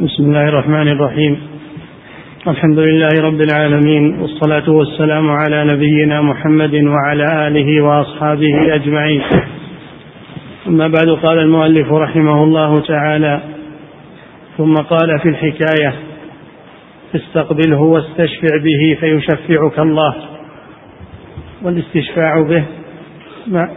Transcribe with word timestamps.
بسم 0.00 0.22
الله 0.24 0.48
الرحمن 0.48 0.88
الرحيم 0.88 1.40
الحمد 2.48 2.78
لله 2.78 3.08
رب 3.20 3.40
العالمين 3.40 4.18
والصلاة 4.20 4.70
والسلام 4.70 5.30
على 5.30 5.64
نبينا 5.64 6.22
محمد 6.22 6.74
وعلى 6.74 7.48
آله 7.48 7.84
وأصحابه 7.84 8.74
أجمعين 8.74 9.22
أما 10.66 10.88
بعد 10.88 11.08
قال 11.22 11.38
المؤلف 11.38 11.92
رحمه 11.92 12.44
الله 12.44 12.80
تعالى 12.80 13.40
ثم 14.58 14.74
قال 14.74 15.20
في 15.22 15.28
الحكاية 15.28 15.94
استقبله 17.16 17.80
واستشفع 17.82 18.56
به 18.64 18.96
فيشفعك 19.00 19.78
الله 19.78 20.14
والاستشفاع 21.62 22.42
به 22.42 22.64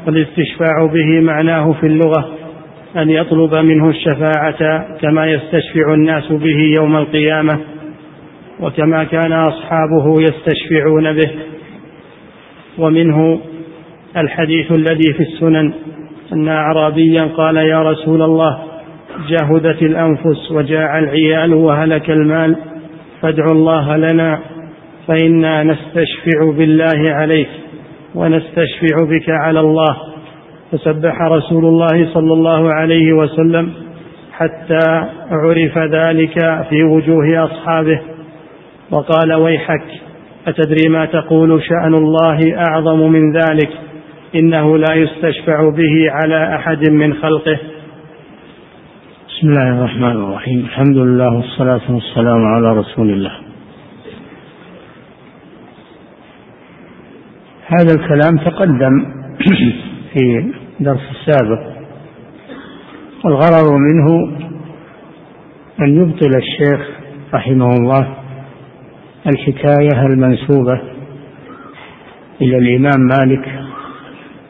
والاستشفاع 0.08 0.86
به 0.94 1.20
معناه 1.22 1.74
في 1.82 1.86
اللغة 1.88 2.30
أن 2.96 3.10
يطلب 3.10 3.56
منه 3.56 3.90
الشفاعة 3.90 4.86
كما 5.02 5.26
يستشفع 5.28 5.94
الناس 5.94 6.24
به 6.32 6.60
يوم 6.78 6.96
القيامة 6.96 7.60
وكما 8.60 9.04
كان 9.04 9.32
أصحابه 9.34 10.22
يستشفعون 10.22 11.14
به 11.14 11.32
ومنه 12.78 13.40
الحديث 14.18 14.72
الذي 14.72 15.14
في 15.14 15.24
السنن 15.24 15.74
أن 16.34 16.48
أعرابيا 16.48 17.24
قال 17.24 17.58
يا 17.58 17.80
رسول 17.82 18.22
الله 18.22 18.60
جهدت 19.30 19.82
الأنفس 19.82 20.52
وجاع 20.52 21.00
العيال 21.00 21.54
وهلك 21.54 22.10
المال 22.10 22.56
فادع 23.22 23.52
الله 23.52 23.98
لنا 23.98 24.40
فإنا 25.08 25.64
نستشفع 25.64 26.52
بالله 26.58 27.12
عليك 27.12 27.50
ونستشفع 28.16 28.98
بك 29.10 29.26
على 29.30 29.60
الله 29.60 30.13
فسبح 30.74 31.22
رسول 31.22 31.66
الله 31.66 32.14
صلى 32.14 32.34
الله 32.34 32.74
عليه 32.74 33.14
وسلم 33.14 33.74
حتى 34.32 35.08
عرف 35.32 35.78
ذلك 35.78 36.66
في 36.70 36.84
وجوه 36.84 37.44
اصحابه 37.46 38.02
وقال 38.92 39.34
ويحك 39.34 39.84
اتدري 40.48 40.90
ما 40.90 41.06
تقول 41.06 41.62
شان 41.64 41.94
الله 41.94 42.38
اعظم 42.70 43.12
من 43.12 43.34
ذلك 43.34 43.70
انه 44.36 44.78
لا 44.78 44.96
يستشفع 44.96 45.70
به 45.70 46.12
على 46.12 46.56
احد 46.56 46.90
من 46.90 47.14
خلقه 47.14 47.58
بسم 49.30 49.48
الله 49.50 49.70
الرحمن 49.80 50.12
الرحيم 50.12 50.60
الحمد 50.60 50.98
لله 50.98 51.36
والصلاه 51.36 51.82
والسلام 51.90 52.46
على 52.46 52.72
رسول 52.78 53.10
الله 53.10 53.32
هذا 57.68 57.94
الكلام 58.00 58.38
تقدم 58.46 59.06
في 60.14 60.44
الدرس 60.80 61.00
السابق 61.12 61.60
والغرض 63.26 63.68
منه 63.72 64.38
أن 65.82 65.96
يبطل 66.02 66.32
الشيخ 66.38 66.88
رحمه 67.34 67.68
الله 67.74 68.14
الحكاية 69.28 70.04
المنسوبة 70.06 70.82
إلى 72.42 72.58
الإمام 72.58 73.08
مالك 73.18 73.60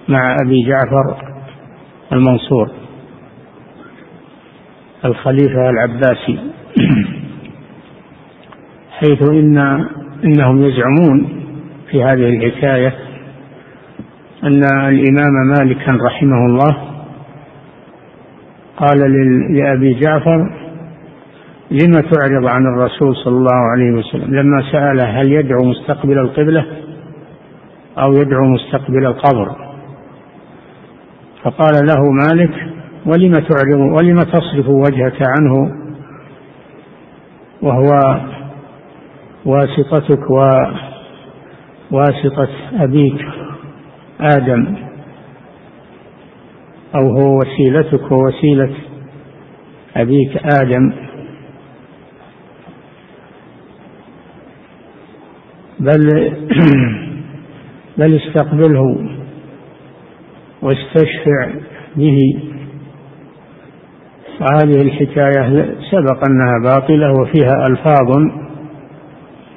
مع 0.08 0.38
أبي 0.46 0.66
جعفر 0.68 1.34
المنصور 2.14 2.70
الخليفة 5.06 5.70
العباسي 5.70 6.40
حيث 9.00 9.30
إن 9.30 9.58
إنهم 10.24 10.64
يزعمون 10.64 11.44
في 11.92 12.04
هذه 12.04 12.30
الحكاية 12.30 12.94
أن 14.44 14.64
الإمام 14.64 15.34
مالكا 15.48 15.92
رحمه 16.06 16.46
الله 16.46 16.78
قال 18.78 19.00
لأبي 19.56 20.00
جعفر 20.00 20.50
لما 21.72 22.02
تعرض 22.12 22.48
عن 22.48 22.66
الرسول 22.66 23.16
صلى 23.16 23.36
الله 23.38 23.56
عليه 23.76 23.92
وسلم 23.92 24.36
لما 24.36 24.64
سأله 24.72 25.22
هل 25.22 25.32
يدعو 25.32 25.64
مستقبل 25.64 26.20
القبلة 26.20 26.66
أو 27.98 28.14
يدعو 28.14 28.46
مستقبل 28.48 29.06
القبر 29.06 29.56
فقال 31.44 31.74
له 31.86 32.12
مالك 32.26 32.52
ولم 33.06 33.32
تعرض 33.40 33.80
ولم 33.98 34.18
تصرف 34.20 34.68
وجهك 34.70 35.22
عنه 35.22 35.72
وهو 37.62 38.20
واسطتك 39.46 40.30
وواسطة 40.30 42.50
أبيك 42.80 43.22
آدم 44.24 44.76
أو 46.96 47.10
هو 47.20 47.38
وسيلتك 47.40 48.12
ووسيلة 48.12 48.70
أبيك 49.98 50.38
آدم 50.62 50.94
بل 55.80 56.34
بل 57.98 58.16
استقبله 58.22 58.98
واستشفع 60.62 61.50
به 61.96 62.20
وهذه 64.42 64.82
الحكاية 64.82 65.50
سبق 65.92 66.24
أنها 66.30 66.64
باطلة 66.74 67.12
وفيها 67.22 67.68
ألفاظ 67.68 68.18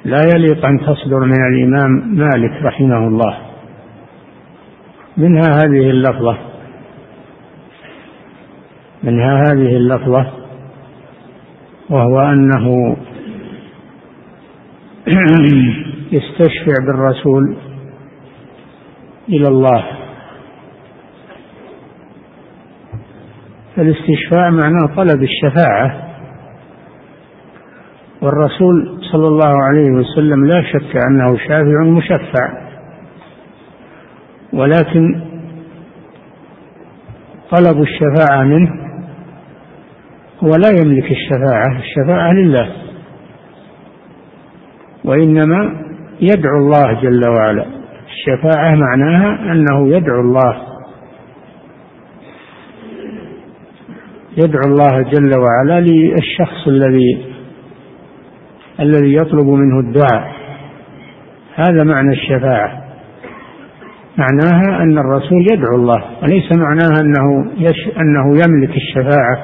لا 0.05 0.21
يليق 0.35 0.65
أن 0.65 0.79
تصدر 0.79 1.19
من 1.19 1.53
الإمام 1.55 2.15
مالك 2.15 2.63
رحمه 2.63 3.07
الله 3.07 3.37
منها 5.17 5.49
هذه 5.57 5.89
اللفظة 5.89 6.37
منها 9.03 9.41
هذه 9.47 9.75
اللفظة 9.77 10.27
وهو 11.89 12.19
أنه 12.19 12.97
يستشفع 16.17 16.73
بالرسول 16.87 17.57
إلى 19.29 19.47
الله 19.47 19.83
فالاستشفاء 23.75 24.51
معناه 24.51 24.95
طلب 24.95 25.23
الشفاعة 25.23 26.07
والرسول 28.21 29.01
صلى 29.11 29.27
الله 29.27 29.53
عليه 29.69 29.91
وسلم 29.91 30.45
لا 30.45 30.61
شك 30.63 30.95
أنه 31.11 31.37
شافع 31.37 31.83
مشفع 31.83 32.66
ولكن 34.53 35.21
طلب 37.51 37.81
الشفاعة 37.81 38.43
منه 38.43 38.69
هو 40.43 40.49
لا 40.49 40.69
يملك 40.81 41.11
الشفاعة 41.11 41.79
الشفاعة 41.81 42.31
لله 42.33 42.69
وإنما 45.05 45.85
يدعو 46.21 46.55
الله 46.57 47.01
جل 47.01 47.29
وعلا 47.29 47.65
الشفاعة 48.07 48.75
معناها 48.75 49.51
أنه 49.51 49.95
يدعو 49.97 50.21
الله 50.21 50.63
يدعو 54.37 54.61
الله 54.65 55.01
جل 55.11 55.31
وعلا 55.39 55.79
للشخص 55.85 56.67
الذي 56.67 57.25
الذي 58.79 59.13
يطلب 59.15 59.47
منه 59.47 59.79
الدعاء 59.79 60.31
هذا 61.55 61.83
معنى 61.83 62.09
الشفاعه 62.13 62.86
معناها 64.17 64.83
أن 64.83 64.97
الرسول 64.97 65.43
يدعو 65.51 65.75
الله 65.75 66.03
وليس 66.23 66.43
معناها 66.57 67.01
أنه, 67.01 67.51
يش... 67.57 67.87
أنه 67.97 68.35
يملك 68.35 68.75
الشفاعة 68.75 69.43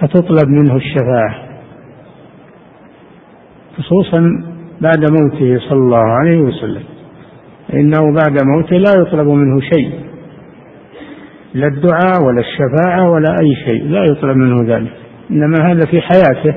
فتطلب 0.00 0.48
منه 0.48 0.76
الشفاعة 0.76 1.34
خصوصا 3.78 4.20
بعد 4.80 4.98
موته 5.10 5.58
صلى 5.68 5.78
الله 5.78 6.04
عليه 6.18 6.38
وسلم 6.38 6.82
إنه 7.74 7.98
بعد 7.98 8.38
موته 8.54 8.76
لا 8.76 8.90
يطلب 8.98 9.28
منه 9.28 9.60
شيء 9.60 9.92
لا 11.54 11.66
الدعاء 11.66 12.22
ولا 12.24 12.40
الشفاعة 12.40 13.10
ولا 13.10 13.28
أي 13.42 13.54
شيء 13.64 13.84
لا 13.84 14.02
يطلب 14.04 14.36
منه 14.36 14.74
ذلك 14.76 14.92
إنما 15.30 15.72
هذا 15.72 15.86
في 15.90 16.00
حياته 16.00 16.54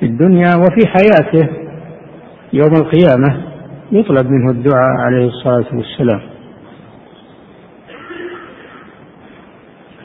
في 0.00 0.06
الدنيا 0.06 0.48
وفي 0.56 0.82
حياته 0.88 1.48
يوم 2.52 2.72
القيامة 2.82 3.53
يطلب 3.92 4.26
منه 4.30 4.50
الدعاء 4.50 4.96
عليه 5.00 5.26
الصلاة 5.26 5.76
والسلام 5.76 6.20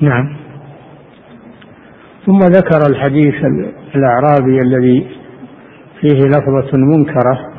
نعم 0.02 0.36
ثم 2.26 2.40
ذكر 2.40 2.90
الحديث 2.90 3.34
الأعرابي 3.96 4.60
الذي 4.62 5.08
فيه 6.02 6.20
لفظة 6.20 6.78
منكرة 6.78 7.52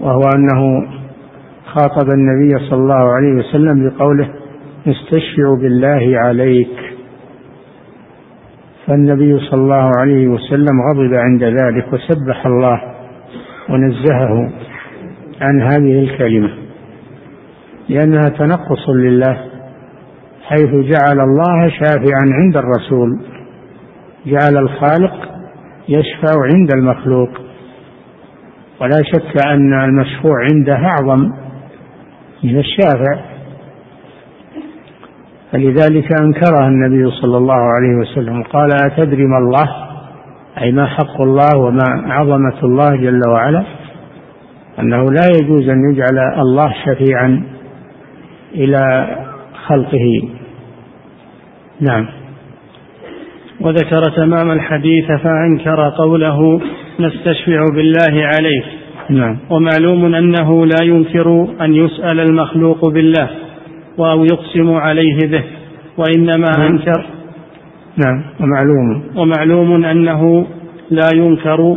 وهو 0.00 0.20
أنه 0.36 0.86
خاطب 1.66 2.10
النبي 2.10 2.66
صلى 2.70 2.78
الله 2.80 3.14
عليه 3.14 3.32
وسلم 3.34 3.88
بقوله 3.88 4.28
نستشفع 4.86 5.54
بالله 5.62 6.18
عليك 6.20 6.94
فالنبي 8.86 9.38
صلى 9.38 9.60
الله 9.60 9.90
عليه 10.00 10.28
وسلم 10.28 10.82
غضب 10.90 11.14
عند 11.14 11.44
ذلك 11.44 11.92
وسبح 11.92 12.46
الله 12.46 12.80
ونزهه 13.70 14.63
عن 15.40 15.62
هذه 15.62 15.98
الكلمة 16.00 16.50
لأنها 17.88 18.28
تنقص 18.28 18.88
لله 18.88 19.36
حيث 20.48 20.70
جعل 20.70 21.20
الله 21.20 21.68
شافعا 21.68 22.24
عند 22.32 22.56
الرسول 22.56 23.20
جعل 24.26 24.62
الخالق 24.62 25.14
يشفع 25.88 26.34
عند 26.54 26.72
المخلوق 26.74 27.28
ولا 28.80 28.96
شك 29.14 29.46
أن 29.48 29.82
المشفوع 29.82 30.34
عنده 30.54 30.76
أعظم 30.86 31.24
من 32.44 32.58
الشافع 32.58 33.20
فلذلك 35.52 36.20
أنكرها 36.20 36.68
النبي 36.68 37.10
صلى 37.22 37.36
الله 37.36 37.54
عليه 37.54 37.96
وسلم 38.00 38.42
قال 38.42 38.70
أتدري 38.84 39.24
ما 39.24 39.38
الله 39.38 39.68
أي 40.60 40.72
ما 40.72 40.86
حق 40.86 41.20
الله 41.20 41.58
وما 41.58 42.12
عظمة 42.12 42.62
الله 42.64 42.96
جل 42.96 43.20
وعلا 43.28 43.64
أنه 44.80 45.12
لا 45.12 45.26
يجوز 45.36 45.68
أن 45.68 45.80
يجعل 45.92 46.38
الله 46.38 46.74
شفيعا 46.86 47.42
إلى 48.54 49.06
خلقه 49.66 50.28
نعم 51.80 52.06
وذكر 53.60 54.02
تمام 54.16 54.50
الحديث 54.50 55.04
فأنكر 55.06 55.88
قوله 55.98 56.60
نستشفع 57.00 57.62
بالله 57.74 58.12
عليك 58.26 58.64
نعم 59.10 59.38
ومعلوم 59.50 60.14
أنه 60.14 60.66
لا 60.66 60.82
ينكر 60.84 61.48
أن 61.60 61.74
يسأل 61.74 62.20
المخلوق 62.20 62.88
بالله 62.88 63.30
أو 63.98 64.24
يقسم 64.24 64.70
عليه 64.72 65.18
به 65.24 65.44
وإنما 65.96 66.46
نعم. 66.58 66.66
أنكر 66.66 67.06
نعم 68.06 68.22
ومعلوم 68.40 69.02
ومعلوم 69.16 69.84
أنه 69.84 70.46
لا 70.90 71.08
ينكر 71.14 71.76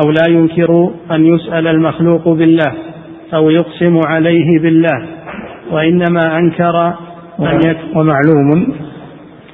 أو 0.00 0.10
لا 0.10 0.28
ينكر 0.28 0.90
أن 1.10 1.26
يسأل 1.26 1.66
المخلوق 1.66 2.28
بالله 2.28 2.72
أو 3.34 3.50
يقسم 3.50 4.00
عليه 4.06 4.58
بالله 4.58 5.06
وإنما 5.70 6.38
أنكر 6.38 6.86
أن 7.40 7.60
يك 7.66 7.76
ومعلوم 7.94 8.74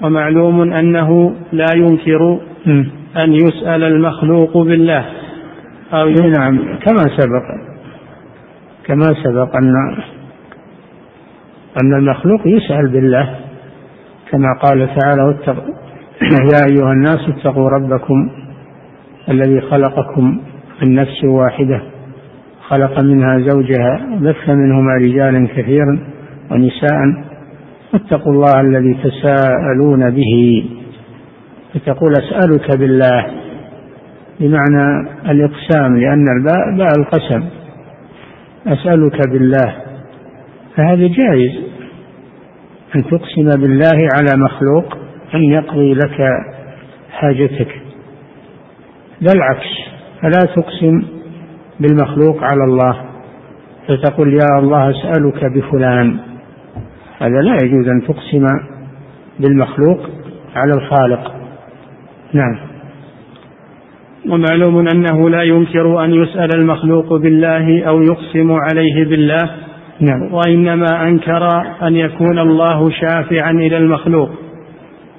ومعلوم 0.02 0.72
أنه 0.72 1.34
لا 1.52 1.66
ينكر 1.76 2.38
أن 3.24 3.32
يسأل 3.32 3.84
المخلوق 3.84 4.58
بالله 4.58 5.04
أو 5.92 6.06
إيه، 6.08 6.28
نعم 6.38 6.58
كما 6.58 7.02
سبق 7.16 7.44
كما 8.86 9.04
سبق 9.24 9.56
أن 9.56 9.74
أن 11.82 11.98
المخلوق 11.98 12.40
يسأل 12.46 12.88
بالله 12.92 13.34
كما 14.30 14.48
قال 14.62 14.88
تعالى 15.00 15.22
واتقوا 15.22 15.74
يا 16.22 16.66
أيها 16.72 16.92
الناس 16.92 17.20
اتقوا 17.28 17.68
ربكم 17.68 18.30
الذي 19.30 19.60
خلقكم 19.60 20.40
من 20.82 20.94
نفس 20.94 21.24
واحدة 21.24 21.82
خلق 22.68 23.00
منها 23.02 23.38
زوجها 23.38 24.18
بث 24.20 24.48
منهما 24.48 24.92
رجالا 25.00 25.48
كثيرا 25.56 25.98
ونساء 26.50 27.24
واتقوا 27.94 28.32
الله 28.32 28.60
الذي 28.60 28.94
تساءلون 29.04 30.10
به 30.10 30.64
فتقول 31.74 32.12
أسألك 32.12 32.78
بالله 32.78 33.26
بمعنى 34.40 35.08
الإقسام 35.30 35.96
لأن 35.96 36.24
الباء 36.38 36.76
باء 36.76 36.88
القسم 36.98 37.44
أسألك 38.66 39.28
بالله 39.32 39.74
فهذا 40.76 41.06
جائز 41.08 41.50
أن 42.96 43.04
تقسم 43.04 43.60
بالله 43.60 44.08
على 44.14 44.42
مخلوق 44.44 44.96
أن 45.34 45.42
يقضي 45.42 45.94
لك 45.94 46.22
حاجتك 47.10 47.68
لا 49.20 49.32
العكس 49.32 49.64
فلا 50.22 50.54
تقسم 50.54 51.04
بالمخلوق 51.80 52.38
على 52.42 52.64
الله 52.64 52.94
فتقول 53.88 54.34
يا 54.34 54.58
الله 54.58 54.90
أسألك 54.90 55.44
بفلان 55.52 56.18
هذا 57.20 57.40
لا 57.40 57.56
يجوز 57.64 57.88
أن 57.88 58.02
تقسم 58.08 58.44
بالمخلوق 59.40 59.98
على 60.54 60.72
الخالق 60.72 61.34
نعم 62.32 62.58
ومعلوم 64.28 64.88
أنه 64.88 65.30
لا 65.30 65.42
ينكر 65.42 66.04
أن 66.04 66.14
يسأل 66.14 66.48
المخلوق 66.56 67.14
بالله 67.16 67.82
أو 67.82 68.02
يقسم 68.02 68.52
عليه 68.52 69.04
بالله 69.04 69.50
نعم. 70.00 70.32
وإنما 70.34 70.86
أنكر 71.08 71.48
أن 71.82 71.96
يكون 71.96 72.38
الله 72.38 72.90
شافعا 72.90 73.50
إلى 73.50 73.76
المخلوق 73.76 74.30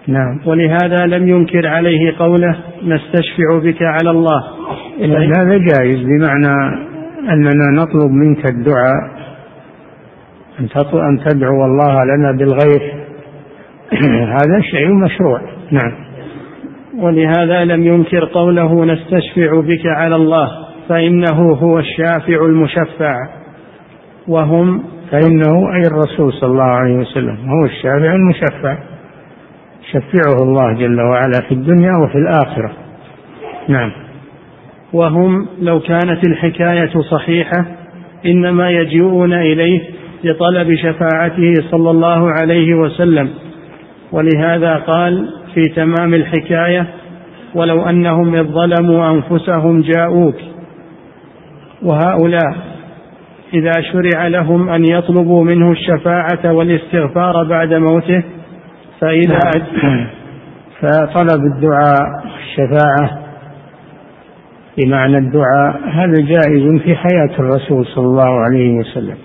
نعم 0.09 0.37
ولهذا 0.45 1.05
لم 1.07 1.27
ينكر 1.27 1.67
عليه 1.67 2.17
قوله 2.19 2.55
نستشفع 2.83 3.59
بك 3.63 3.77
على 3.81 4.09
الله 4.09 4.41
هذا 5.39 5.57
جائز 5.57 5.99
بمعنى 5.99 6.75
أننا 7.29 7.81
نطلب 7.81 8.11
منك 8.11 8.51
الدعاء 8.51 9.19
أن 11.09 11.19
تدعو 11.25 11.65
الله 11.65 11.95
لنا 12.05 12.31
بالغيث 12.31 12.81
هذا 14.37 14.61
شيء 14.71 14.93
مشروع 15.05 15.41
نعم 15.71 15.91
ولهذا 17.01 17.65
لم 17.65 17.83
ينكر 17.83 18.25
قوله 18.25 18.85
نستشفع 18.85 19.61
بك 19.61 19.81
على 19.85 20.15
الله 20.15 20.47
فإنه 20.89 21.35
هو 21.51 21.79
الشافع 21.79 22.45
المشفع 22.45 23.15
وهم 24.27 24.83
فإنه 25.11 25.73
أي 25.75 25.81
الرسول 25.91 26.33
صلى 26.33 26.49
الله 26.51 26.77
عليه 26.77 26.95
وسلم 26.97 27.37
هو 27.45 27.65
الشافع 27.65 28.15
المشفع 28.15 28.77
يشفعه 29.95 30.43
الله 30.43 30.73
جل 30.73 31.01
وعلا 31.01 31.41
في 31.47 31.51
الدنيا 31.51 31.91
وفي 31.97 32.15
الآخرة 32.17 32.71
نعم 33.69 33.91
وهم 34.93 35.47
لو 35.61 35.79
كانت 35.79 36.27
الحكاية 36.27 36.89
صحيحة 37.11 37.65
إنما 38.25 38.69
يجيئون 38.69 39.33
إليه 39.33 39.81
لطلب 40.23 40.75
شفاعته 40.75 41.53
صلى 41.71 41.91
الله 41.91 42.31
عليه 42.41 42.73
وسلم 42.75 43.29
ولهذا 44.11 44.75
قال 44.75 45.27
في 45.53 45.61
تمام 45.75 46.13
الحكاية 46.13 46.87
ولو 47.55 47.81
أنهم 47.83 48.35
إذ 48.35 48.43
ظلموا 48.43 49.11
أنفسهم 49.11 49.81
جاءوك 49.81 50.35
وهؤلاء 51.83 52.55
إذا 53.53 53.71
شرع 53.93 54.27
لهم 54.27 54.69
أن 54.69 54.83
يطلبوا 54.91 55.43
منه 55.43 55.71
الشفاعة 55.71 56.53
والاستغفار 56.53 57.43
بعد 57.43 57.73
موته 57.73 58.23
فإذا 59.01 59.39
فطلب 60.81 61.41
الدعاء 61.55 62.23
الشفاعة 62.37 63.19
بمعنى 64.77 65.17
الدعاء 65.17 65.77
هذا 65.91 66.21
جائز 66.21 66.81
في 66.81 66.95
حياة 66.95 67.39
الرسول 67.39 67.85
صلى 67.85 68.05
الله 68.05 68.29
عليه 68.45 68.77
وسلم 68.77 69.17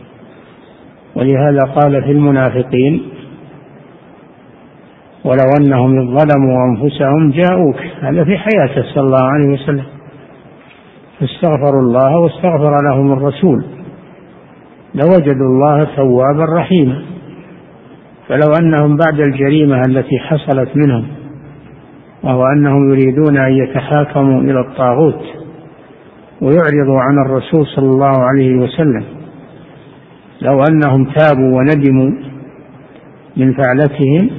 ولهذا 1.15 1.61
قال 1.75 2.03
في 2.05 2.11
المنافقين 2.11 3.03
ولو 5.25 5.49
أنهم 5.61 5.95
ظلموا 6.19 6.57
أنفسهم 6.69 7.31
جاءوك 7.31 7.77
هذا 8.03 8.25
في 8.25 8.39
حياته 8.39 8.83
صلى 8.95 9.05
الله 9.05 9.23
عليه 9.33 9.49
وسلم 9.53 9.85
فاستغفروا 11.21 11.81
الله 11.83 12.19
واستغفر 12.19 12.73
لهم 12.91 13.13
الرسول 13.13 13.65
لوجدوا 14.95 15.47
الله 15.47 15.85
توابا 15.97 16.57
رحيما 16.59 17.03
فلو 18.29 18.53
أنهم 18.61 18.97
بعد 18.97 19.21
الجريمة 19.21 19.83
التي 19.89 20.19
حصلت 20.19 20.77
منهم 20.77 21.07
وهو 22.23 22.43
أنهم 22.57 22.91
يريدون 22.91 23.39
أن 23.39 23.53
يتحاكموا 23.53 24.41
إلى 24.41 24.61
الطاغوت 24.61 25.23
ويعرضوا 26.41 27.01
عن 27.01 27.19
الرسول 27.27 27.67
صلى 27.77 27.87
الله 27.89 28.23
عليه 28.25 28.55
وسلم 28.57 29.05
لو 30.43 30.63
أنهم 30.71 31.05
تابوا 31.05 31.59
وندموا 31.59 32.11
من 33.37 33.53
فعلتهم 33.55 34.31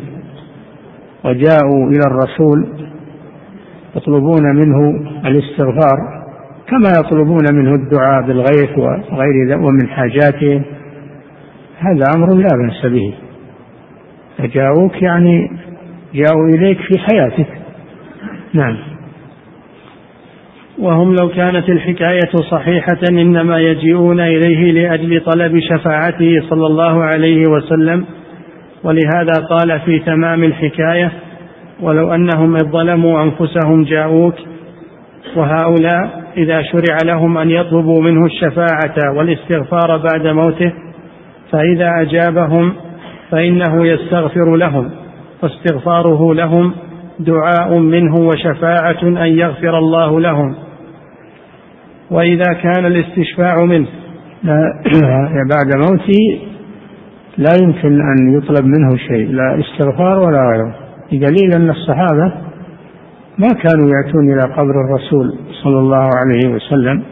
وجاءوا 1.25 1.87
إلى 1.89 2.01
الرسول 2.07 2.85
يطلبون 3.95 4.43
منه 4.55 4.99
الاستغفار 5.25 6.25
كما 6.69 6.89
يطلبون 6.99 7.45
منه 7.53 7.71
الدعاء 7.75 8.27
بالغيث 8.27 8.77
وغير 9.11 9.57
ومن 9.59 9.87
حاجاتهم 9.89 10.63
هذا 11.79 12.03
أمر 12.17 12.33
لا 12.35 12.47
بأس 12.55 12.91
به 12.91 13.13
فجاءوك 14.37 15.01
يعني 15.01 15.49
جاؤوا 16.13 16.49
إليك 16.57 16.77
في 16.81 16.97
حياتك 16.97 17.45
نعم 18.53 18.77
وهم 20.79 21.15
لو 21.21 21.29
كانت 21.29 21.69
الحكاية 21.69 22.31
صحيحة 22.51 22.97
إنما 23.09 23.59
يجيئون 23.59 24.19
إليه 24.19 24.71
لأجل 24.71 25.21
طلب 25.25 25.59
شفاعته 25.59 26.35
صلى 26.49 26.65
الله 26.67 27.03
عليه 27.03 27.43
وسلم 27.49 28.05
ولهذا 28.83 29.33
قال 29.49 29.79
في 29.79 29.99
تمام 29.99 30.43
الحكاية 30.43 31.11
ولو 31.81 32.13
أنهم 32.13 32.55
إذ 32.55 32.63
ظلموا 32.63 33.23
أنفسهم 33.23 33.83
جاءوك 33.83 34.35
وهؤلاء 35.35 36.23
إذا 36.37 36.61
شرع 36.61 36.97
لهم 37.05 37.37
أن 37.37 37.51
يطلبوا 37.51 38.01
منه 38.01 38.25
الشفاعة 38.25 39.13
والاستغفار 39.17 39.97
بعد 39.97 40.27
موته 40.27 40.73
فإذا 41.51 41.91
أجابهم 42.01 42.73
فإنه 43.31 43.85
يستغفر 43.87 44.55
لهم 44.55 44.91
فاستغفاره 45.41 46.33
لهم 46.33 46.73
دعاء 47.19 47.77
منه 47.79 48.15
وشفاعة 48.15 49.01
أن 49.03 49.17
يغفر 49.27 49.77
الله 49.77 50.19
لهم 50.19 50.55
وإذا 52.11 52.53
كان 52.61 52.85
الاستشفاع 52.85 53.65
منه 53.65 53.87
لا 54.43 54.55
بعد 55.53 55.75
موته 55.85 56.41
لا 57.37 57.51
يمكن 57.63 57.87
أن 57.93 58.37
يطلب 58.37 58.65
منه 58.65 58.97
شيء 58.97 59.27
لا 59.31 59.59
استغفار 59.59 60.19
ولا 60.19 60.39
غيره 60.39 60.75
بدليل 61.11 61.53
أن 61.55 61.69
الصحابة 61.69 62.33
ما 63.37 63.47
كانوا 63.47 63.89
يأتون 63.89 64.33
إلى 64.33 64.41
قبر 64.53 64.75
الرسول 64.85 65.33
صلى 65.63 65.79
الله 65.79 66.09
عليه 66.15 66.53
وسلم 66.55 67.03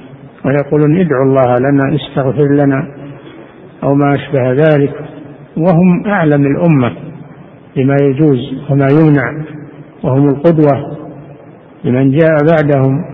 ويقولون 0.46 0.98
ادعوا 1.00 1.25
الله 1.25 1.55
لنا 1.60 1.96
استغفر 1.96 2.48
لنا 2.53 2.88
أو 3.84 3.93
ما 3.96 4.10
أشبه 4.15 4.51
ذلك 4.51 5.12
وهم 5.57 6.05
أعلم 6.05 6.45
الأمة 6.45 6.93
بما 7.75 7.95
يجوز 8.01 8.39
وما 8.69 8.88
يمنع 9.01 9.43
وهم 10.03 10.29
القدوة 10.29 10.98
لمن 11.83 12.12
جاء 12.12 12.31
بعدهم 12.55 13.05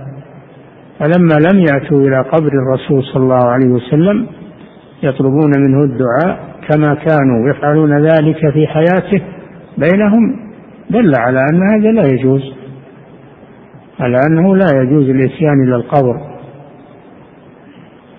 فلما 0.99 1.33
لم 1.49 1.59
يأتوا 1.59 1.97
إلى 2.01 2.21
قبر 2.21 2.51
الرسول 2.53 3.03
صلى 3.03 3.23
الله 3.23 3.45
عليه 3.45 3.67
وسلم 3.69 4.27
يطلبون 5.03 5.51
منه 5.57 5.83
الدعاء 5.83 6.49
كما 6.69 6.93
كانوا 6.95 7.49
يفعلون 7.49 7.97
ذلك 8.07 8.39
في 8.53 8.67
حياته 8.67 9.21
بينهم 9.77 10.49
دل 10.89 11.13
على 11.19 11.39
أن 11.51 11.61
هذا 11.63 11.91
لا 11.91 12.13
يجوز 12.13 12.41
على 13.99 14.17
أنه 14.27 14.55
لا 14.55 14.65
يجوز 14.75 15.03
الإتيان 15.09 15.63
إلى 15.63 15.75
القبر 15.75 16.15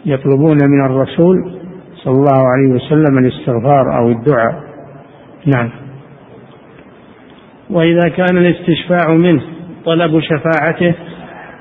يطلبون 0.06 0.56
من 0.64 0.84
الرسول 0.86 1.59
صلى 2.04 2.12
الله 2.14 2.38
عليه 2.48 2.68
وسلم 2.74 3.18
الاستغفار 3.18 3.98
أو 3.98 4.08
الدعاء 4.08 4.62
نعم 5.54 5.70
وإذا 7.70 8.08
كان 8.08 8.36
الاستشفاع 8.38 9.14
منه 9.14 9.42
طلب 9.84 10.20
شفاعته 10.20 10.94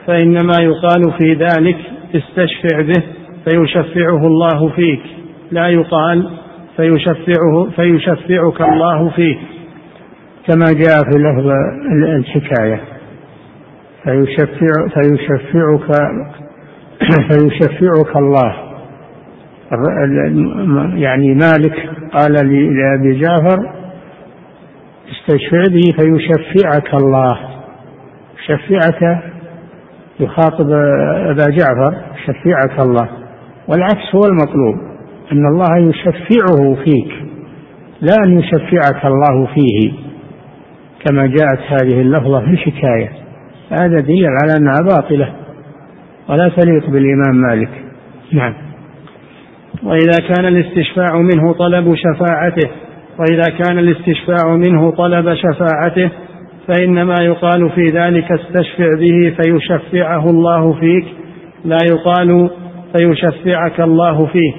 فإنما 0.08 0.54
يقال 0.62 1.14
في 1.18 1.32
ذلك 1.34 1.78
استشفع 2.16 2.82
به 2.82 3.04
فيشفعه 3.46 4.28
الله 4.28 4.70
فيك 4.70 5.02
لا 5.52 5.68
يقال 5.68 6.30
فيشفعه 6.78 7.70
فيشفعك 7.76 8.62
الله 8.62 9.10
فيك 9.10 9.38
كما 10.48 10.66
جاء 10.66 11.04
في 11.04 11.18
لفظ 11.20 11.52
الحكاية 12.14 12.80
فيشفع 14.04 14.88
فيشفعك 14.88 16.10
فيشفعك 17.30 18.16
الله 18.16 18.69
يعني 20.96 21.34
مالك 21.34 21.74
قال 22.14 22.32
لأبي 22.78 23.20
جعفر 23.22 23.70
استشفع 25.12 25.64
به 25.70 25.92
فيشفعك 26.00 26.94
الله 26.96 27.40
شفعك 28.48 29.24
يخاطب 30.20 30.70
أبا 31.24 31.46
جعفر 31.50 31.96
شفعك 32.26 32.80
الله 32.80 33.10
والعكس 33.68 34.16
هو 34.16 34.22
المطلوب 34.26 34.76
أن 35.32 35.46
الله 35.46 35.78
يشفعه 35.78 36.76
فيك 36.86 37.30
لا 38.02 38.14
أن 38.24 38.40
يشفعك 38.40 39.06
الله 39.06 39.46
فيه 39.48 39.92
كما 41.08 41.26
جاءت 41.26 41.60
هذه 41.84 42.02
اللفظة 42.02 42.40
في 42.40 42.52
الحكاية 42.52 43.10
هذا 43.72 43.98
دليل 44.02 44.26
على 44.44 44.58
أنها 44.58 44.80
باطلة 44.96 45.34
ولا 46.30 46.50
تليق 46.50 46.90
بالإمام 46.90 47.36
مالك 47.50 47.70
نعم 48.34 48.54
وإذا 49.84 50.18
كان 50.28 50.46
الاستشفاع 50.48 51.18
منه 51.20 51.54
طلب 51.54 51.96
شفاعته 51.96 52.70
وإذا 53.20 53.58
كان 53.58 53.80
الاستشفاع 53.80 54.56
منه 54.56 54.92
طلب 54.92 55.34
شفاعته 55.36 56.12
فإنما 56.68 57.16
يقال 57.22 57.70
في 57.70 57.86
ذلك 57.86 58.32
استشفع 58.32 58.88
به 59.00 59.36
فيشفعه 59.44 60.30
الله 60.30 60.74
فيك 60.74 61.06
لا 61.66 61.78
يقال 61.90 62.50
فيشفعك 62.98 63.80
الله 63.82 64.26
فيه 64.26 64.54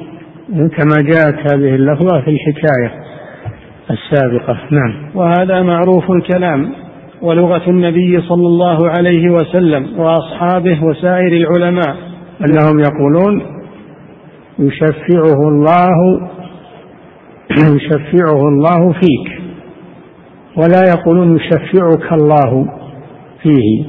كما 0.53 0.97
جاءت 1.03 1.55
هذه 1.55 1.75
اللفظة 1.75 2.21
في 2.21 2.31
الحكاية 2.31 3.01
السابقة 3.91 4.59
نعم 4.71 4.93
وهذا 5.15 5.63
معروف 5.63 6.11
الكلام 6.11 6.73
ولغة 7.23 7.71
النبي 7.71 8.21
صلى 8.21 8.47
الله 8.47 8.89
عليه 8.91 9.31
وسلم 9.33 10.01
وأصحابه 10.01 10.85
وسائر 10.85 11.33
العلماء 11.37 11.97
أنهم 12.41 12.79
يقولون 12.81 13.43
يشفعه 14.61 15.49
الله 15.49 15.89
يشفعه 17.51 18.49
الله 18.49 18.93
فيك 18.93 19.43
ولا 20.57 20.83
يقولون 20.95 21.37
يشفعك 21.37 22.13
الله 22.13 22.69
فيه 23.43 23.85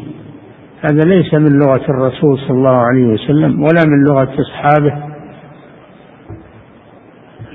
هذا 0.81 1.03
ليس 1.09 1.33
من 1.33 1.59
لغة 1.59 1.85
الرسول 1.89 2.37
صلى 2.47 2.57
الله 2.57 2.75
عليه 2.87 3.05
وسلم 3.07 3.63
ولا 3.63 3.81
من 3.85 4.03
لغة 4.09 4.29
أصحابه 4.41 4.93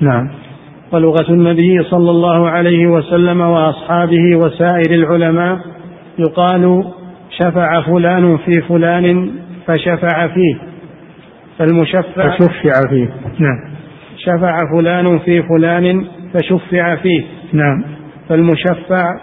نعم 0.01 0.29
ولغة 0.91 1.29
النبي 1.29 1.83
صلى 1.89 2.09
الله 2.11 2.49
عليه 2.49 2.87
وسلم 2.87 3.41
وأصحابه 3.41 4.35
وسائر 4.35 4.91
العلماء 4.91 5.57
يقال 6.17 6.83
شفع 7.39 7.81
فلان 7.81 8.37
في 8.37 8.61
فلان 8.61 9.31
فشفع 9.67 10.27
فيه 10.27 10.76
فالمشفع 11.59 12.01
فشفع 12.37 12.73
فيه 12.89 13.09
نعم 13.39 13.59
شفع 14.17 14.71
فلان 14.73 15.19
في 15.19 15.43
فلان 15.43 16.05
فشفع 16.33 16.95
فيه 16.95 17.23
نعم 17.53 17.83
فالمشفع 18.29 19.19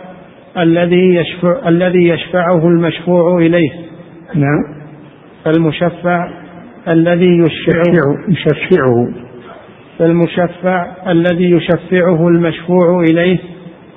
الذي 0.59 1.15
يشفع 1.15 1.69
الذي 1.69 2.09
يشفعه 2.09 2.69
المشفوع 2.69 3.39
إليه 3.39 3.71
نعم 4.35 4.77
فالمشفع 5.45 6.29
الذي 6.95 7.39
يشفعه 7.39 8.17
يشفعه 8.29 9.09
فالمشفع 9.99 10.87
الذي 11.09 11.51
يشفعه 11.51 12.29
المشفوع 12.29 13.01
إليه 13.11 13.39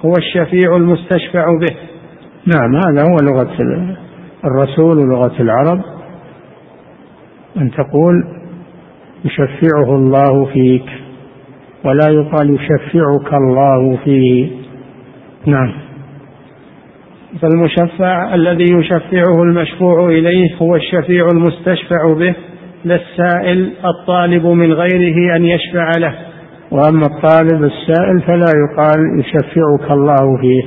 هو 0.05 0.13
الشفيع 0.17 0.75
المستشفع 0.75 1.45
به 1.61 1.75
نعم 2.47 2.75
هذا 2.75 3.03
هو 3.09 3.15
لغة 3.23 3.51
الرسول 4.45 4.97
ولغة 4.97 5.33
العرب 5.41 5.81
أن 7.57 7.71
تقول 7.71 8.25
يشفعه 9.25 9.95
الله 9.95 10.45
فيك 10.53 10.85
ولا 11.85 12.09
يقال 12.09 12.49
يشفعك 12.55 13.33
الله 13.33 13.97
فيه 14.03 14.47
نعم 15.45 15.71
فالمشفع 17.41 18.35
الذي 18.35 18.65
يشفعه 18.73 19.43
المشفوع 19.43 20.05
إليه 20.09 20.49
هو 20.61 20.75
الشفيع 20.75 21.27
المستشفع 21.33 22.13
به 22.19 22.35
لا 22.85 22.95
السائل 22.95 23.71
الطالب 23.85 24.45
من 24.45 24.73
غيره 24.73 25.35
أن 25.35 25.45
يشفع 25.45 25.91
له 25.99 26.13
وأما 26.71 27.01
الطالب 27.05 27.63
السائل 27.63 28.21
فلا 28.27 28.51
يقال 28.61 29.19
يشفعك 29.19 29.91
الله 29.91 30.37
فيه 30.41 30.61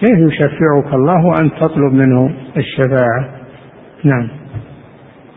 كيف 0.00 0.18
يشفعك 0.32 0.94
الله 0.94 1.34
أن 1.40 1.50
تطلب 1.60 1.92
منه 1.92 2.32
الشفاعة 2.56 3.28
نعم 4.04 4.28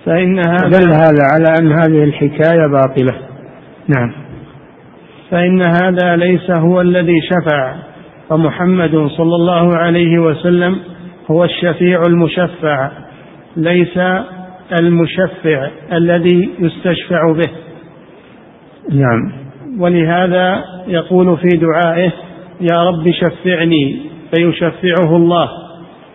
فإن 0.05 0.39
هذا 0.47 0.67
دل 0.79 0.91
هذا 0.93 1.23
على 1.33 1.59
أن 1.59 1.71
هذه 1.71 2.03
الحكاية 2.03 2.67
باطلة 2.71 3.13
نعم 3.87 4.11
فإن 5.31 5.61
هذا 5.61 6.15
ليس 6.15 6.51
هو 6.51 6.81
الذي 6.81 7.19
شفع 7.21 7.73
فمحمد 8.29 8.91
صلى 9.17 9.35
الله 9.35 9.77
عليه 9.77 10.19
وسلم 10.19 10.77
هو 11.31 11.43
الشفيع 11.43 12.01
المشفع 12.09 12.91
ليس 13.57 13.97
المشفع 14.81 15.67
الذي 15.93 16.49
يستشفع 16.59 17.31
به 17.31 17.49
نعم 18.91 19.31
ولهذا 19.79 20.63
يقول 20.87 21.37
في 21.37 21.47
دعائه 21.57 22.11
يا 22.61 22.77
رب 22.83 23.11
شفعني 23.11 23.99
فيشفعه 24.35 25.15
الله 25.15 25.47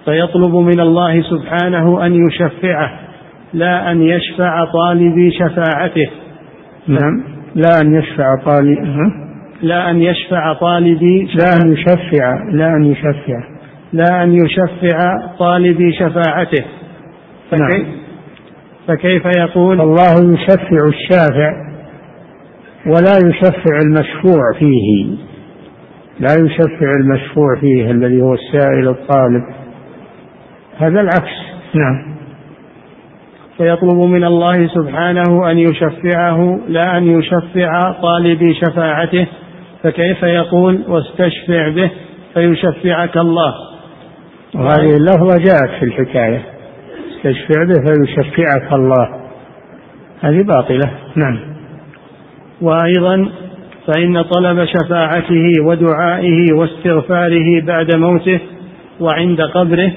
فيطلب 0.05 0.55
من 0.55 0.81
الله 0.81 1.21
سبحانه 1.23 2.07
ان 2.07 2.27
يشفعه 2.29 2.93
لا 3.53 3.91
أن 3.93 4.03
يشفع 4.03 4.65
طالبي 4.73 5.31
شفاعته 5.33 6.11
نعم 6.89 7.25
لا 7.55 7.69
أن 7.83 7.95
يشفع 7.99 8.37
طالب 8.45 8.79
نعم. 8.79 9.11
لا 9.63 9.91
أن 9.91 10.03
يشفع 10.03 10.53
طالبي 10.53 11.25
لا 11.35 11.63
أن 11.65 11.73
يشفع 11.73 12.49
لا 12.53 12.67
أن 12.77 12.85
يشفع 12.85 13.45
لا 13.93 14.23
أن 14.23 14.35
يشفع 14.45 15.19
طالبي 15.39 15.93
شفاعته 15.93 16.65
فكي 17.51 17.61
نعم. 17.79 17.93
فكيف 18.89 19.23
يقول 19.39 19.81
الله 19.81 20.13
يشفع 20.35 20.87
الشافع 20.89 21.53
ولا 22.87 23.19
يشفع 23.29 23.79
المشفوع 23.85 24.53
فيه 24.59 25.07
لا 26.21 26.35
يشفع 26.45 26.91
المشفوع 27.01 27.61
فيه 27.61 27.91
الذي 27.91 28.23
هو 28.23 28.35
السائل 28.35 28.89
الطالب 28.89 29.45
هذا 30.81 31.01
العكس 31.01 31.37
نعم 31.75 32.16
فيطلب 33.59 33.99
من 33.99 34.25
الله 34.25 34.69
سبحانه 34.69 35.51
أن 35.51 35.59
يشفعه 35.59 36.61
لا 36.69 36.99
أن 36.99 37.19
يشفع 37.21 37.93
طالبي 38.03 38.55
شفاعته 38.55 39.27
فكيف 39.83 40.23
يقول 40.23 40.81
واستشفع 40.89 41.69
به 41.75 41.91
فيشفعك 42.35 43.17
الله 43.17 43.55
وهذه 44.55 44.97
اللفظة 44.97 45.39
جاءت 45.43 45.79
في 45.81 45.85
الحكاية 45.85 46.43
استشفع 47.17 47.65
به 47.65 47.75
فيشفعك 47.89 48.73
الله 48.73 49.09
هذه 50.21 50.43
باطلة 50.43 50.91
نعم 51.17 51.39
وأيضا 52.61 53.29
فإن 53.87 54.23
طلب 54.23 54.65
شفاعته 54.65 55.43
ودعائه 55.69 56.47
واستغفاره 56.59 57.61
بعد 57.63 57.97
موته 57.97 58.41
وعند 59.01 59.41
قبره 59.41 59.93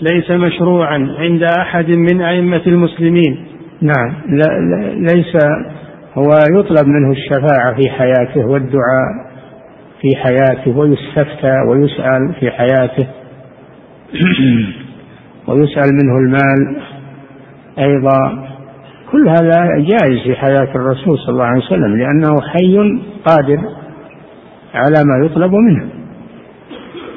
ليس 0.00 0.30
مشروعا 0.30 1.14
عند 1.18 1.42
أحد 1.60 1.86
من 1.88 2.22
أئمة 2.22 2.62
المسلمين 2.66 3.44
نعم 3.82 4.14
لا 4.26 4.78
ليس 5.12 5.32
هو 6.18 6.28
يطلب 6.52 6.86
منه 6.86 7.10
الشفاعة 7.12 7.74
في 7.80 7.90
حياته 7.90 8.46
والدعاء 8.50 9.36
في 10.00 10.16
حياته 10.22 10.76
ويستفتى 10.78 11.54
ويسأل 11.68 12.34
في 12.40 12.50
حياته 12.50 13.06
ويسأل 15.48 15.90
منه 15.94 16.18
المال 16.18 16.82
أيضا 17.78 18.46
كل 19.12 19.28
هذا 19.28 19.58
جائز 19.76 20.22
في 20.24 20.34
حياة 20.36 20.68
الرسول 20.74 21.18
صلى 21.18 21.28
الله 21.32 21.44
عليه 21.44 21.64
وسلم 21.64 21.96
لأنه 21.96 22.34
حي 22.54 22.76
قادر 23.24 23.58
على 24.74 24.96
ما 25.04 25.26
يطلب 25.26 25.52
منه 25.54 25.86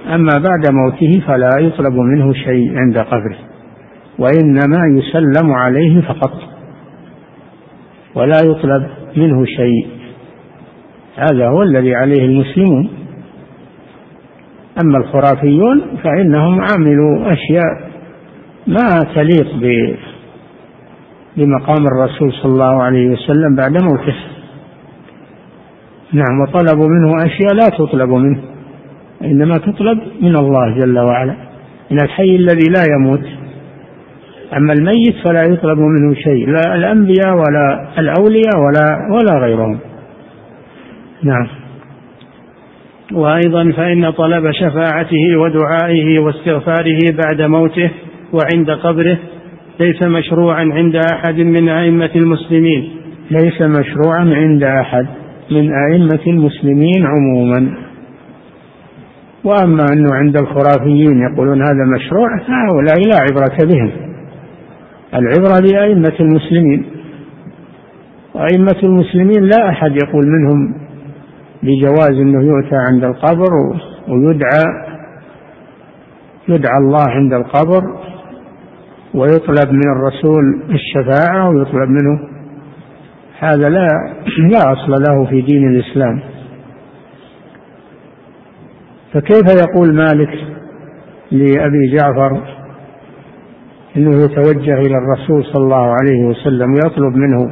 أما 0.05 0.31
بعد 0.37 0.73
موته 0.73 1.21
فلا 1.27 1.49
يطلب 1.59 1.93
منه 1.93 2.33
شيء 2.33 2.79
عند 2.79 2.97
قبره 2.97 3.37
وإنما 4.19 4.79
يسلم 4.99 5.51
عليه 5.51 6.01
فقط 6.01 6.33
ولا 8.15 8.37
يطلب 8.43 8.87
منه 9.17 9.45
شيء 9.45 9.87
هذا 11.17 11.47
هو 11.47 11.61
الذي 11.63 11.95
عليه 11.95 12.25
المسلمون 12.25 12.89
أما 14.83 14.97
الخرافيون 14.97 15.81
فإنهم 16.03 16.61
عملوا 16.61 17.33
أشياء 17.33 17.89
ما 18.67 18.99
تليق 19.15 19.55
بمقام 21.37 21.87
الرسول 21.87 22.33
صلى 22.33 22.51
الله 22.51 22.83
عليه 22.83 23.09
وسلم 23.09 23.55
بعد 23.55 23.71
موته 23.83 24.15
نعم 26.13 26.39
وطلبوا 26.41 26.87
منه 26.87 27.11
أشياء 27.25 27.53
لا 27.53 27.77
تطلب 27.85 28.09
منه 28.09 28.41
إنما 29.23 29.57
تطلب 29.57 29.99
من 30.21 30.35
الله 30.37 30.69
جل 30.75 30.99
وعلا 30.99 31.35
من 31.91 31.97
الحي 32.03 32.35
الذي 32.35 32.65
لا 32.77 32.83
يموت 32.97 33.21
أما 34.57 34.73
الميت 34.73 35.15
فلا 35.23 35.41
يطلب 35.41 35.77
منه 35.79 36.13
شيء 36.13 36.47
لا 36.49 36.75
الأنبياء 36.75 37.29
ولا 37.35 37.87
الأولياء 37.97 38.55
ولا 38.57 39.17
ولا 39.17 39.45
غيرهم 39.45 39.79
نعم 41.23 41.47
وأيضا 43.13 43.71
فإن 43.71 44.09
طلب 44.11 44.51
شفاعته 44.51 45.37
ودعائه 45.37 46.19
واستغفاره 46.19 46.99
بعد 47.25 47.41
موته 47.41 47.91
وعند 48.33 48.71
قبره 48.71 49.17
ليس 49.79 50.03
مشروعا 50.07 50.69
عند 50.73 50.95
أحد 51.13 51.39
من 51.39 51.69
أئمة 51.69 52.09
المسلمين 52.15 52.89
ليس 53.31 53.61
مشروعا 53.61 54.35
عند 54.39 54.63
أحد 54.63 55.07
من 55.51 55.71
أئمة 55.91 56.19
المسلمين 56.27 57.05
عموما 57.05 57.88
وأما 59.43 59.85
أنه 59.93 60.13
عند 60.15 60.37
الخرافيين 60.37 61.21
يقولون 61.21 61.61
هذا 61.61 61.85
مشروع 61.95 62.29
فهؤلاء 62.37 62.95
لا 63.07 63.17
عبرة 63.19 63.57
بهم 63.73 63.91
العبرة 65.13 65.59
لائمه 65.73 66.13
المسلمين 66.19 66.85
وأئمة 68.33 68.75
المسلمين 68.83 69.43
لا 69.57 69.69
أحد 69.69 69.91
يقول 70.03 70.27
منهم 70.27 70.75
بجواز 71.63 72.09
أنه 72.11 72.41
يؤتى 72.45 72.75
عند 72.91 73.03
القبر 73.05 73.51
ويدعى 74.09 74.63
يدعى 76.47 76.77
الله 76.77 77.03
عند 77.09 77.33
القبر 77.33 77.83
ويطلب 79.13 79.71
من 79.71 79.91
الرسول 79.95 80.61
الشفاعة 80.69 81.49
ويطلب 81.49 81.89
منه 81.89 82.19
هذا 83.39 83.69
لا 83.69 83.87
لا 84.39 84.71
أصل 84.73 84.91
له 85.03 85.25
في 85.29 85.41
دين 85.41 85.67
الإسلام 85.67 86.19
فكيف 89.13 89.47
يقول 89.47 89.95
مالك 89.95 90.29
لأبي 91.31 91.91
جعفر 91.93 92.41
أنه 93.97 94.23
يتوجه 94.23 94.73
إلى 94.79 94.95
الرسول 94.97 95.45
صلى 95.53 95.63
الله 95.63 95.95
عليه 96.01 96.23
وسلم 96.25 96.73
ويطلب 96.73 97.15
منه 97.15 97.51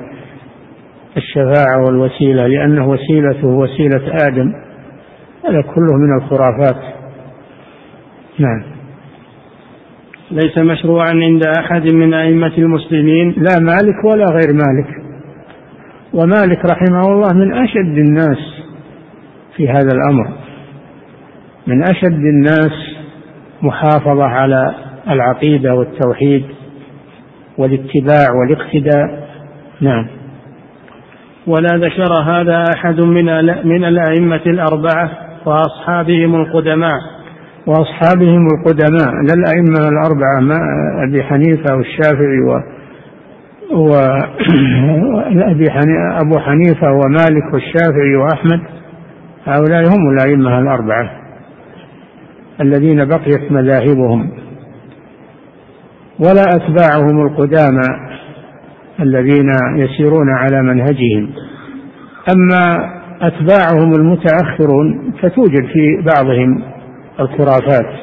الشفاعة 1.18 1.82
والوسيلة 1.88 2.48
لأنه 2.48 2.88
وسيلته 2.90 3.48
وسيلة 3.48 4.12
آدم 4.28 4.52
هذا 5.46 5.62
كله 5.62 5.94
من 5.98 6.18
الخرافات 6.18 6.82
نعم 8.40 8.64
ليس 10.32 10.58
مشروعا 10.58 11.12
عند 11.12 11.44
أحد 11.60 11.94
من 11.94 12.14
أئمة 12.14 12.58
المسلمين 12.58 13.30
لا 13.38 13.60
مالك 13.62 14.06
ولا 14.06 14.26
غير 14.26 14.54
مالك 14.54 14.88
ومالك 16.14 16.66
رحمه 16.72 17.08
الله 17.14 17.34
من 17.34 17.54
أشد 17.54 17.98
الناس 17.98 18.38
في 19.58 19.68
هذا 19.70 19.90
الأمر 19.94 20.47
من 21.68 21.84
أشد 21.84 22.26
الناس 22.26 22.72
محافظة 23.62 24.24
على 24.26 24.74
العقيدة 25.10 25.74
والتوحيد 25.76 26.44
والاتباع 27.58 28.26
والاقتداء 28.36 29.28
نعم 29.82 30.08
ولا 31.48 31.78
ذكر 31.88 32.14
هذا 32.26 32.64
أحد 32.76 33.02
من 33.02 33.26
من 33.68 33.84
الأئمة 33.84 34.40
الأربعة 34.46 35.12
وأصحابهم 35.46 36.36
القدماء 36.36 36.98
وأصحابهم 37.68 38.48
القدماء 38.58 39.12
لا 39.12 39.34
الأئمة 39.38 39.80
الأربعة 39.90 40.42
ما 40.42 40.60
أبي 41.10 41.24
حنيفة 41.24 41.76
والشافعي 41.76 42.40
و 42.48 42.60
و 43.80 43.90
أبي 45.52 45.72
حنيفة 45.72 46.16
أبو 46.22 46.40
حنيفة 46.40 46.88
ومالك 46.92 47.54
والشافعي 47.54 48.16
وأحمد 48.16 48.60
هؤلاء 49.46 49.82
هم 49.84 50.10
الأئمة 50.16 50.60
الأربعة 50.60 51.27
الذين 52.62 53.06
بقيت 53.06 53.52
مذاهبهم 53.52 54.30
ولا 56.20 56.42
أتباعهم 56.44 57.26
القدامى 57.26 57.88
الذين 59.00 59.48
يسيرون 59.76 60.30
على 60.32 60.62
منهجهم 60.62 61.30
أما 62.36 62.62
أتباعهم 63.22 63.92
المتأخرون 64.00 65.12
فتوجد 65.22 65.66
في 65.74 66.02
بعضهم 66.16 66.64
الخرافات 67.20 67.94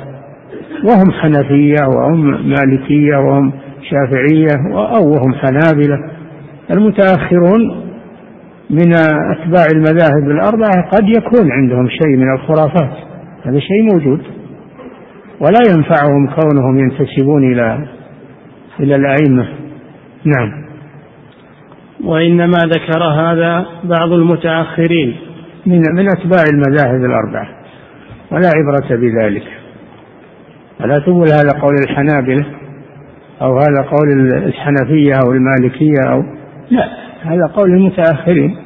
وهم 0.85 1.11
حنفية 1.23 1.87
وهم 1.89 2.49
مالكية 2.49 3.17
وهم 3.17 3.53
شافعية 3.91 4.75
أو 4.75 5.09
وهم 5.09 5.35
حنابلة 5.35 6.11
المتأخرون 6.71 7.81
من 8.71 8.95
أتباع 9.31 9.67
المذاهب 9.75 10.31
الأربعة 10.31 10.89
قد 10.93 11.09
يكون 11.09 11.53
عندهم 11.53 11.89
شيء 11.89 12.17
من 12.17 12.33
الخرافات 12.35 12.93
هذا 13.45 13.59
شيء 13.59 13.83
موجود 13.93 14.21
ولا 15.41 15.59
ينفعهم 15.69 16.27
كونهم 16.41 16.79
ينتسبون 16.79 17.53
إلى 17.53 17.79
إلى 18.81 18.97
الأئمة 18.97 19.47
نعم 20.25 20.65
وإنما 22.05 22.59
ذكر 22.65 23.03
هذا 23.05 23.67
بعض 23.85 24.13
المتأخرين 24.13 25.17
من 25.67 25.83
من 25.97 26.07
أتباع 26.07 26.45
المذاهب 26.53 27.05
الأربعة 27.11 27.49
ولا 28.31 28.51
عبرة 28.57 28.97
بذلك 28.97 29.43
ولا 30.81 30.99
تقول 30.99 31.27
هذا 31.31 31.61
قول 31.61 31.75
الحنابلة 31.89 32.47
أو 33.43 33.59
هذا 33.59 33.89
قول 33.91 34.31
الحنفية 34.45 35.13
أو 35.27 35.33
المالكية 35.33 36.11
أو 36.13 36.23
لا 36.71 36.85
هذا 37.23 37.47
قول 37.47 37.71
المتأخرين 37.75 38.57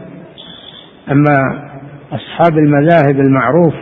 أما 1.11 1.67
أصحاب 2.13 2.59
المذاهب 2.59 3.21
المعروف 3.21 3.75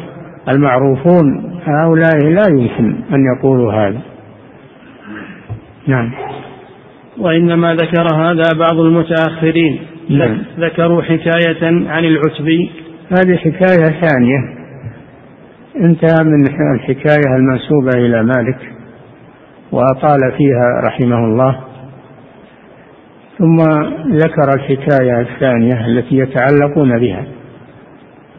المعروفون 0.49 1.55
هؤلاء 1.65 2.19
لا 2.19 2.43
يمكن 2.51 2.97
أن 3.13 3.25
يقولوا 3.37 3.73
هذا 3.73 3.99
نعم 5.87 6.11
وإنما 7.21 7.75
ذكر 7.75 8.15
هذا 8.15 8.59
بعض 8.59 8.77
المتأخرين 8.81 9.79
نعم. 10.11 10.39
ذكروا 10.61 11.03
حكاية 11.03 11.89
عن 11.89 12.05
العتبي 12.05 12.71
هذه 13.11 13.37
حكاية 13.37 14.01
ثانية 14.01 14.39
انتهى 15.77 16.25
من 16.25 16.45
الحكاية 16.75 17.37
المنسوبة 17.37 17.91
إلى 18.07 18.23
مالك 18.23 18.59
وأطال 19.73 20.19
فيها 20.39 20.81
رحمه 20.89 21.19
الله 21.25 21.61
ثم 23.39 23.57
ذكر 24.15 24.51
الحكاية 24.55 25.21
الثانية 25.21 25.87
التي 25.87 26.17
يتعلقون 26.17 26.99
بها 26.99 27.25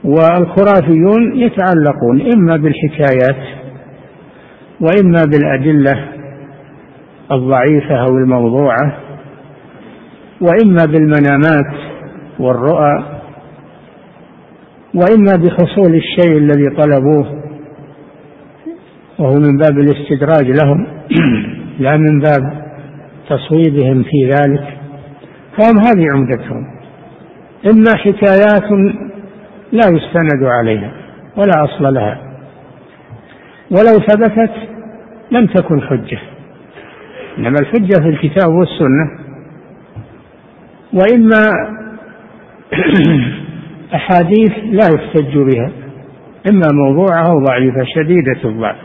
والخرافيون 0.04 1.36
يتعلقون 1.40 2.22
إما 2.34 2.58
بالحكايات 2.58 3.58
وإما 4.82 5.24
بالأدلة 5.26 6.08
الضعيفة 7.32 7.96
أو 8.02 8.10
الموضوعة 8.10 8.98
وإما 10.42 10.86
بالمنامات 10.86 11.78
والرؤى 12.40 13.04
وإما 14.96 15.32
بحصول 15.36 15.96
الشيء 15.96 16.38
الذي 16.38 16.70
طلبوه 16.78 17.44
وهو 19.20 19.34
من 19.34 19.58
باب 19.58 19.78
الاستدراج 19.80 20.60
لهم 20.64 20.88
لا 21.80 21.98
من 21.98 22.20
باب 22.20 22.54
تصويبهم 23.30 24.04
في 24.04 24.26
ذلك 24.32 24.64
فهم 25.58 25.78
هذه 25.86 26.06
عمدتهم 26.16 26.66
إما 27.66 27.98
حكايات 27.98 28.64
لا 29.72 29.88
يستند 29.90 30.44
عليها 30.44 30.92
ولا 31.38 31.54
أصل 31.64 31.94
لها 31.94 32.18
ولو 33.72 34.06
ثبتت 34.08 34.52
لم 35.32 35.46
تكن 35.46 35.82
حجة 35.82 36.20
إنما 37.38 37.56
الحجة 37.62 38.02
في 38.02 38.10
الكتاب 38.10 38.50
والسنة 38.54 39.20
وإما 40.94 41.74
أحاديث 43.96 44.52
لا 44.64 44.88
يحتج 44.96 45.38
بها 45.38 45.72
إما 46.50 46.68
موضوعة 46.74 47.26
أو 47.30 47.40
ضعيفة 47.44 47.84
شديدة 47.96 48.50
الضعف 48.50 48.76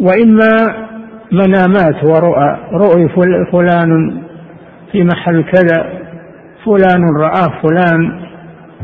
وإما 0.00 0.58
منامات 1.32 2.04
ورؤى 2.06 2.58
رؤي 2.72 3.08
فلان 3.52 4.22
في 4.92 5.04
محل 5.04 5.44
كذا 5.44 5.92
فلان 6.64 7.02
رآه 7.22 7.60
فلان 7.62 8.27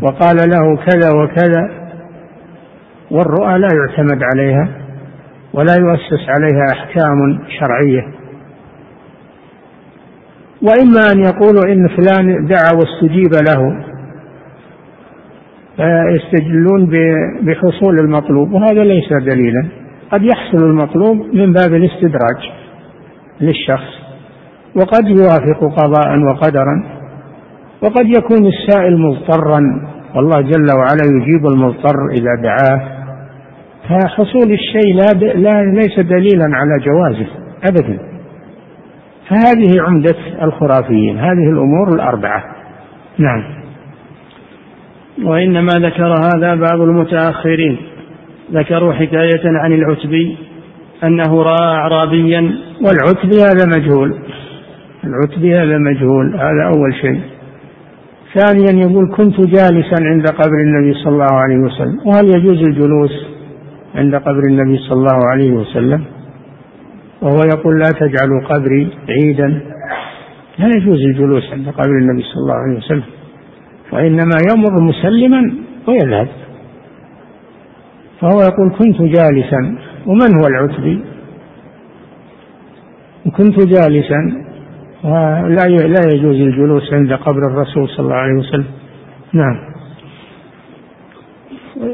وقال 0.03 0.37
له 0.37 0.77
كذا 0.87 1.11
وكذا 1.23 1.71
والرؤى 3.11 3.59
لا 3.59 3.69
يعتمد 3.75 4.21
عليها 4.23 4.69
ولا 5.53 5.75
يؤسس 5.75 6.29
عليها 6.29 6.65
احكام 6.73 7.39
شرعيه 7.61 8.15
واما 10.63 11.13
ان 11.13 11.25
يقولوا 11.25 11.65
ان 11.73 11.89
فلان 11.89 12.47
دعا 12.47 12.73
واستجيب 12.75 13.31
له 13.49 13.85
فيستدلون 15.77 16.91
بحصول 17.43 17.99
المطلوب 17.99 18.53
وهذا 18.53 18.85
ليس 18.85 19.09
دليلا 19.13 19.67
قد 20.13 20.23
يحصل 20.23 20.65
المطلوب 20.67 21.17
من 21.17 21.53
باب 21.53 21.75
الاستدراج 21.75 22.53
للشخص 23.41 23.95
وقد 24.77 25.05
يوافق 25.09 25.65
قضاء 25.75 26.19
وقدرا 26.29 26.94
وقد 27.83 28.07
يكون 28.17 28.47
السائل 28.47 28.99
مضطرا 28.99 29.61
والله 30.15 30.41
جل 30.41 30.69
وعلا 30.77 31.05
يجيب 31.07 31.47
المضطر 31.47 32.07
إذا 32.13 32.43
دعاه 32.43 32.89
فحصول 33.89 34.53
الشيء 34.53 34.95
لا, 34.95 35.13
ب... 35.17 35.23
لا 35.25 35.73
ليس 35.81 36.01
دليلا 36.01 36.45
على 36.55 36.73
جوازه 36.85 37.27
أبدا 37.65 37.99
فهذه 39.29 39.73
عمدة 39.87 40.15
الخرافيين 40.43 41.19
هذه 41.19 41.51
الأمور 41.53 41.89
الأربعة 41.95 42.45
نعم 43.19 43.45
وإنما 45.25 45.73
ذكر 45.73 46.15
هذا 46.37 46.55
بعض 46.55 46.81
المتأخرين 46.81 47.77
ذكروا 48.53 48.93
حكاية 48.93 49.41
عن 49.45 49.73
العتبي 49.73 50.37
أنه 51.05 51.43
رأى 51.43 51.75
أعرابيا 51.77 52.51
والعتبي 52.85 53.43
هذا 53.43 53.67
مجهول 53.79 54.15
العتبي 55.05 55.55
هذا 55.59 55.79
مجهول 55.79 56.35
هذا 56.37 56.65
أول 56.75 56.95
شيء 57.01 57.21
ثانيا 58.39 58.73
يقول 58.83 59.13
كنت 59.17 59.41
جالسا 59.41 59.97
عند 60.11 60.27
قبر 60.29 60.59
النبي 60.67 60.95
صلى 61.05 61.13
الله 61.13 61.33
عليه 61.43 61.59
وسلم 61.59 61.99
وهل 62.07 62.27
يجوز 62.27 62.59
الجلوس 62.69 63.13
عند 63.95 64.15
قبر 64.17 64.43
النبي 64.51 64.77
صلى 64.79 64.93
الله 64.99 65.31
عليه 65.33 65.51
وسلم 65.53 66.05
وهو 67.23 67.39
يقول 67.53 67.79
لا 67.81 67.91
تجعلوا 67.91 68.41
قبري 68.49 68.91
عيدا 69.09 69.49
لا 70.59 70.67
يجوز 70.77 70.99
الجلوس 71.01 71.53
عند 71.53 71.69
قبر 71.69 71.91
النبي 72.03 72.23
صلى 72.23 72.41
الله 72.43 72.55
عليه 72.55 72.79
وسلم 72.79 73.03
وإنما 73.93 74.37
يمر 74.51 74.83
مسلما 74.83 75.53
ويذهب 75.89 76.29
فهو 78.21 78.41
يقول 78.41 78.71
كنت 78.79 79.03
جالسا 79.03 79.61
ومن 80.07 80.39
هو 80.41 80.47
العتبي 80.47 81.01
كنت 83.37 83.61
جالسا 83.67 84.45
لا 85.05 85.69
لا 85.87 86.13
يجوز 86.13 86.37
الجلوس 86.41 86.93
عند 86.95 87.13
قبر 87.13 87.39
الرسول 87.39 87.89
صلى 87.89 88.05
الله 88.05 88.15
عليه 88.17 88.35
وسلم 88.39 88.65
نعم 89.33 89.57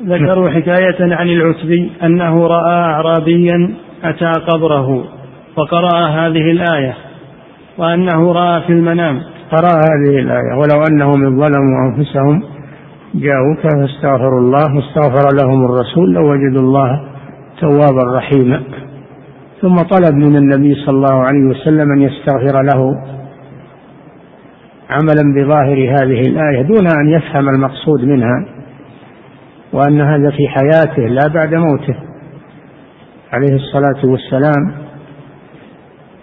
ذكروا 0.07 0.49
نعم. 0.51 0.63
حكاية 0.63 1.15
عن 1.15 1.29
العتبي 1.29 1.91
أنه 2.03 2.47
رأى 2.47 2.73
أعرابيا 2.75 3.75
أتى 4.05 4.31
قبره 4.53 5.05
وقرأ 5.57 6.09
هذه 6.09 6.51
الآية 6.51 6.95
وأنه 7.79 8.33
رأى 8.33 8.61
في 8.63 8.73
المنام 8.73 9.21
قرأ 9.51 9.69
هذه 9.91 10.19
الآية 10.19 10.57
ولو 10.59 10.83
أنهم 10.91 11.21
ظلموا 11.41 11.89
أنفسهم 11.97 12.43
جاءوك 13.15 13.59
فاستغفروا 13.63 14.41
الله 14.41 14.67
واستغفر 14.77 15.29
لهم 15.43 15.65
الرسول 15.65 16.13
لوجدوا 16.13 16.63
لو 16.63 16.69
الله 16.69 17.01
توابا 17.61 18.17
رحيما 18.17 18.63
ثم 19.61 19.77
طلب 19.77 20.15
من 20.15 20.37
النبي 20.37 20.75
صلى 20.75 20.97
الله 20.97 21.15
عليه 21.25 21.45
وسلم 21.45 21.93
أن 21.93 22.03
يستغفر 22.03 22.63
له 22.63 22.99
عملا 24.91 25.35
بظاهر 25.43 25.77
هذه 25.91 26.21
الآية 26.21 26.63
دون 26.63 26.87
أن 26.99 27.09
يفهم 27.09 27.49
المقصود 27.49 28.01
منها 28.05 28.47
وأن 29.73 30.01
هذا 30.01 30.31
في 30.31 30.49
حياته 30.49 31.03
لا 31.07 31.29
بعد 31.35 31.55
موته 31.55 31.95
عليه 33.33 33.55
الصلاة 33.57 34.11
والسلام 34.13 34.73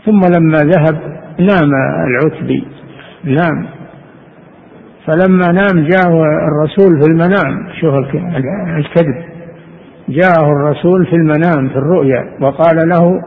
ثم 0.06 0.20
لما 0.36 0.58
ذهب 0.58 0.98
نام 1.40 1.70
العتبي 2.08 2.68
نام 3.24 3.68
فلما 5.06 5.48
نام 5.52 5.88
جاءه 5.88 6.24
الرسول 6.24 7.02
في 7.02 7.10
المنام 7.12 7.68
شوف 7.82 7.94
الكذب 8.78 9.27
جاءه 10.10 10.42
الرسول 10.46 11.06
في 11.06 11.12
المنام 11.16 11.70
في 11.70 11.76
الرؤيا 11.76 12.34
وقال 12.42 12.90
له 12.90 13.22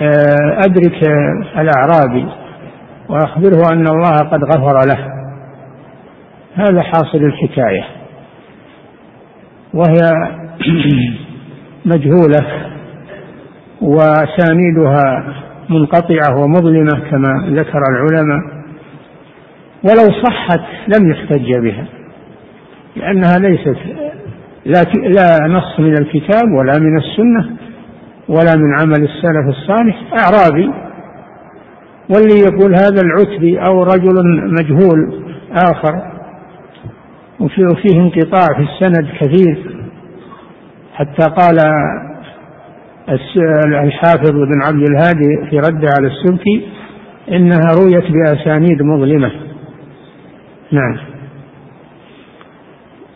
آه، 0.00 0.58
أدرك 0.66 1.10
الأعرابي 1.58 2.26
وأخبره 3.08 3.72
أن 3.74 3.86
الله 3.86 4.16
قد 4.16 4.44
غفر 4.44 4.80
له 4.86 5.06
هذا 6.54 6.82
حاصل 6.82 7.18
الحكاية 7.18 7.84
وهي 9.74 10.28
مجهولة 11.94 12.48
وأسانيدها 13.80 15.34
منقطعة 15.68 16.42
ومظلمة 16.42 17.10
كما 17.10 17.32
ذكر 17.58 17.80
العلماء 17.88 18.60
ولو 19.84 20.22
صحت 20.24 20.60
لم 20.98 21.10
يحتج 21.10 21.56
بها 21.56 21.84
لأنها 22.96 23.34
ليست 23.38 23.76
لا 24.66 24.82
لا 25.10 25.46
نص 25.46 25.80
من 25.80 25.94
الكتاب 25.96 26.52
ولا 26.58 26.78
من 26.78 26.98
السنة 26.98 27.56
ولا 28.28 28.56
من 28.56 28.80
عمل 28.80 29.02
السلف 29.08 29.48
الصالح 29.56 30.02
أعرابي 30.24 30.70
واللي 32.10 32.40
يقول 32.40 32.74
هذا 32.76 33.02
العتبي 33.04 33.58
أو 33.66 33.82
رجل 33.82 34.14
مجهول 34.60 35.24
آخر 35.52 36.02
وفيه 37.40 37.96
انقطاع 38.00 38.46
في 38.56 38.62
السند 38.62 39.08
كثير 39.20 39.76
حتى 40.94 41.26
قال 41.30 41.58
الحافظ 43.84 44.30
بن 44.32 44.62
عبد 44.68 44.88
الهادي 44.90 45.50
في 45.50 45.56
رده 45.58 45.88
على 45.98 46.06
السلفي 46.06 46.62
إنها 47.32 47.70
رويت 47.78 48.04
بأسانيد 48.12 48.82
مظلمة 48.82 49.30
نعم 50.72 51.11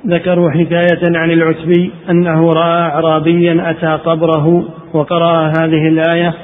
ذكروا 0.08 0.50
حكاية 0.50 1.16
عن 1.18 1.30
العتبي 1.30 1.92
أنه 2.10 2.50
رأى 2.52 2.80
أعرابيا 2.90 3.70
أتى 3.70 4.02
قبره 4.04 4.64
وقرأ 4.94 5.46
هذه 5.48 5.88
الآية 5.88 6.34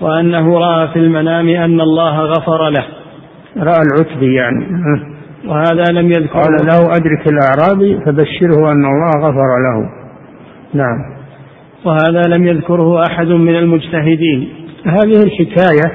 وأنه 0.00 0.58
رأى 0.58 0.88
في 0.88 0.98
المنام 0.98 1.48
أن 1.48 1.80
الله 1.80 2.18
غفر 2.20 2.68
له 2.68 2.84
رأى 3.56 3.78
العتبي 3.92 4.34
يعني 4.34 4.66
وهذا 5.48 5.92
لم 5.92 6.06
يذكر 6.06 6.32
قال 6.40 6.56
له 6.72 6.80
أدرك 6.92 7.24
الأعرابي 7.30 7.96
فبشره 8.06 8.72
أن 8.72 8.84
الله 8.86 9.10
غفر 9.28 9.50
له 9.66 9.86
نعم 10.74 11.18
وهذا 11.84 12.22
لم 12.36 12.46
يذكره 12.46 13.02
أحد 13.10 13.26
من 13.26 13.56
المجتهدين 13.56 14.48
هذه 14.86 15.22
الحكاية 15.24 15.92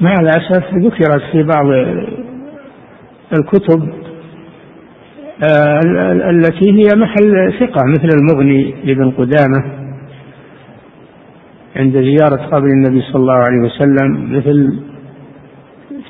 مع 0.00 0.12
الأسف 0.20 0.64
ذكرت 0.74 1.22
في 1.32 1.42
بعض 1.42 1.66
الكتب 3.38 3.97
آه، 5.42 5.80
التي 6.30 6.70
هي 6.72 6.88
محل 6.96 7.58
ثقة 7.60 7.84
مثل 7.86 8.08
المغني 8.16 8.74
لابن 8.84 9.10
قدامة 9.10 9.64
عند 11.76 11.92
زيارة 11.96 12.46
قبر 12.46 12.66
النبي 12.66 13.00
صلى 13.12 13.20
الله 13.20 13.36
عليه 13.48 13.60
وسلم 13.66 14.36
مثل 14.36 14.80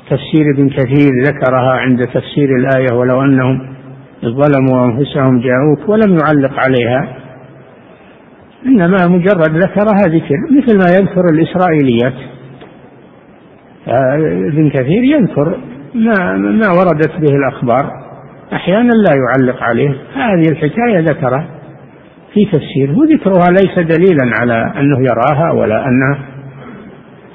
تفسير 0.09 0.53
ابن 0.55 0.69
كثير 0.69 1.11
ذكرها 1.23 1.71
عند 1.75 1.99
تفسير 2.01 2.55
الآية 2.55 2.97
ولو 2.97 3.21
أنهم 3.21 3.73
ظلموا 4.25 4.85
أنفسهم 4.85 5.39
جاءوك 5.41 5.89
ولم 5.89 6.17
يعلق 6.25 6.59
عليها 6.59 7.15
إنما 8.65 9.07
مجرد 9.07 9.57
ذكرها 9.57 10.01
ذكر 10.15 10.35
مثل 10.51 10.77
ما 10.77 10.85
يذكر 10.99 11.25
الإسرائيليات 11.33 12.13
آه، 13.87 14.15
ابن 14.51 14.69
كثير 14.69 15.03
يذكر 15.03 15.57
ما 15.95 16.37
ما 16.37 16.69
وردت 16.79 17.11
به 17.19 17.35
الأخبار 17.37 18.08
أحيانا 18.53 18.89
لا 18.93 19.15
يعلق 19.15 19.63
عليه 19.63 19.89
هذه 20.15 20.51
الحكاية 20.51 20.99
ذكرها 20.99 21.47
في 22.33 22.45
تفسيره 22.45 22.97
وذكرها 22.97 23.47
ليس 23.51 23.79
دليلا 23.79 24.31
على 24.41 24.73
أنه 24.79 24.99
يراها 25.03 25.51
ولا 25.51 25.85
أنها 25.87 26.19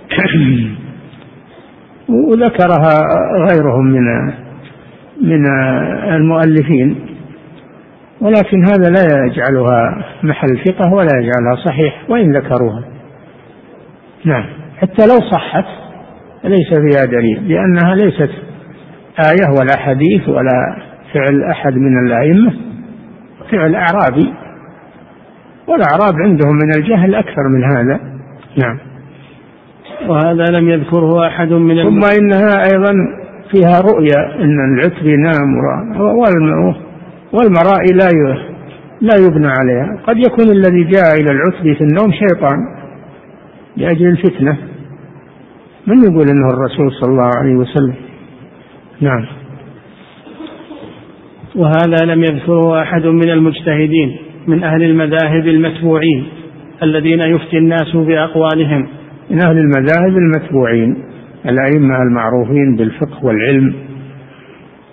وذكرها 2.09 2.95
غيرهم 3.51 3.85
من 3.85 4.05
من 5.23 5.47
المؤلفين 6.15 7.07
ولكن 8.21 8.65
هذا 8.65 8.91
لا 8.91 9.27
يجعلها 9.27 10.05
محل 10.23 10.59
فقه 10.69 10.93
ولا 10.93 11.09
يجعلها 11.19 11.65
صحيح 11.67 12.03
وإن 12.11 12.37
ذكروها 12.37 12.83
نعم 14.25 14.45
حتى 14.79 15.07
لو 15.07 15.31
صحت 15.33 15.65
ليس 16.45 16.69
فيها 16.69 17.19
دليل 17.21 17.49
لأنها 17.49 17.95
ليست 17.95 18.31
آية 19.19 19.49
ولا 19.59 19.79
حديث 19.79 20.29
ولا 20.29 20.77
فعل 21.15 21.43
أحد 21.51 21.75
من 21.77 21.99
الأئمة 22.07 22.53
فعل 23.53 23.75
أعرابي 23.75 24.35
والأعراب 25.69 26.15
عندهم 26.17 26.53
من 26.55 26.77
الجهل 26.77 27.15
أكثر 27.15 27.49
من 27.49 27.65
هذا 27.65 28.01
نعم 28.63 28.79
وهذا 30.09 30.45
لم 30.53 30.69
يذكره 30.69 31.27
أحد 31.27 31.53
من 31.53 31.75
ثم 31.83 32.01
إنها 32.21 32.63
أيضا 32.73 32.93
فيها 33.53 33.81
رؤيا 33.81 34.45
أن 34.45 34.75
العتري 34.75 35.17
نام 35.17 35.57
والمرائي 37.35 37.93
لا 37.95 38.09
لا 39.01 39.15
يبنى 39.27 39.47
عليها 39.49 40.01
قد 40.07 40.17
يكون 40.17 40.45
الذي 40.51 40.85
جاء 40.85 41.21
إلى 41.21 41.31
العتري 41.31 41.75
في 41.75 41.85
النوم 41.85 42.13
شيطان 42.13 42.59
لأجل 43.77 44.07
الفتنة 44.07 44.59
من 45.87 45.99
يقول 46.05 46.29
أنه 46.29 46.49
الرسول 46.55 46.91
صلى 47.01 47.11
الله 47.13 47.31
عليه 47.39 47.55
وسلم 47.55 47.95
نعم 49.01 49.25
وهذا 51.55 52.05
لم 52.05 52.25
يذكره 52.25 52.83
أحد 52.83 53.07
من 53.07 53.31
المجتهدين 53.31 54.17
من 54.47 54.65
أهل 54.65 54.83
المذاهب 54.83 55.49
المتبوعين 55.49 56.27
الذين 56.83 57.21
يفتي 57.29 57.57
الناس 57.59 57.97
بأقوالهم 57.97 58.89
من 59.31 59.47
أهل 59.47 59.59
المذاهب 59.59 60.17
المتبوعين 60.19 60.97
الأئمة 61.47 61.97
المعروفين 62.09 62.77
بالفقه 62.77 63.25
والعلم 63.25 63.75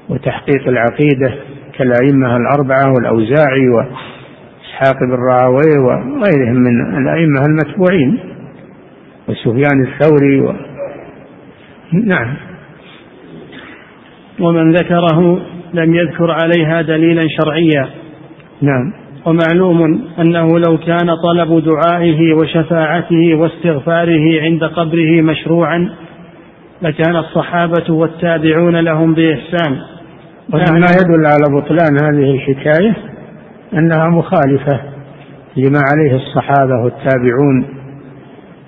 وتحقيق 0.09 0.67
العقيدة 0.67 1.33
كالأئمة 1.77 2.35
الأربعة 2.37 2.93
والأوزاعي 2.93 3.61
وإسحاق 3.77 4.95
بن 5.11 5.23
راهويه 5.29 5.79
وغيرهم 5.83 6.55
من 6.57 6.95
الأئمة 6.97 7.41
المتبوعين 7.47 8.19
وسفيان 9.29 9.87
الثوري 9.87 10.41
و... 10.41 10.53
نعم 11.93 12.33
ومن 14.39 14.71
ذكره 14.73 15.41
لم 15.73 15.95
يذكر 15.95 16.31
عليها 16.31 16.81
دليلا 16.81 17.27
شرعيا 17.41 17.87
نعم 18.61 18.93
ومعلوم 19.25 20.01
أنه 20.19 20.59
لو 20.59 20.77
كان 20.77 21.09
طلب 21.23 21.63
دعائه 21.65 22.33
وشفاعته 22.33 23.35
واستغفاره 23.35 24.41
عند 24.41 24.63
قبره 24.63 25.21
مشروعا 25.21 25.89
لكان 26.81 27.15
الصحابة 27.15 27.93
والتابعون 27.93 28.75
لهم 28.77 29.13
بإحسان 29.13 29.71
نعم. 30.49 30.79
ما 30.79 30.87
يدل 31.01 31.25
على 31.25 31.57
بطلان 31.61 31.97
هذه 32.03 32.31
الحكاية 32.35 32.95
أنها 33.73 34.07
مخالفة 34.07 34.79
لما 35.57 35.79
عليه 35.91 36.15
الصحابة 36.15 36.83
والتابعون 36.83 37.65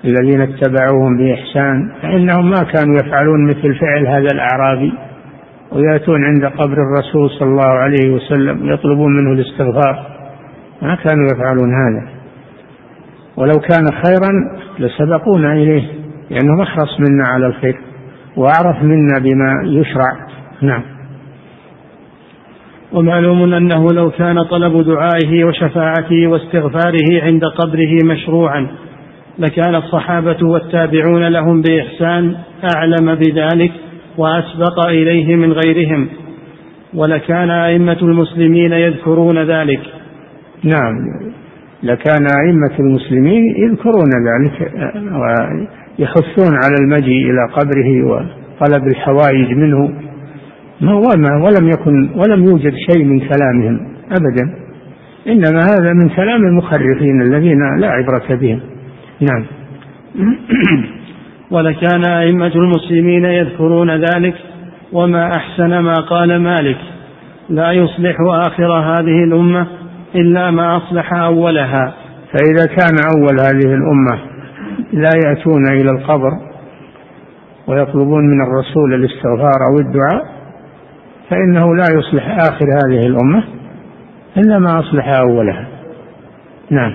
الذين 0.06 0.42
اتبعوهم 0.42 1.18
بإحسان 1.20 1.92
فإنهم 2.02 2.50
ما 2.50 2.64
كانوا 2.74 2.96
يفعلون 3.06 3.48
مثل 3.48 3.76
فعل 3.76 4.08
هذا 4.08 4.28
الأعرابي 4.34 4.94
ويأتون 5.74 6.24
عند 6.26 6.46
قبر 6.46 6.74
الرسول 6.74 7.30
صلى 7.30 7.50
الله 7.50 7.70
عليه 7.80 8.12
وسلم 8.12 8.74
يطلبون 8.74 9.14
منه 9.18 9.34
الاستغفار 9.42 10.06
ما 10.82 10.96
كانوا 10.96 11.28
يفعلون 11.36 11.74
هذا 11.74 12.08
ولو 13.38 13.52
كان 13.60 13.86
خيرا 13.92 14.60
لسبقونا 14.80 15.54
إليه 15.54 15.84
لأنهم 16.30 16.62
أحرص 16.62 17.00
منا 17.00 17.28
على 17.28 17.48
الخير 17.48 17.78
وأعرف 18.38 18.84
منا 18.84 19.20
بما 19.20 19.80
يشرع 19.80 20.12
نعم 20.62 20.82
ومعلوم 22.92 23.54
أنه 23.54 23.88
لو 23.94 24.10
كان 24.12 24.44
طلب 24.44 24.86
دعائه 24.86 25.44
وشفاعته 25.44 26.28
واستغفاره 26.28 27.24
عند 27.24 27.42
قبره 27.58 27.98
مشروعا 28.06 28.68
لكان 29.40 29.76
الصحابة 29.76 30.38
والتابعون 30.48 31.28
لهم 31.28 31.62
بإحسان 31.62 32.36
أعلم 32.76 33.16
بذلك 33.16 33.72
وأسبق 34.18 34.88
إليه 34.90 35.36
من 35.36 35.54
غيرهم 35.54 36.10
ولكان 36.94 37.50
أئمة 37.50 37.98
المسلمين 38.02 38.72
يذكرون 38.72 39.38
ذلك 39.52 39.80
نعم 40.64 40.94
لكان 41.84 42.26
أئمة 42.46 42.80
المسلمين 42.80 43.56
يذكرون 43.58 44.10
ذلك 44.30 44.74
ويحثون 44.96 46.56
على 46.56 46.76
المجيء 46.82 47.32
إلى 47.32 47.54
قبره 47.54 48.06
وطلب 48.08 48.88
الحوائج 48.88 49.58
منه 49.58 49.92
ما 50.82 50.94
ولم 51.36 51.68
يكن 51.68 52.10
ولم 52.16 52.44
يوجد 52.44 52.74
شيء 52.94 53.06
من 53.06 53.20
كلامهم 53.20 53.80
أبدا 54.12 54.54
إنما 55.28 55.62
هذا 55.74 55.94
من 55.94 56.10
كلام 56.10 56.44
المخرفين 56.46 57.22
الذين 57.22 57.60
لا 57.80 57.90
عبرة 57.90 58.36
بهم 58.36 58.60
نعم 59.32 59.46
ولكان 61.54 62.06
أئمة 62.10 62.52
المسلمين 62.56 63.26
يذكرون 63.26 63.92
ذلك 64.06 64.36
وما 64.94 65.30
أحسن 65.38 65.80
ما 65.80 65.94
قال 65.94 66.40
مالك 66.42 66.78
لا 67.50 67.72
يصلح 67.72 68.16
آخر 68.48 68.74
هذه 68.74 69.24
الأمة 69.28 69.68
إلا 70.16 70.52
ما 70.52 70.78
أصلح 70.78 71.14
أولها 71.14 71.94
فإذا 72.32 72.66
كان 72.66 72.96
أول 73.16 73.40
هذه 73.40 73.74
الأمة 73.74 74.22
لا 74.94 75.10
يأتون 75.26 75.72
إلى 75.72 75.90
القبر 76.00 76.32
ويطلبون 77.68 78.24
من 78.32 78.42
الرسول 78.44 78.94
الاستغفار 78.94 79.60
أو 79.72 79.80
الدعاء 79.80 80.34
فإنه 81.30 81.76
لا 81.76 81.86
يصلح 82.00 82.30
آخر 82.40 82.66
هذه 82.86 83.06
الأمة 83.08 83.44
إلا 84.38 84.60
ما 84.60 84.80
أصلح 84.80 85.08
أولها 85.08 85.68
نعم 86.72 86.92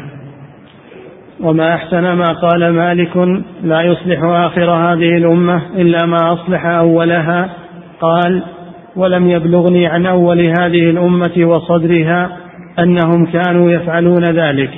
وما 1.40 1.74
أحسن 1.74 2.00
ما 2.02 2.24
قال 2.24 2.68
مالك 2.72 3.16
لا 3.62 3.82
يصلح 3.82 4.22
آخر 4.24 4.70
هذه 4.70 5.16
الأمة 5.16 5.56
إلا 5.74 6.06
ما 6.06 6.16
أصلح 6.32 6.66
أولها 6.66 7.50
قال 8.00 8.42
ولم 8.96 9.28
يبلغني 9.30 9.86
عن 9.86 10.06
أول 10.06 10.40
هذه 10.40 10.90
الأمة 10.90 11.46
وصدرها 11.46 12.36
أنهم 12.78 13.26
كانوا 13.26 13.70
يفعلون 13.70 14.24
ذلك 14.30 14.70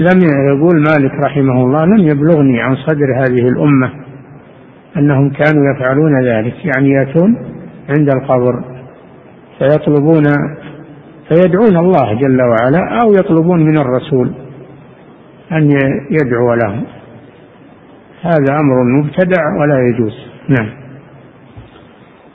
لم 0.00 0.18
يقول 0.24 0.76
مالك 0.76 1.12
رحمه 1.26 1.62
الله 1.64 1.84
لم 1.86 2.06
يبلغني 2.08 2.60
عن 2.62 2.76
صدر 2.76 3.06
هذه 3.20 3.48
الأمة 3.48 3.90
أنهم 4.96 5.30
كانوا 5.30 5.62
يفعلون 5.76 6.24
ذلك 6.24 6.54
يعني 6.64 6.90
يأتون 6.90 7.36
عند 7.88 8.08
القبر 8.14 8.54
فيطلبون 9.58 10.22
فيدعون 11.28 11.76
الله 11.76 12.14
جل 12.14 12.38
وعلا 12.42 12.98
أو 13.04 13.12
يطلبون 13.12 13.60
من 13.60 13.78
الرسول 13.80 14.32
أن 15.52 15.70
يدعو 16.10 16.54
لهم 16.54 16.84
هذا 18.22 18.54
أمر 18.60 18.82
مبتدع 18.98 19.56
ولا 19.60 19.78
يجوز 19.88 20.12
نعم 20.48 20.70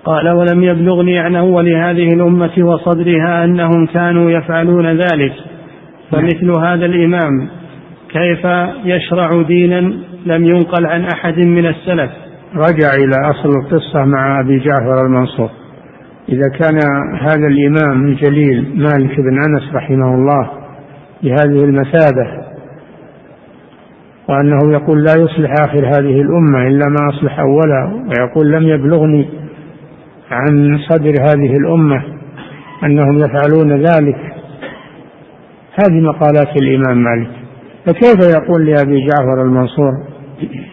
قال 0.06 0.30
ولم 0.30 0.63
يبلغني 0.63 1.19
عن 1.19 1.36
أول 1.36 1.69
هذه 1.75 2.13
الأمة 2.13 2.51
وصدرها 2.63 3.43
أنهم 3.43 3.86
كانوا 3.86 4.32
يفعلون 4.32 4.86
ذلك 4.88 5.32
فمثل 6.12 6.51
هذا 6.65 6.86
الإمام 6.86 7.47
كيف 8.12 8.45
يشرع 8.86 9.41
دينا 9.41 9.80
لم 10.25 10.45
ينقل 10.45 10.86
عن 10.86 11.01
أحد 11.15 11.38
من 11.38 11.65
السلف 11.65 12.12
رجع 12.56 12.88
إلى 12.97 13.30
أصل 13.32 13.49
القصة 13.49 14.06
مع 14.06 14.39
أبي 14.39 14.60
جعفر 14.60 15.06
المنصور 15.06 15.49
إذا 16.30 16.49
كان 16.60 16.80
هذا 17.21 17.47
الإمام 17.47 18.06
الجليل 18.08 18.71
مالك 18.77 19.15
بن 19.19 19.38
أنس 19.49 19.75
رحمه 19.75 20.15
الله 20.15 20.49
بهذه 21.23 21.63
المثابة 21.63 22.46
وأنه 24.30 24.72
يقول 24.74 25.04
لا 25.04 25.12
يصلح 25.13 25.52
آخر 25.62 25.88
هذه 25.88 26.22
الأمة 26.22 26.68
إلا 26.68 26.86
ما 26.86 27.10
أصلح 27.18 27.40
أولها 27.40 28.06
ويقول 28.10 28.52
لم 28.52 28.68
يبلغني 28.68 29.30
عن 30.32 30.80
صدر 30.90 31.13
هذه 31.22 31.58
الأمة 31.58 32.04
أنهم 32.84 33.18
يفعلون 33.20 33.72
ذلك 33.72 34.16
هذه 35.80 36.00
مقالات 36.02 36.62
الإمام 36.62 37.04
مالك 37.04 37.30
فكيف 37.86 38.18
يقول 38.38 38.66
لأبي 38.66 39.06
جعفر 39.08 39.42
المنصور 39.42 39.92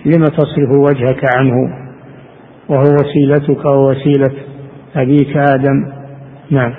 لم 0.04 0.22
تصرف 0.24 0.70
وجهك 0.70 1.24
عنه 1.36 1.54
وهو 2.68 2.82
وسيلتك 2.94 3.64
ووسيلة 3.64 4.30
أبيك 4.96 5.36
آدم 5.36 5.86
نعم 6.50 6.74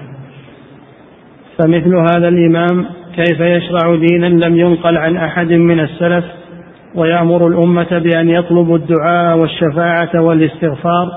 فمثل 1.60 1.96
هذا 1.96 2.28
الإمام 2.28 2.86
كيف 3.16 3.40
يشرع 3.40 3.96
دينا 3.96 4.26
لم 4.26 4.56
ينقل 4.58 4.98
عن 4.98 5.18
أحد 5.18 5.52
من 5.54 5.80
السلف 5.80 6.26
ويأمر 6.96 7.48
الأمة 7.48 8.00
بأن 8.00 8.30
يطلبوا 8.30 8.78
الدعاء 8.78 9.38
والشفاعة 9.38 10.22
والاستغفار 10.22 11.12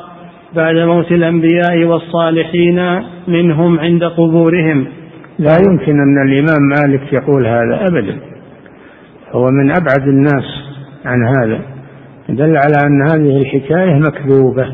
بعد 0.56 0.74
موت 0.76 1.12
الأنبياء 1.12 1.84
والصالحين 1.84 2.80
منهم 3.28 3.78
عند 3.78 4.04
قبورهم 4.04 4.86
لا 5.38 5.54
يمكن 5.68 5.92
أن 6.00 6.22
الإمام 6.26 6.58
مالك 6.70 7.12
يقول 7.12 7.46
هذا 7.46 7.80
أبدا 7.82 8.16
هو 9.32 9.44
من 9.50 9.70
أبعد 9.70 10.08
الناس 10.08 10.44
عن 11.04 11.26
هذا 11.26 11.60
دل 12.28 12.56
على 12.56 12.76
أن 12.86 13.02
هذه 13.02 13.36
الحكاية 13.40 13.94
مكذوبة 13.94 14.66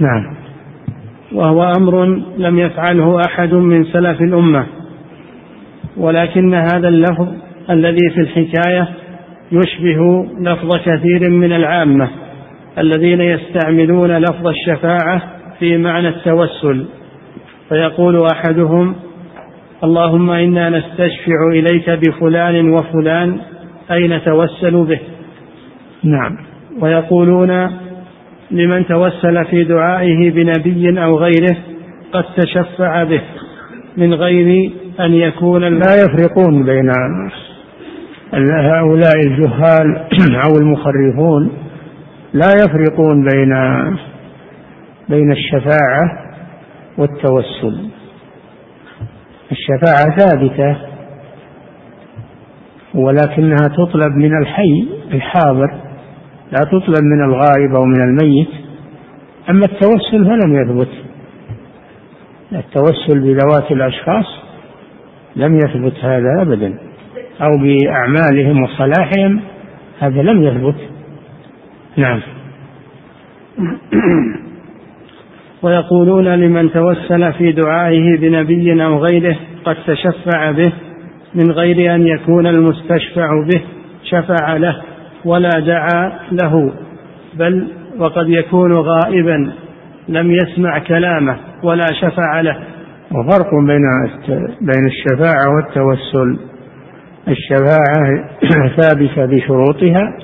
نعم 0.00 0.34
وهو 1.32 1.70
أمر 1.78 2.04
لم 2.38 2.58
يفعله 2.58 3.20
أحد 3.28 3.54
من 3.54 3.84
سلف 3.84 4.20
الأمة 4.20 4.66
ولكن 5.96 6.54
هذا 6.54 6.88
اللفظ 6.88 7.28
الذي 7.70 8.10
في 8.14 8.20
الحكاية 8.20 8.88
يشبه 9.52 10.24
لفظ 10.40 10.72
كثير 10.84 11.30
من 11.30 11.52
العامة 11.52 12.10
الذين 12.78 13.20
يستعملون 13.20 14.16
لفظ 14.18 14.48
الشفاعة 14.48 15.22
في 15.58 15.76
معنى 15.76 16.08
التوسل 16.08 16.84
فيقول 17.68 18.26
أحدهم 18.32 18.94
اللهم 19.84 20.30
إنا 20.30 20.68
نستشفع 20.70 21.48
إليك 21.52 21.90
بفلان 21.90 22.70
وفلان 22.70 23.38
أي 23.92 24.08
نتوسل 24.08 24.84
به 24.84 25.00
نعم 26.04 26.36
ويقولون 26.80 27.70
لمن 28.50 28.86
توسل 28.86 29.44
في 29.44 29.64
دعائه 29.64 30.30
بنبي 30.30 31.02
أو 31.04 31.16
غيره 31.18 31.56
قد 32.12 32.24
تشفع 32.36 33.04
به 33.04 33.20
من 33.96 34.14
غير 34.14 34.70
أن 35.00 35.14
يكون 35.14 35.64
لا 35.64 35.94
يفرقون 36.04 36.64
بين 36.64 36.90
أن 38.34 38.50
هؤلاء 38.72 39.14
الجهال 39.22 39.96
أو 40.46 40.52
المخرفون 40.60 41.50
لا 42.32 42.48
يفرقون 42.64 43.28
بين 43.32 43.54
بين 45.08 45.32
الشفاعة 45.32 46.32
والتوسل 46.98 47.88
الشفاعة 49.52 50.16
ثابتة 50.16 50.76
ولكنها 52.94 53.68
تطلب 53.76 54.16
من 54.16 54.38
الحي 54.42 54.88
الحاضر 55.14 55.74
لا 56.52 56.60
تطلب 56.64 57.02
من 57.04 57.24
الغائب 57.24 57.74
أو 57.76 57.84
من 57.84 58.00
الميت 58.02 58.48
أما 59.50 59.64
التوسل 59.64 60.26
فلم 60.26 60.54
يثبت 60.56 60.88
التوسل 62.52 63.20
بذوات 63.20 63.72
الأشخاص 63.72 64.24
لم 65.36 65.56
يثبت 65.56 65.94
هذا 66.04 66.42
أبدا 66.42 66.78
أو 67.42 67.56
بأعمالهم 67.56 68.62
وصلاحهم 68.62 69.40
هذا 70.00 70.22
لم 70.22 70.42
يثبت 70.42 70.74
نعم 71.96 72.20
ويقولون 75.62 76.28
لمن 76.28 76.72
توسل 76.72 77.32
في 77.32 77.52
دعائه 77.52 78.16
بنبي 78.18 78.84
أو 78.84 78.98
غيره 79.04 79.36
قد 79.64 79.76
تشفع 79.86 80.50
به 80.50 80.72
من 81.34 81.50
غير 81.52 81.94
أن 81.94 82.06
يكون 82.06 82.46
المستشفع 82.46 83.28
به 83.54 83.60
شفع 84.04 84.56
له 84.56 84.82
ولا 85.24 85.48
دعا 85.50 86.12
له 86.32 86.72
بل 87.34 87.66
وقد 87.98 88.28
يكون 88.28 88.72
غائبا 88.72 89.52
لم 90.08 90.30
يسمع 90.30 90.78
كلامه 90.78 91.36
ولا 91.62 91.86
شفع 92.00 92.40
له 92.40 92.56
وفرق 93.12 93.50
بين 93.66 93.82
بين 94.60 94.86
الشفاعة 94.86 95.48
والتوسل 95.56 96.53
الشفاعة 97.28 98.28
ثابتة 98.76 99.24
بشروطها 99.26 100.16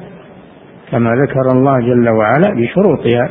كما 0.90 1.10
ذكر 1.10 1.46
الله 1.52 1.80
جل 1.80 2.08
وعلا 2.08 2.54
بشروطها 2.54 3.30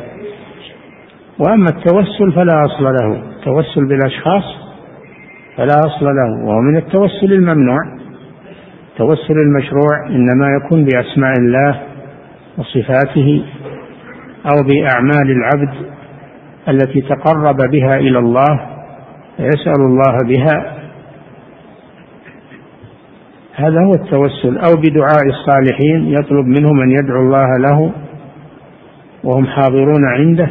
وأما 1.38 1.64
التوسل 1.76 2.32
فلا 2.36 2.62
أصل 2.64 2.84
له 2.84 3.16
التوسل 3.38 3.86
بالأشخاص 3.88 4.42
فلا 5.56 5.78
أصل 5.80 6.04
له 6.04 6.44
وهو 6.46 6.60
من 6.60 6.76
التوسل 6.76 7.32
الممنوع 7.32 7.78
التوسل 8.92 9.34
المشروع 9.34 10.06
إنما 10.06 10.46
يكون 10.56 10.84
بأسماء 10.84 11.32
الله 11.38 11.80
وصفاته 12.58 13.44
أو 14.44 14.66
بأعمال 14.68 15.30
العبد 15.30 15.74
التي 16.68 17.00
تقرب 17.00 17.56
بها 17.56 17.96
إلى 17.96 18.18
الله 18.18 18.60
يسأل 19.38 19.72
الله 19.80 20.16
بها 20.28 20.79
هذا 23.60 23.86
هو 23.88 23.94
التوسل 23.94 24.58
أو 24.58 24.76
بدعاء 24.76 25.20
الصالحين 25.26 26.06
يطلب 26.08 26.46
منهم 26.46 26.80
أن 26.80 26.90
يدعو 26.90 27.20
الله 27.22 27.46
له 27.68 27.92
وهم 29.24 29.46
حاضرون 29.46 30.04
عنده 30.04 30.48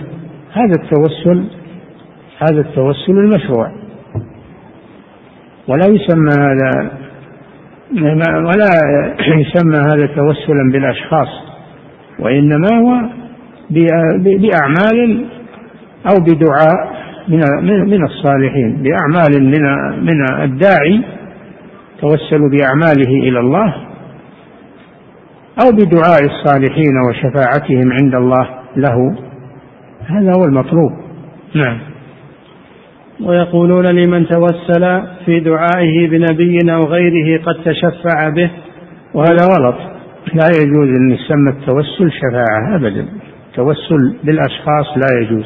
هذا 0.53 0.73
التوسل 0.83 1.43
هذا 2.41 2.61
التوسل 2.61 3.11
المشروع 3.17 3.71
ولا 5.67 5.85
يسمى 5.87 6.31
هذا 6.43 6.91
ولا 8.39 8.69
يسمى 9.37 9.75
هذا 9.77 10.05
توسلا 10.05 10.71
بالأشخاص 10.73 11.27
وإنما 12.19 12.67
هو 12.73 13.09
بأعمال 14.19 15.25
أو 16.05 16.17
بدعاء 16.23 16.99
من 17.27 17.79
من 17.89 18.03
الصالحين 18.05 18.83
بأعمال 18.83 19.43
من 19.43 19.61
من 20.03 20.25
الداعي 20.43 21.05
توسل 22.01 22.49
بأعماله 22.49 23.09
إلى 23.29 23.39
الله 23.39 23.75
أو 25.65 25.71
بدعاء 25.71 26.19
الصالحين 26.25 26.93
وشفاعتهم 27.09 27.91
عند 28.01 28.15
الله 28.15 28.49
له 28.75 28.95
هذا 30.07 30.33
هو 30.37 30.45
المطلوب 30.45 30.91
نعم 31.55 31.79
ويقولون 33.23 33.85
لمن 33.85 34.27
توسل 34.27 35.01
في 35.25 35.39
دعائه 35.39 36.07
بنبي 36.07 36.57
أو 36.73 36.83
غيره 36.85 37.41
قد 37.43 37.55
تشفع 37.65 38.29
به 38.29 38.51
وهذا 39.13 39.47
غلط 39.59 39.75
لا 40.33 40.47
يجوز 40.63 40.87
أن 40.89 41.11
يسمى 41.11 41.49
التوسل 41.49 42.11
شفاعة 42.11 42.75
أبدا 42.75 43.05
التوسل 43.49 44.15
بالأشخاص 44.23 44.87
لا 44.97 45.21
يجوز 45.21 45.45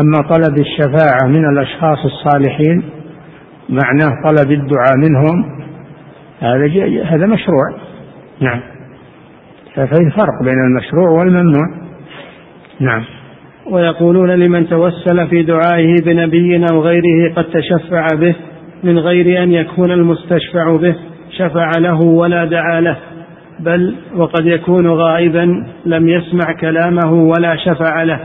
أما 0.00 0.18
طلب 0.18 0.54
الشفاعة 0.60 1.28
من 1.28 1.48
الأشخاص 1.52 1.98
الصالحين 2.04 2.82
معناه 3.68 4.22
طلب 4.24 4.50
الدعاء 4.52 4.96
منهم 4.96 5.44
هذا 6.40 6.70
هذا 7.04 7.26
مشروع 7.26 7.70
نعم 8.40 8.60
ففي 9.74 10.10
فرق 10.10 10.42
بين 10.42 10.54
المشروع 10.68 11.08
والممنوع 11.10 11.70
نعم 12.80 13.04
ويقولون 13.72 14.30
لمن 14.30 14.68
توسل 14.68 15.28
في 15.28 15.42
دعائه 15.42 15.94
بنبي 16.04 16.64
او 16.72 16.80
غيره 16.82 17.32
قد 17.36 17.44
تشفع 17.44 18.06
به 18.20 18.34
من 18.84 18.98
غير 18.98 19.42
ان 19.42 19.52
يكون 19.52 19.90
المستشفع 19.90 20.76
به 20.76 20.96
شفع 21.38 21.70
له 21.78 22.00
ولا 22.00 22.44
دعا 22.44 22.80
له 22.80 22.96
بل 23.60 23.94
وقد 24.16 24.46
يكون 24.46 24.86
غائبا 24.88 25.66
لم 25.86 26.08
يسمع 26.08 26.52
كلامه 26.60 27.12
ولا 27.12 27.56
شفع 27.56 28.02
له 28.02 28.20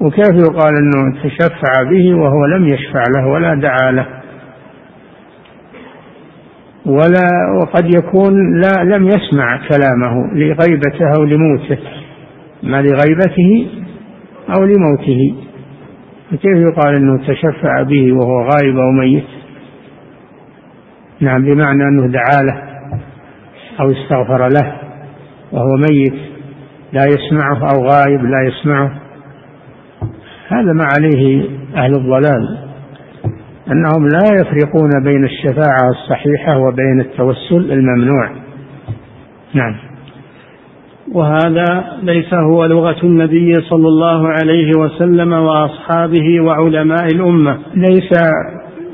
وكيف 0.00 0.28
يقال 0.48 0.72
انه 0.76 1.22
تشفع 1.24 1.90
به 1.90 2.14
وهو 2.14 2.46
لم 2.46 2.64
يشفع 2.68 3.04
له 3.18 3.26
ولا 3.32 3.60
دعا 3.60 3.92
له 3.92 4.06
ولا 6.86 7.28
وقد 7.60 7.94
يكون 7.94 8.60
لا 8.60 8.84
لم 8.96 9.06
يسمع 9.08 9.60
كلامه 9.68 10.32
لغيبته 10.34 11.08
أو 11.18 11.24
لموته 11.24 11.78
ما 12.62 12.76
لغيبته 12.82 13.66
أو 14.56 14.64
لموته 14.64 15.34
فكيف 16.30 16.56
يقال 16.56 16.94
أنه 16.94 17.18
تشفع 17.26 17.82
به 17.82 18.12
وهو 18.12 18.42
غائب 18.48 18.78
أو 18.78 18.90
ميت 18.90 19.24
نعم 21.20 21.42
بمعنى 21.44 21.82
أنه 21.82 22.06
دعا 22.12 22.42
له 22.42 22.62
أو 23.80 23.86
استغفر 23.90 24.48
له 24.48 24.74
وهو 25.52 25.76
ميت 25.76 26.14
لا 26.92 27.04
يسمعه 27.04 27.58
أو 27.74 27.84
غائب 27.86 28.24
لا 28.24 28.42
يسمعه 28.48 29.00
هذا 30.48 30.72
ما 30.72 30.84
عليه 30.96 31.44
أهل 31.76 31.90
الضلال 31.94 32.69
أنهم 33.72 34.08
لا 34.08 34.40
يفرقون 34.40 34.90
بين 35.04 35.24
الشفاعة 35.24 35.88
الصحيحة 35.90 36.58
وبين 36.58 37.00
التوسل 37.00 37.72
الممنوع 37.72 38.30
نعم 39.54 39.76
وهذا 41.12 41.84
ليس 42.02 42.34
هو 42.34 42.64
لغة 42.64 42.96
النبي 43.04 43.54
صلى 43.60 43.88
الله 43.88 44.28
عليه 44.28 44.72
وسلم 44.78 45.32
وأصحابه 45.32 46.40
وعلماء 46.40 47.06
الأمة 47.14 47.58
ليس 47.74 48.12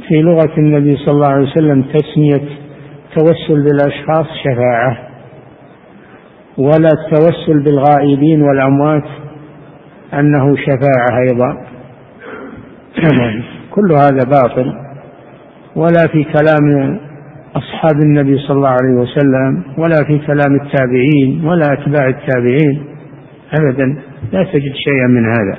في 0.09 0.15
لغة 0.23 0.57
النبي 0.59 0.97
صلى 0.97 1.15
الله 1.15 1.27
عليه 1.33 1.47
وسلم 1.47 1.83
تسمية 1.83 2.49
التوسل 3.11 3.64
بالأشخاص 3.64 4.27
شفاعة 4.45 4.99
ولا 6.59 6.89
التوسل 6.91 7.62
بالغائبين 7.64 8.43
والأموات 8.43 9.05
أنه 10.14 10.57
شفاعة 10.57 11.20
أيضا 11.24 11.66
نعم. 13.22 13.55
كل 13.77 13.93
هذا 13.93 14.24
باطل 14.41 14.74
ولا 15.77 16.07
في 16.12 16.24
كلام 16.24 16.97
أصحاب 17.57 18.03
النبي 18.05 18.39
صلى 18.39 18.57
الله 18.57 18.68
عليه 18.83 19.01
وسلم 19.01 19.62
ولا 19.79 19.97
في 20.07 20.18
كلام 20.18 20.61
التابعين 20.62 21.45
ولا 21.45 21.62
أتباع 21.72 22.09
التابعين 22.09 22.85
أبدا 23.61 23.97
لا 24.33 24.43
تجد 24.45 24.72
شيئا 24.74 25.07
من 25.09 25.24
هذا 25.33 25.59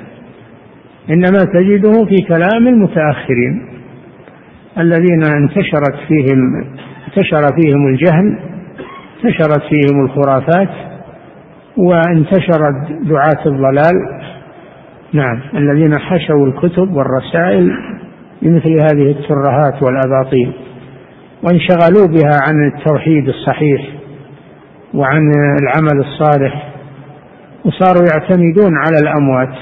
إنما 1.10 1.38
تجده 1.54 2.04
في 2.04 2.16
كلام 2.28 2.66
المتأخرين 2.66 3.62
الذين 4.78 5.24
انتشرت 5.24 5.94
فيهم 6.08 6.64
انتشر 7.06 7.42
فيهم 7.60 7.86
الجهل 7.86 8.38
انتشرت 9.24 9.62
فيهم 9.70 10.04
الخرافات 10.04 10.68
وانتشرت 11.76 13.02
دعاة 13.02 13.46
الضلال 13.46 14.18
نعم 15.12 15.38
الذين 15.54 15.98
حشوا 15.98 16.46
الكتب 16.46 16.92
والرسائل 16.92 17.72
بمثل 18.42 18.68
هذه 18.72 19.10
الترهات 19.10 19.82
والأباطيل 19.82 20.52
وانشغلوا 21.42 22.06
بها 22.06 22.30
عن 22.46 22.54
التوحيد 22.74 23.28
الصحيح 23.28 23.80
وعن 24.94 25.32
العمل 25.62 26.06
الصالح 26.06 26.72
وصاروا 27.66 28.06
يعتمدون 28.14 28.72
على 28.76 28.96
الأموات 29.02 29.56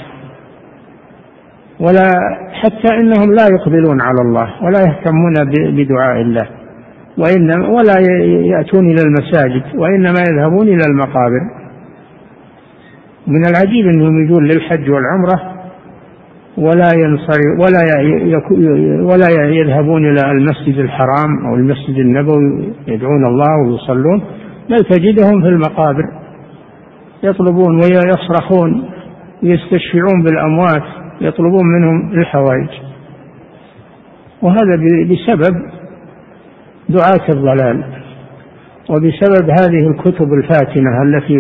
ولا 1.81 2.11
حتى 2.63 2.95
انهم 2.95 3.33
لا 3.35 3.47
يقبلون 3.53 4.03
على 4.03 4.21
الله 4.23 4.49
ولا 4.63 4.79
يهتمون 4.81 5.33
بدعاء 5.77 6.21
الله 6.21 6.47
وإنما 7.19 7.69
ولا 7.69 7.95
يأتون 8.47 8.91
إلى 8.91 9.03
المساجد 9.03 9.63
وإنما 9.77 10.21
يذهبون 10.31 10.69
إلى 10.69 10.83
المقابر 10.87 11.41
من 13.27 13.43
العجيب 13.47 13.87
أنهم 13.87 14.25
يجون 14.25 14.45
للحج 14.47 14.91
والعمرة 14.91 15.56
ولا 16.59 16.89
ينصرف 16.95 17.61
ولا 17.61 19.11
ولا 19.13 19.47
يذهبون 19.47 20.05
الى 20.17 20.31
المسجد 20.31 20.79
الحرام 20.79 21.47
او 21.49 21.55
المسجد 21.55 21.97
النبوي 21.97 22.73
يدعون 22.87 23.27
الله 23.27 23.69
ويصلون 23.69 24.23
بل 24.71 24.77
تجدهم 24.91 25.41
في 25.43 25.49
المقابر 25.49 26.05
يطلبون 27.23 27.77
ويصرخون 27.77 28.85
يستشفعون 29.43 30.23
بالاموات 30.25 30.83
يطلبون 31.21 31.67
منهم 31.67 32.13
الحوائج 32.13 32.69
وهذا 34.43 34.77
بسبب 35.11 35.57
دعاة 36.89 37.29
الضلال 37.29 37.85
وبسبب 38.91 39.51
هذه 39.51 39.89
الكتب 39.91 40.33
الفاتنة 40.33 41.03
التي 41.03 41.39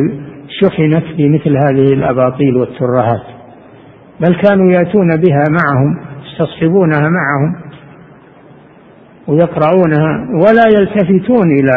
شحنت 0.61 1.05
في 1.17 1.29
مثل 1.29 1.57
هذه 1.57 1.93
الأباطيل 1.93 2.57
والترهات 2.57 3.23
بل 4.21 4.35
كانوا 4.37 4.73
ياتون 4.73 5.17
بها 5.17 5.45
معهم 5.51 5.97
يستصحبونها 6.27 7.09
معهم 7.09 7.55
ويقرؤونها 9.27 10.29
ولا 10.31 10.81
يلتفتون 10.81 11.53
الى 11.53 11.73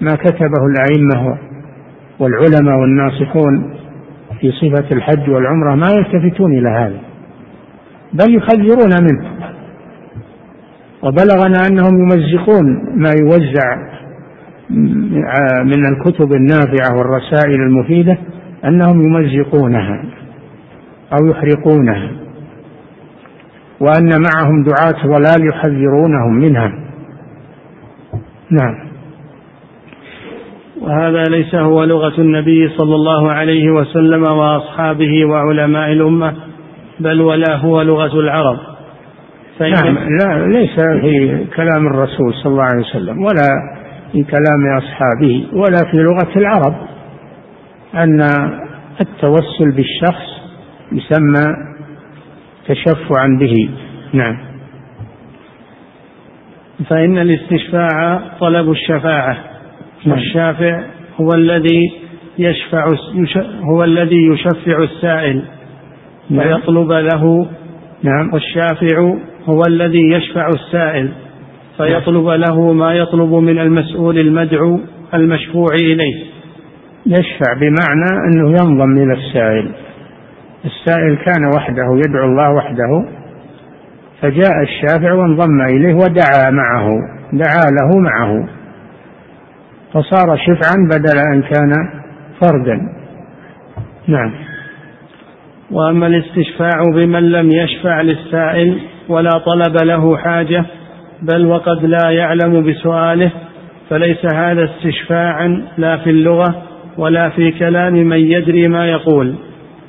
ما 0.00 0.14
كتبه 0.14 0.66
الائمه 0.66 1.38
والعلماء 2.18 2.78
والناصحون 2.80 3.74
في 4.40 4.50
صفه 4.50 4.96
الحج 4.96 5.30
والعمره 5.30 5.74
ما 5.74 5.86
يلتفتون 5.98 6.52
الى 6.58 6.68
هذا 6.68 6.98
بل 8.12 8.36
يخذرون 8.36 8.92
منه 9.02 9.28
وبلغنا 11.02 11.56
انهم 11.70 11.98
يمزقون 11.98 12.84
ما 12.96 13.10
يوزع 13.22 13.76
من 15.64 15.86
الكتب 15.92 16.32
النافعه 16.32 16.96
والرسائل 16.98 17.60
المفيده 17.60 18.18
انهم 18.64 19.02
يمزقونها 19.02 20.02
أو 21.14 21.26
يحرقونها 21.26 22.10
وأن 23.80 24.08
معهم 24.20 24.64
دعاة 24.64 25.06
ضلال 25.06 25.48
يحذرونهم 25.48 26.34
منها 26.34 26.72
نعم 28.50 28.88
وهذا 30.80 31.22
ليس 31.22 31.54
هو 31.54 31.84
لغة 31.84 32.20
النبي 32.20 32.68
صلى 32.78 32.94
الله 32.94 33.30
عليه 33.32 33.70
وسلم 33.70 34.22
وأصحابه 34.22 35.24
وعلماء 35.24 35.92
الأمة 35.92 36.34
بل 37.00 37.20
ولا 37.20 37.56
هو 37.56 37.82
لغة 37.82 38.20
العرب 38.20 38.58
نعم 39.60 39.94
لا 39.94 40.46
ليس 40.46 40.76
في 41.00 41.44
كلام 41.56 41.86
الرسول 41.86 42.34
صلى 42.34 42.52
الله 42.52 42.62
عليه 42.64 42.82
وسلم 42.84 43.18
ولا 43.22 43.48
في 44.12 44.24
كلام 44.24 44.76
أصحابه 44.78 45.46
ولا 45.52 45.90
في 45.90 45.96
لغة 45.96 46.38
العرب 46.38 46.74
أن 47.94 48.20
التوسل 49.00 49.76
بالشخص 49.76 50.41
يسمى 50.92 51.56
تشفعا 52.68 53.38
به 53.40 53.70
نعم 54.12 54.38
فإن 56.88 57.18
الاستشفاع 57.18 58.18
طلب 58.40 58.70
الشفاعة 58.70 59.38
نعم. 60.06 60.16
والشافع 60.18 60.82
هو 61.20 61.28
الذي 61.34 61.82
يشفع 62.38 62.94
هو 63.72 63.84
الذي 63.84 64.26
يشفع 64.32 64.82
السائل 64.82 65.42
نعم. 66.30 66.46
ويطلب 66.48 66.92
له 66.92 67.46
نعم 68.02 68.30
والشافع 68.32 68.98
هو 69.48 69.62
الذي 69.68 70.10
يشفع 70.12 70.48
السائل 70.48 71.10
فيطلب 71.76 72.28
له 72.28 72.72
ما 72.72 72.92
يطلب 72.94 73.34
من 73.34 73.58
المسؤول 73.58 74.18
المدعو 74.18 74.80
المشفوع 75.14 75.68
إليه 75.74 76.24
يشفع 77.06 77.54
بمعنى 77.60 78.08
أنه 78.28 78.50
ينضم 78.50 78.92
إلى 79.02 79.12
السائل 79.26 79.70
السائل 80.64 81.16
كان 81.16 81.50
وحده 81.56 82.00
يدعو 82.06 82.24
الله 82.24 82.50
وحده 82.52 83.04
فجاء 84.22 84.52
الشافع 84.62 85.12
وانضم 85.12 85.60
إليه 85.66 85.94
ودعا 85.94 86.50
معه 86.50 86.88
دعا 87.32 87.64
له 87.82 87.98
معه 87.98 88.46
فصار 89.92 90.36
شفعا 90.36 90.86
بدل 90.92 91.18
أن 91.34 91.42
كان 91.42 91.72
فردا 92.40 92.82
نعم 94.08 94.30
وأما 95.70 96.06
الاستشفاع 96.06 96.82
بمن 96.94 97.30
لم 97.30 97.50
يشفع 97.50 98.00
للسائل 98.00 98.80
ولا 99.08 99.30
طلب 99.30 99.82
له 99.84 100.16
حاجة 100.16 100.64
بل 101.22 101.46
وقد 101.46 101.84
لا 101.84 102.10
يعلم 102.10 102.66
بسؤاله 102.72 103.32
فليس 103.90 104.18
هذا 104.34 104.64
استشفاعا 104.64 105.62
لا 105.78 105.96
في 105.96 106.10
اللغة 106.10 106.62
ولا 106.98 107.28
في 107.30 107.50
كلام 107.58 107.92
من 107.94 108.16
يدري 108.18 108.68
ما 108.68 108.86
يقول 108.88 109.34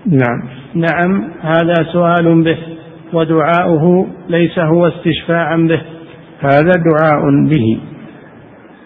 نعم 0.06 0.42
نعم 0.74 1.30
هذا 1.42 1.74
سؤال 1.94 2.44
به 2.44 2.58
ودعاؤه 3.14 4.08
ليس 4.30 4.60
هو 4.60 4.88
استشفاعا 4.88 5.58
به 5.58 5.82
هذا 6.42 6.72
دعاء 6.92 7.22
به 7.52 7.78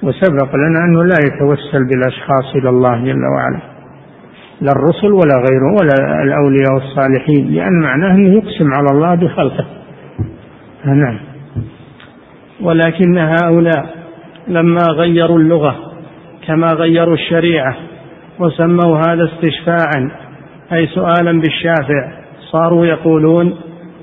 وسبق 0.03 0.55
لنا 0.55 0.80
أنه 0.86 1.03
لا 1.03 1.15
يتوسل 1.24 1.88
بالأشخاص 1.89 2.55
إلى 2.55 2.70
الله 2.70 3.03
جل 3.03 3.26
وعلا 3.36 3.59
لا 4.61 4.72
الرسل 4.78 5.07
ولا 5.11 5.36
غيره 5.49 5.76
ولا 5.80 6.24
الأولياء 6.24 6.74
والصالحين 6.74 7.51
لأن 7.55 7.82
معناه 7.84 8.15
أنه 8.15 8.34
يقسم 8.34 8.74
على 8.74 8.88
الله 8.93 9.15
بخلقه 9.15 9.65
نعم 10.86 11.20
ولكن 12.61 13.18
هؤلاء 13.18 13.86
لما 14.47 14.80
غيروا 14.91 15.39
اللغة 15.39 15.76
كما 16.47 16.68
غيروا 16.74 17.13
الشريعة 17.13 17.76
وسموا 18.39 18.97
هذا 19.09 19.24
استشفاعا 19.26 20.11
أي 20.74 20.88
سؤالا 20.88 21.41
بالشافع 21.41 22.11
صاروا 22.51 22.86
يقولون 22.86 23.55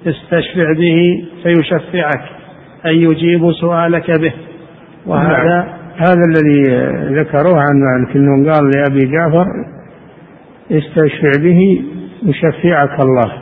استشفع 0.06 0.72
به 0.76 1.24
فيشفعك 1.42 2.24
أي 2.86 2.96
يجيب 3.02 3.52
سؤالك 3.60 4.20
به 4.20 4.32
وهذا 5.06 5.56
نعم. 5.58 5.68
هذا 5.96 6.20
الذي 6.30 6.62
ذكروه 7.20 7.58
عن 7.60 7.80
مالك 7.82 8.48
قال 8.54 8.70
لابي 8.76 9.12
جعفر 9.12 9.46
استشفع 10.70 11.42
به 11.44 11.82
يشفعك 12.22 13.00
الله 13.00 13.32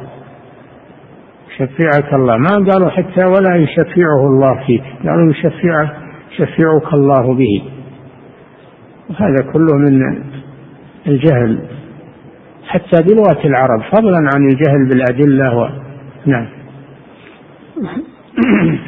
يشفعك 1.52 2.14
الله 2.14 2.36
ما 2.36 2.66
قالوا 2.72 2.88
حتى 2.90 3.24
ولا 3.26 3.56
يشفعه 3.56 4.26
الله 4.26 4.64
فيك 4.66 4.82
قالوا 5.04 5.30
يشفعه 5.30 5.92
يشفعك 6.32 6.94
الله 6.94 7.34
به 7.34 7.62
وهذا 9.10 9.44
كله 9.52 9.76
من 9.78 10.22
الجهل 11.06 11.58
حتى 12.72 13.02
بلغة 13.02 13.40
العرب 13.44 13.82
فضلا 13.92 14.30
عن 14.34 14.44
الجهل 14.48 14.88
بالأدلة 14.88 15.56
و... 15.58 15.68
نعم 16.26 16.46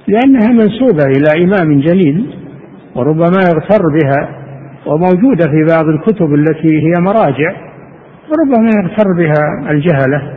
لأنها 0.07 0.49
منسوبة 0.49 1.03
إلى 1.17 1.43
إمام 1.43 1.79
جليل 1.81 2.25
وربما 2.95 3.39
يغتر 3.51 3.81
بها 4.01 4.38
وموجودة 4.85 5.47
في 5.49 5.63
بعض 5.69 5.85
الكتب 5.85 6.33
التي 6.33 6.77
هي 6.87 6.93
مراجع 6.99 7.51
ربما 8.41 8.69
يغتر 8.77 9.05
بها 9.17 9.71
الجهلة 9.71 10.33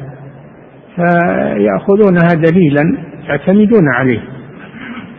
فيأخذونها 0.97 2.29
دليلا 2.37 2.99
يعتمدون 3.29 3.85
عليه 3.99 4.21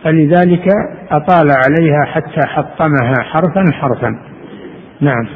فلذلك 0.04 0.68
أطال 1.10 1.50
عليها 1.50 2.04
حتى 2.06 2.46
حطمها 2.48 3.22
حرفا 3.32 3.70
حرفا 3.72 4.16
نعم 5.00 5.26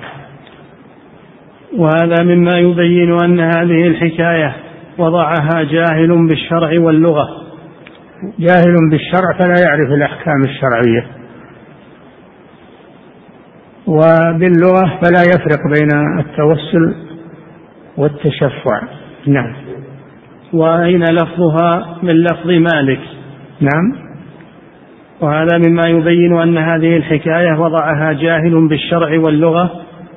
وهذا 1.77 2.25
مما 2.25 2.57
يبين 2.59 3.13
أن 3.25 3.41
هذه 3.41 3.87
الحكاية 3.87 4.53
وضعها 4.99 5.63
جاهل 5.71 6.27
بالشرع 6.29 6.81
واللغة 6.81 7.25
جاهل 8.39 8.75
بالشرع 8.91 9.39
فلا 9.39 9.55
يعرف 9.69 9.91
الأحكام 9.91 10.41
الشرعية 10.45 11.07
وباللغة 13.89 14.99
فلا 15.03 15.23
يفرق 15.23 15.67
بين 15.67 15.89
التوسل 16.19 16.95
والتشفع 17.97 18.81
نعم 19.27 19.53
وأين 20.53 21.03
لفظها 21.05 21.99
من 22.03 22.11
لفظ 22.23 22.47
مالك 22.47 23.01
نعم 23.61 24.09
وهذا 25.21 25.59
مما 25.69 25.89
يبين 25.89 26.37
أن 26.41 26.59
هذه 26.59 26.97
الحكاية 26.97 27.61
وضعها 27.61 28.13
جاهل 28.13 28.69
بالشرع 28.69 29.21
واللغة 29.21 29.71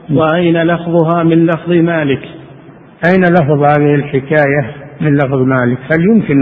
نعم. 0.09 0.17
وأين 0.17 0.57
لفظها 0.63 1.23
من 1.23 1.45
لفظ 1.45 1.69
مالك 1.71 2.21
أين 3.13 3.23
لفظ 3.23 3.61
هذه 3.63 3.95
الحكاية 3.95 4.75
من 5.01 5.15
لفظ 5.15 5.35
مالك 5.35 5.77
هل 5.93 5.99
يمكن 6.11 6.35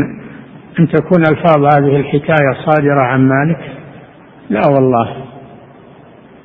أن 0.79 0.87
تكون 0.87 1.21
ألفاظ 1.31 1.65
هذه 1.77 1.95
الحكاية 1.95 2.51
صادرة 2.69 3.01
عن 3.09 3.21
مالك 3.27 3.59
لا 4.49 4.61
والله 4.75 5.09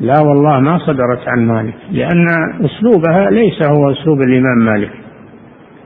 لا 0.00 0.14
والله 0.20 0.60
ما 0.60 0.78
صدرت 0.78 1.28
عن 1.28 1.46
مالك 1.46 1.74
لأن 1.90 2.26
أسلوبها 2.64 3.30
ليس 3.30 3.68
هو 3.68 3.90
أسلوب 3.90 4.18
الإمام 4.28 4.58
مالك 4.74 4.90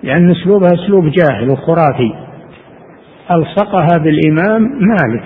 لأن 0.02 0.30
أسلوبها 0.30 0.74
أسلوب 0.84 1.04
جاهل 1.10 1.50
وخرافي 1.50 2.14
ألصقها 3.30 3.98
بالإمام 3.98 4.62
مالك 4.62 5.22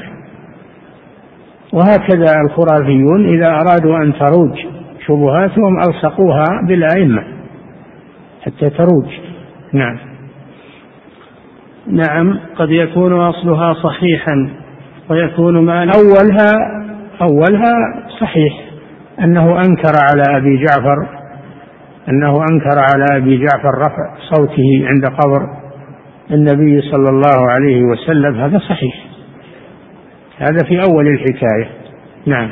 وهكذا 1.72 2.26
الخرافيون 2.46 3.24
إذا 3.28 3.48
أرادوا 3.50 3.96
أن 3.98 4.12
تروج 4.18 4.58
شبهاتهم 5.06 5.76
ألصقوها 5.80 6.44
بالأئمة 6.68 7.22
حتى 8.46 8.70
تروج 8.70 9.06
نعم 9.72 9.96
نعم 11.86 12.38
قد 12.56 12.70
يكون 12.70 13.12
أصلها 13.20 13.74
صحيحا 13.74 14.48
ويكون 15.10 15.58
مالك 15.64 15.94
أولها 15.96 16.82
أولها 17.22 17.72
صحيح 18.20 18.71
أنه 19.20 19.44
أنكر 19.58 19.92
على 20.10 20.36
أبي 20.38 20.56
جعفر 20.66 21.06
أنه 22.08 22.34
أنكر 22.50 22.78
على 22.92 23.06
أبي 23.16 23.38
جعفر 23.38 23.78
رفع 23.78 24.14
صوته 24.34 24.80
عند 24.86 25.04
قبر 25.06 25.48
النبي 26.30 26.80
صلى 26.80 27.08
الله 27.10 27.50
عليه 27.50 27.82
وسلم 27.82 28.40
هذا 28.40 28.58
صحيح 28.58 28.94
هذا 30.38 30.58
في 30.68 30.82
أول 30.90 31.06
الحكاية 31.14 31.70
نعم 32.26 32.50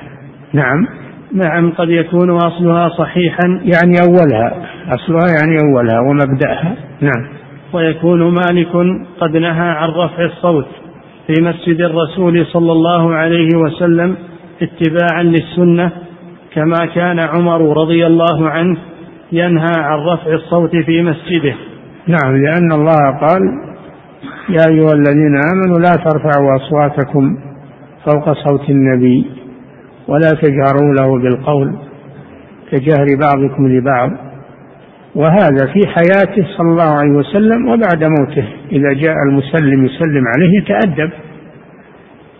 نعم 0.52 0.86
نعم 1.34 1.70
قد 1.72 1.88
يكون 1.88 2.30
أصلها 2.30 2.88
صحيحا 2.88 3.48
يعني 3.48 3.94
أولها 4.08 4.66
أصلها 4.88 5.26
يعني 5.42 5.56
أولها 5.64 6.00
ومبدأها 6.00 6.74
نعم 7.00 7.28
ويكون 7.72 8.22
مالك 8.34 9.00
قد 9.20 9.36
نهى 9.36 9.68
عن 9.70 9.88
رفع 9.88 10.24
الصوت 10.24 10.66
في 11.26 11.42
مسجد 11.42 11.80
الرسول 11.80 12.46
صلى 12.46 12.72
الله 12.72 13.14
عليه 13.14 13.48
وسلم 13.56 14.16
اتباعا 14.62 15.22
للسنة 15.22 15.92
كما 16.54 16.78
كان 16.94 17.18
عمر 17.20 17.76
رضي 17.80 18.06
الله 18.06 18.48
عنه 18.50 18.78
ينهى 19.32 19.72
عن 19.78 19.98
رفع 19.98 20.32
الصوت 20.32 20.70
في 20.76 21.02
مسجده 21.02 21.54
نعم 22.06 22.36
لأن 22.36 22.72
الله 22.72 23.18
قال 23.20 23.40
يا 24.48 24.62
أيها 24.68 24.92
الذين 24.94 25.36
آمنوا 25.52 25.78
لا 25.78 25.90
ترفعوا 25.92 26.56
أصواتكم 26.56 27.36
فوق 28.06 28.32
صوت 28.32 28.70
النبي 28.70 29.26
ولا 30.08 30.28
تجهروا 30.30 30.94
له 31.00 31.18
بالقول 31.22 31.74
كجهر 32.72 33.06
بعضكم 33.20 33.68
لبعض 33.68 34.10
وهذا 35.14 35.66
في 35.72 35.80
حياته 35.88 36.46
صلى 36.58 36.68
الله 36.70 36.98
عليه 36.98 37.10
وسلم 37.12 37.68
وبعد 37.68 38.04
موته 38.18 38.44
إذا 38.72 38.92
جاء 38.92 39.14
المسلم 39.28 39.84
يسلم 39.84 40.24
عليه 40.36 40.58
يتأدب 40.58 41.10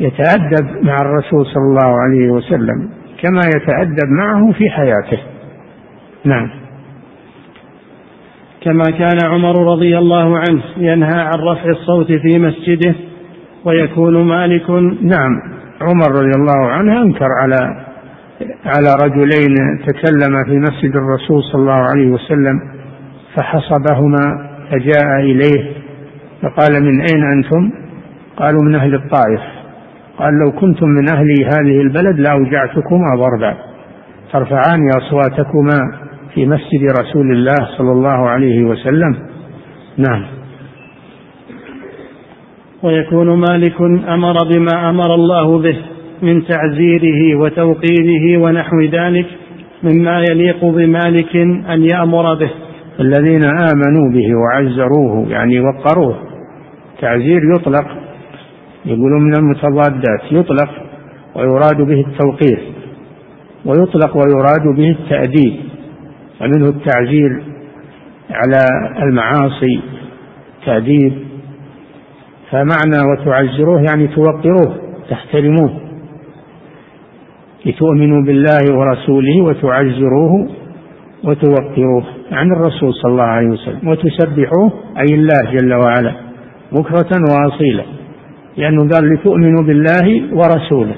يتأدب 0.01 0.85
مع 0.87 0.97
الرسول 1.03 1.47
صلى 1.47 1.65
الله 1.69 2.01
عليه 2.03 2.31
وسلم 2.31 2.91
كما 3.23 3.41
يتأدب 3.55 4.09
معه 4.11 4.53
في 4.53 4.71
حياته 4.71 5.19
نعم 6.25 6.51
كما 8.65 8.85
كان 8.99 9.19
عمر 9.25 9.73
رضي 9.73 9.99
الله 9.99 10.39
عنه 10.39 10.63
ينهى 10.77 11.21
عن 11.21 11.41
رفع 11.41 11.69
الصوت 11.71 12.07
في 12.07 12.39
مسجده 12.39 12.95
ويكون 13.65 14.25
مالك 14.29 14.71
نعم 15.03 15.41
عمر 15.83 16.11
رضي 16.11 16.33
الله 16.37 16.71
عنه 16.71 17.03
انكر 17.03 17.29
على 17.43 17.87
على 18.65 18.91
رجلين 19.05 19.55
تكلم 19.87 20.45
في 20.45 20.59
مسجد 20.59 20.97
الرسول 20.97 21.43
صلى 21.53 21.61
الله 21.61 21.89
عليه 21.91 22.07
وسلم 22.09 22.61
فحصبهما 23.37 24.51
فجاء 24.71 25.21
اليه 25.21 25.73
فقال 26.43 26.83
من 26.83 27.01
اين 27.01 27.23
انتم 27.33 27.71
قالوا 28.37 28.61
من 28.63 28.75
اهل 28.75 28.95
الطائف 28.95 29.43
قال 30.21 30.35
لو 30.39 30.53
كنتم 30.53 30.89
من 30.89 31.09
أهل 31.11 31.29
هذه 31.45 31.81
البلد 31.81 32.21
لأوجعتكما 32.21 33.07
ضربا 33.19 33.55
ترفعان 34.33 34.89
أصواتكما 34.97 35.81
في 36.35 36.47
مسجد 36.47 36.95
رسول 37.01 37.33
الله 37.33 37.57
صلى 37.79 37.93
الله 37.93 38.29
عليه 38.29 38.63
وسلم 38.65 39.17
نعم 39.97 40.25
ويكون 42.83 43.39
مالك 43.39 43.81
أمر 44.09 44.37
بما 44.53 44.91
أمر 44.91 45.15
الله 45.15 45.59
به 45.59 45.77
من 46.23 46.47
تعزيره 46.47 47.37
وتوقيره 47.41 48.39
ونحو 48.43 48.81
ذلك 48.81 49.27
مما 49.83 50.25
يليق 50.31 50.65
بمالك 50.65 51.37
أن 51.71 51.85
يأمر 51.95 52.35
به 52.35 52.51
الذين 53.01 53.45
آمنوا 53.45 54.13
به 54.15 54.29
وعزروه 54.37 55.29
يعني 55.31 55.61
وقروه 55.61 56.17
تعزير 57.01 57.41
يطلق 57.57 57.87
يقولون 58.85 59.23
من 59.23 59.35
المتضادات 59.39 60.21
يطلق 60.33 60.71
ويراد 61.35 61.77
به 61.77 62.01
التوقير 62.01 62.73
ويطلق 63.65 64.17
ويراد 64.17 64.77
به 64.77 64.91
التأديب 64.91 65.57
ومنه 66.41 66.69
التعزير 66.69 67.43
على 68.31 68.59
المعاصي 69.03 69.81
تأديب 70.67 71.13
فمعنى 72.51 73.05
وتعزروه 73.13 73.81
يعني 73.89 74.07
توقروه 74.07 74.79
تحترموه 75.11 75.81
لتؤمنوا 77.67 78.23
بالله 78.25 78.61
ورسوله 78.77 79.43
وتعزروه 79.43 80.49
وتوقروه 81.25 82.05
عن 82.33 82.53
الرسول 82.53 82.95
صلى 82.95 83.13
الله 83.13 83.25
عليه 83.25 83.49
وسلم 83.49 83.89
وتسبحوه 83.89 84.73
أي 84.99 85.07
الله 85.17 85.53
جل 85.53 85.75
وعلا 85.75 86.13
بكرة 86.73 87.09
وأصيلا 87.21 87.85
لأنه 88.57 88.89
قال 88.91 89.15
لتؤمنوا 89.15 89.63
بالله 89.63 90.35
ورسوله 90.35 90.95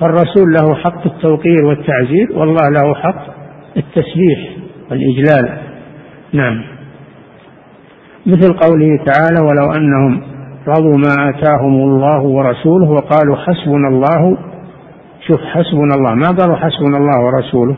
فالرسول 0.00 0.52
له 0.60 0.74
حق 0.74 1.06
التوقير 1.06 1.64
والتعزير 1.64 2.32
والله 2.38 2.68
له 2.68 2.94
حق 2.94 3.22
التسبيح 3.76 4.56
والإجلال 4.90 5.58
نعم 6.32 6.62
مثل 8.26 8.52
قوله 8.52 9.04
تعالى 9.04 9.40
ولو 9.46 9.72
أنهم 9.76 10.22
رضوا 10.66 10.96
ما 10.96 11.30
آتاهم 11.30 11.74
الله 11.74 12.20
ورسوله 12.22 12.90
وقالوا 12.90 13.36
حسبنا 13.36 13.88
الله 13.88 14.38
شوف 15.28 15.40
حسبنا 15.40 15.94
الله 15.96 16.14
ما 16.14 16.28
قالوا 16.38 16.56
حسبنا 16.56 16.96
الله 16.98 17.24
ورسوله 17.24 17.76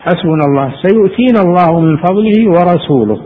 حسبنا 0.00 0.44
الله 0.48 0.72
سيؤتينا 0.82 1.40
الله 1.44 1.80
من 1.80 1.96
فضله 1.96 2.48
ورسوله 2.50 3.18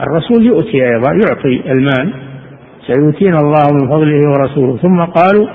الرسول 0.00 0.46
يؤتي 0.46 0.84
أيضا 0.88 1.10
يعطي 1.24 1.72
المال 1.72 2.12
سيؤتينا 2.86 3.38
الله 3.40 3.64
من 3.72 3.88
فضله 3.88 4.20
ورسوله 4.30 4.76
ثم 4.76 5.00
قالوا 5.04 5.46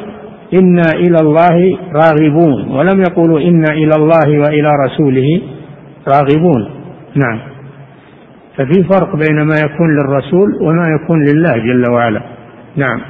إنا 0.61 0.81
إلى 0.95 1.15
الله 1.21 1.77
راغبون 1.93 2.71
ولم 2.71 3.01
يقولوا 3.09 3.39
إنا 3.39 3.73
إلى 3.73 3.91
الله 3.97 4.39
وإلى 4.39 4.69
رسوله 4.87 5.41
راغبون 6.13 6.69
نعم 7.15 7.39
ففي 8.57 8.83
فرق 8.83 9.15
بين 9.15 9.41
ما 9.41 9.55
يكون 9.65 9.95
للرسول 9.97 10.47
وما 10.61 10.85
يكون 11.01 11.25
لله 11.25 11.53
جل 11.57 11.83
وعلا 11.91 12.21
نعم 12.75 13.01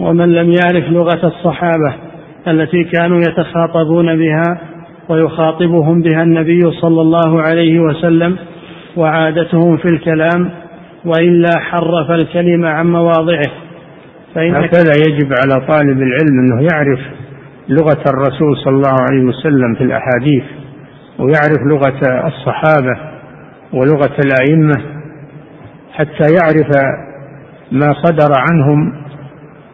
ومن 0.00 0.32
لم 0.34 0.50
يعرف 0.52 0.90
لغة 0.90 1.26
الصحابة 1.26 1.94
التي 2.48 2.84
كانوا 2.84 3.18
يتخاطبون 3.18 4.16
بها 4.16 4.58
ويخاطبهم 5.08 6.02
بها 6.02 6.22
النبي 6.22 6.62
صلى 6.80 7.00
الله 7.00 7.40
عليه 7.42 7.80
وسلم 7.80 8.36
وعادتهم 8.96 9.76
في 9.76 9.84
الكلام 9.84 10.50
وإلا 11.04 11.50
حرف 11.60 12.10
الكلمة 12.10 12.68
عن 12.68 12.92
مواضعه 12.92 13.48
فإن 14.34 14.54
هكذا 14.54 14.92
يجب 15.08 15.32
على 15.42 15.66
طالب 15.66 15.98
العلم 15.98 16.38
أنه 16.40 16.68
يعرف 16.72 17.00
لغة 17.68 18.02
الرسول 18.08 18.56
صلى 18.64 18.74
الله 18.76 18.96
عليه 19.10 19.24
وسلم 19.24 19.74
في 19.78 19.84
الأحاديث 19.84 20.44
ويعرف 21.18 21.66
لغة 21.66 22.26
الصحابة 22.26 22.98
ولغة 23.72 24.16
الأئمة 24.24 24.74
حتى 25.92 26.34
يعرف 26.40 26.68
ما 27.72 27.92
صدر 28.04 28.32
عنهم 28.50 28.92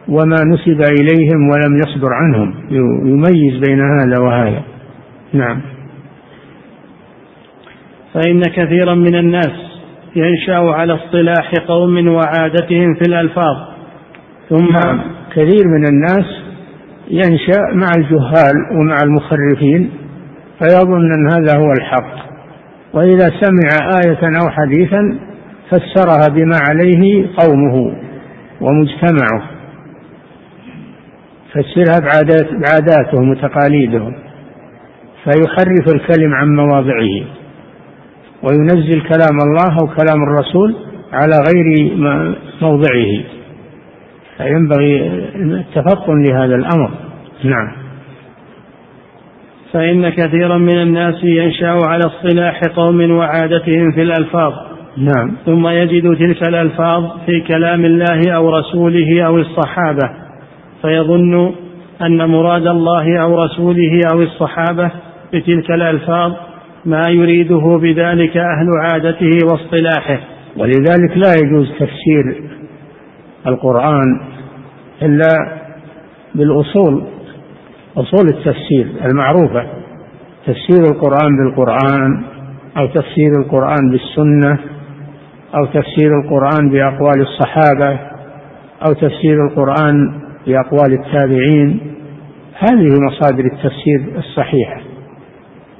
وما 0.07 0.37
نسب 0.43 0.81
إليهم 0.81 1.49
ولم 1.49 1.75
يصدر 1.77 2.13
عنهم 2.13 2.53
يميز 3.07 3.59
بين 3.67 3.79
هذا 3.79 4.19
وهذا 4.21 4.61
نعم 5.33 5.61
فإن 8.13 8.41
كثيرا 8.41 8.93
من 8.95 9.15
الناس 9.15 9.66
ينشأ 10.17 10.71
على 10.73 10.95
اصطلاح 10.95 11.51
قوم 11.67 12.07
وعادتهم 12.07 12.93
في 12.95 13.01
الألفاظ 13.07 13.55
ثم 14.49 14.67
نعم. 14.85 15.01
كثير 15.35 15.61
من 15.67 15.87
الناس 15.87 16.25
ينشأ 17.07 17.61
مع 17.75 17.87
الجهال 17.97 18.55
ومع 18.71 18.97
المخرفين 19.03 19.89
فيظن 20.59 21.13
أن 21.13 21.31
هذا 21.31 21.57
هو 21.59 21.71
الحق 21.71 22.27
وإذا 22.93 23.31
سمع 23.41 23.89
آية 24.05 24.31
أو 24.41 24.49
حديثا 24.49 25.19
فسرها 25.71 26.35
بما 26.35 26.57
عليه 26.69 27.27
قومه 27.37 27.95
ومجتمعه 28.61 29.43
فسرها 31.51 31.99
بعادات 31.99 32.45
بعاداتهم 32.51 33.29
وتقاليدهم 33.29 34.15
فيحرف 35.23 35.95
الكلم 35.95 36.33
عن 36.33 36.47
مواضعه 36.55 37.36
وينزل 38.43 39.01
كلام 39.01 39.37
الله 39.45 39.81
أو 39.81 39.87
كلام 39.87 40.23
الرسول 40.23 40.75
على 41.13 41.33
غير 41.53 41.91
موضعه 42.61 43.23
فينبغي 44.37 45.07
التفطن 45.35 46.23
لهذا 46.23 46.55
الأمر 46.55 46.91
نعم 47.43 47.71
فإن 49.73 50.09
كثيرا 50.09 50.57
من 50.57 50.81
الناس 50.81 51.15
ينشأ 51.23 51.69
على 51.69 52.01
اصطلاح 52.05 52.61
قوم 52.75 53.11
وعادتهم 53.11 53.91
في 53.91 54.01
الألفاظ 54.01 54.53
نعم 54.97 55.35
ثم 55.45 55.67
يجد 55.67 56.15
تلك 56.15 56.47
الألفاظ 56.47 57.05
في 57.25 57.41
كلام 57.47 57.85
الله 57.85 58.21
أو 58.35 58.49
رسوله 58.57 59.21
أو 59.25 59.37
الصحابة 59.37 60.09
فيظن 60.81 61.51
أن 62.01 62.25
مراد 62.29 62.67
الله 62.67 63.17
أو 63.21 63.43
رسوله 63.43 63.99
أو 64.13 64.21
الصحابة 64.21 64.91
بتلك 65.33 65.71
الألفاظ 65.71 66.33
ما 66.87 67.03
يريده 67.09 67.77
بذلك 67.81 68.37
أهل 68.37 68.67
عادته 68.81 69.31
واصطلاحه 69.51 70.19
ولذلك 70.57 71.11
لا 71.17 71.33
يجوز 71.43 71.71
تفسير 71.71 72.43
القرآن 73.47 74.19
إلا 75.01 75.53
بالأصول 76.35 77.03
أصول 77.97 78.27
التفسير 78.27 78.87
المعروفة 79.05 79.67
تفسير 80.45 80.83
القرآن 80.95 81.29
بالقرآن 81.37 82.23
أو 82.77 82.85
تفسير 82.87 83.31
القرآن 83.45 83.91
بالسنة 83.91 84.59
أو 85.55 85.65
تفسير 85.65 86.11
القرآن 86.23 86.69
بأقوال 86.69 87.21
الصحابة 87.21 87.99
أو 88.87 88.93
تفسير 88.93 89.45
القرآن 89.47 89.95
بأقوال 90.47 90.93
التابعين 90.93 91.79
هذه 92.63 92.89
مصادر 93.11 93.45
التفسير 93.45 94.17
الصحيحة 94.17 94.81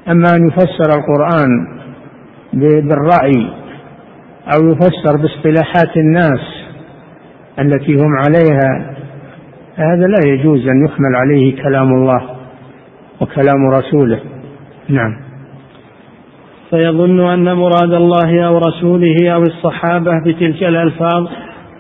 أما 0.10 0.36
أن 0.36 0.48
يفسر 0.48 1.00
القرآن 1.00 1.68
بالرأي 2.54 3.48
أو 4.58 4.68
يفسر 4.72 5.16
باصطلاحات 5.18 5.98
الناس 5.98 6.40
التي 7.60 7.94
هم 7.96 8.12
عليها 8.26 8.96
هذا 9.76 10.08
لا 10.08 10.18
يجوز 10.26 10.68
أن 10.68 10.86
يحمل 10.86 11.16
عليه 11.16 11.64
كلام 11.64 11.90
الله 11.94 12.22
وكلام 13.22 13.68
رسوله 13.70 14.20
نعم 14.90 15.18
فيظن 16.70 17.20
أن 17.20 17.54
مراد 17.54 17.94
الله 17.94 18.44
أو 18.48 18.58
رسوله 18.58 19.30
أو 19.34 19.42
الصحابة 19.42 20.20
بتلك 20.20 20.64
الألفاظ 20.64 21.28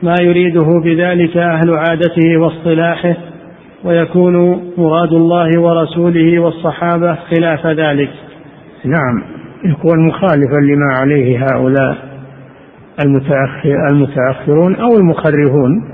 ما 0.03 0.15
يريده 0.21 0.67
بذلك 0.83 1.37
أهل 1.37 1.73
عادته 1.73 2.37
واصطلاحه 2.37 3.15
ويكون 3.87 4.35
مراد 4.77 5.13
الله 5.13 5.61
ورسوله 5.61 6.39
والصحابة 6.39 7.15
خلاف 7.15 7.65
ذلك 7.67 8.09
نعم 8.85 9.23
يكون 9.65 10.07
مخالفا 10.07 10.59
لما 10.63 10.93
عليه 10.99 11.43
هؤلاء 11.53 11.97
المتأخرون 13.91 14.75
أو 14.75 14.97
المخرفون 14.97 15.91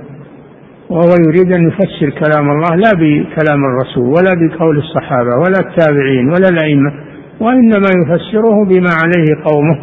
وهو 0.90 1.10
يريد 1.28 1.54
أن 1.54 1.68
يفسر 1.68 2.10
كلام 2.24 2.50
الله 2.50 2.76
لا 2.76 2.92
بكلام 2.94 3.60
الرسول 3.66 4.06
ولا 4.08 4.34
بقول 4.34 4.78
الصحابة 4.78 5.30
ولا 5.38 5.60
التابعين 5.70 6.28
ولا 6.30 6.50
الأئمة 6.50 6.94
وإنما 7.40 7.88
يفسره 8.04 8.66
بما 8.72 8.90
عليه 9.02 9.44
قومه 9.46 9.80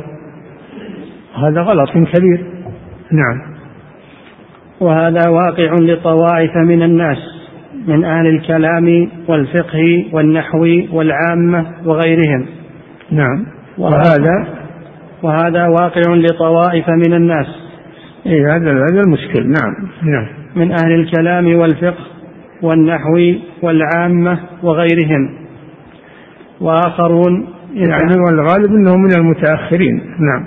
هذا 1.49 1.61
غلط 1.61 1.91
كبير 1.91 2.45
نعم 3.13 3.51
وهذا 4.81 5.29
واقع 5.31 5.75
لطوائف 5.83 6.57
من 6.57 6.83
الناس 6.83 7.19
من 7.87 8.05
أهل 8.05 8.27
الكلام 8.27 9.09
والفقه 9.29 10.05
والنحو 10.13 10.81
والعامة 10.93 11.67
وغيرهم 11.85 12.47
نعم 13.13 13.47
وهذا 13.79 14.47
وهذا 15.23 15.67
واقع 15.69 16.01
لطوائف 16.15 16.85
من 16.89 17.15
الناس 17.15 17.47
اي 18.27 18.41
هذا 18.43 18.71
هذا 18.73 19.01
المشكل 19.07 19.43
نعم 19.47 19.89
نعم 20.03 20.27
من 20.57 20.73
أهل 20.73 20.93
الكلام 20.95 21.55
والفقه 21.57 22.05
والنحو 22.63 23.35
والعامة 23.63 24.41
وغيرهم 24.63 25.31
وآخرون 26.61 27.47
يعني 27.75 28.13
والغالب 28.27 28.71
انهم 28.75 29.03
من 29.03 29.15
المتأخرين 29.19 29.97
نعم 30.01 30.45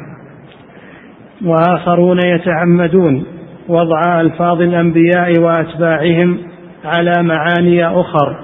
وآخرون 1.46 2.20
يتعمدون 2.26 3.24
وضع 3.68 4.22
ألفاظ 4.22 4.62
الأنبياء 4.62 5.40
وأتباعهم 5.40 6.38
على 6.86 7.24
معاني 7.24 7.86
أخر 7.88 8.36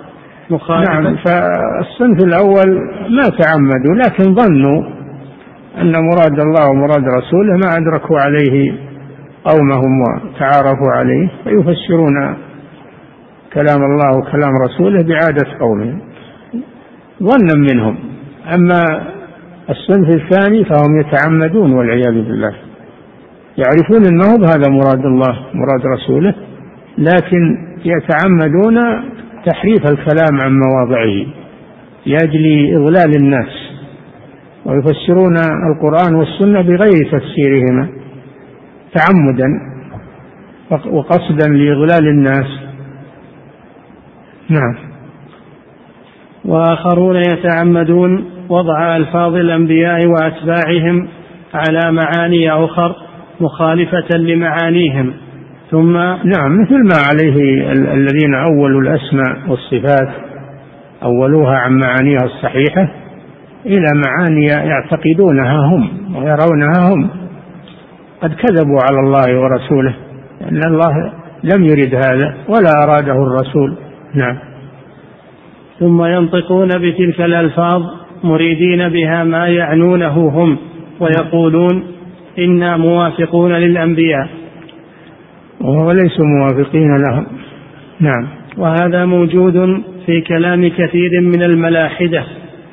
مخالفة 0.49 0.93
نعم 0.93 1.15
فالصنف 1.15 2.23
الأول 2.23 2.71
ما 3.15 3.23
تعمدوا 3.39 3.95
لكن 4.05 4.35
ظنوا 4.35 4.83
أن 5.81 5.91
مراد 5.91 6.39
الله 6.39 6.69
ومراد 6.69 7.03
رسوله 7.17 7.53
ما 7.63 7.77
أدركوا 7.77 8.19
عليه 8.19 8.73
قومهم 9.45 10.01
وتعارفوا 10.01 10.91
عليه 10.93 11.27
فيفسرون 11.43 12.35
كلام 13.53 13.83
الله 13.83 14.17
وكلام 14.17 14.51
رسوله 14.63 15.03
بعادة 15.03 15.59
قومهم 15.59 15.99
ظنا 17.23 17.65
منهم 17.73 17.97
أما 18.53 18.81
الصنف 19.69 20.09
الثاني 20.09 20.65
فهم 20.65 20.99
يتعمدون 20.99 21.77
والعياذ 21.77 22.11
بالله 22.13 22.51
يعرفون 23.57 24.07
أنه 24.13 24.45
هذا 24.53 24.71
مراد 24.71 25.05
الله 25.05 25.33
مراد 25.53 25.81
رسوله 25.97 26.33
لكن 26.97 27.68
يتعمدون 27.85 28.77
تحريف 29.45 29.79
الكلام 29.91 30.41
عن 30.43 30.59
مواضعه 30.59 31.25
لاجل 32.05 32.71
اضلال 32.77 33.15
الناس 33.21 33.49
ويفسرون 34.65 35.35
القران 35.71 36.15
والسنه 36.15 36.61
بغير 36.61 37.09
تفسيرهما 37.11 37.87
تعمدا 38.95 39.47
وقصدا 40.91 41.49
لاغلال 41.49 42.07
الناس 42.07 42.45
نعم 44.49 44.75
واخرون 46.45 47.15
يتعمدون 47.15 48.25
وضع 48.49 48.97
الفاظ 48.97 49.35
الانبياء 49.35 50.05
واتباعهم 50.05 51.07
على 51.53 51.91
معاني 51.91 52.51
اخر 52.51 52.95
مخالفه 53.41 54.17
لمعانيهم 54.17 55.13
ثم 55.71 55.93
نعم 56.23 56.61
مثل 56.61 56.83
ما 56.83 56.99
عليه 57.07 57.61
الذين 57.93 58.35
أولوا 58.35 58.81
الأسماء 58.81 59.37
والصفات 59.49 60.09
أولوها 61.03 61.57
عن 61.57 61.77
معانيها 61.79 62.23
الصحيحة 62.25 62.93
إلى 63.65 63.85
معاني 64.05 64.45
يعتقدونها 64.45 65.57
هم 65.59 65.89
ويرونها 66.15 66.93
هم 66.93 67.09
قد 68.21 68.33
كذبوا 68.33 68.79
على 68.91 68.99
الله 68.99 69.39
ورسوله 69.41 69.93
أن 70.41 70.61
الله 70.67 71.11
لم 71.43 71.63
يرد 71.65 71.95
هذا 71.95 72.35
ولا 72.47 72.71
أراده 72.83 73.23
الرسول 73.23 73.75
نعم 74.13 74.37
ثم 75.79 76.05
ينطقون 76.05 76.67
بتلك 76.67 77.21
الألفاظ 77.21 77.81
مريدين 78.23 78.89
بها 78.89 79.23
ما 79.23 79.47
يعنونه 79.47 80.29
هم 80.29 80.57
ويقولون 80.99 81.83
إنا 82.39 82.77
موافقون 82.77 83.51
للأنبياء 83.51 84.27
وليسوا 85.61 86.25
موافقين 86.25 86.95
لهم 86.95 87.25
نعم 87.99 88.27
وهذا 88.57 89.05
موجود 89.05 89.53
في 90.05 90.21
كلام 90.27 90.67
كثير 90.67 91.21
من 91.21 91.43
الملاحدة 91.43 92.23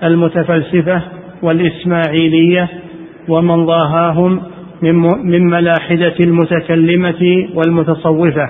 المتفلسفة 0.03 1.03
والإسماعيلية 1.43 2.68
ومن 3.28 3.66
ضاهاهم 3.66 4.41
من 5.26 5.47
ملاحدة 5.47 6.14
المتكلمة 6.20 7.49
والمتصوفة 7.55 8.49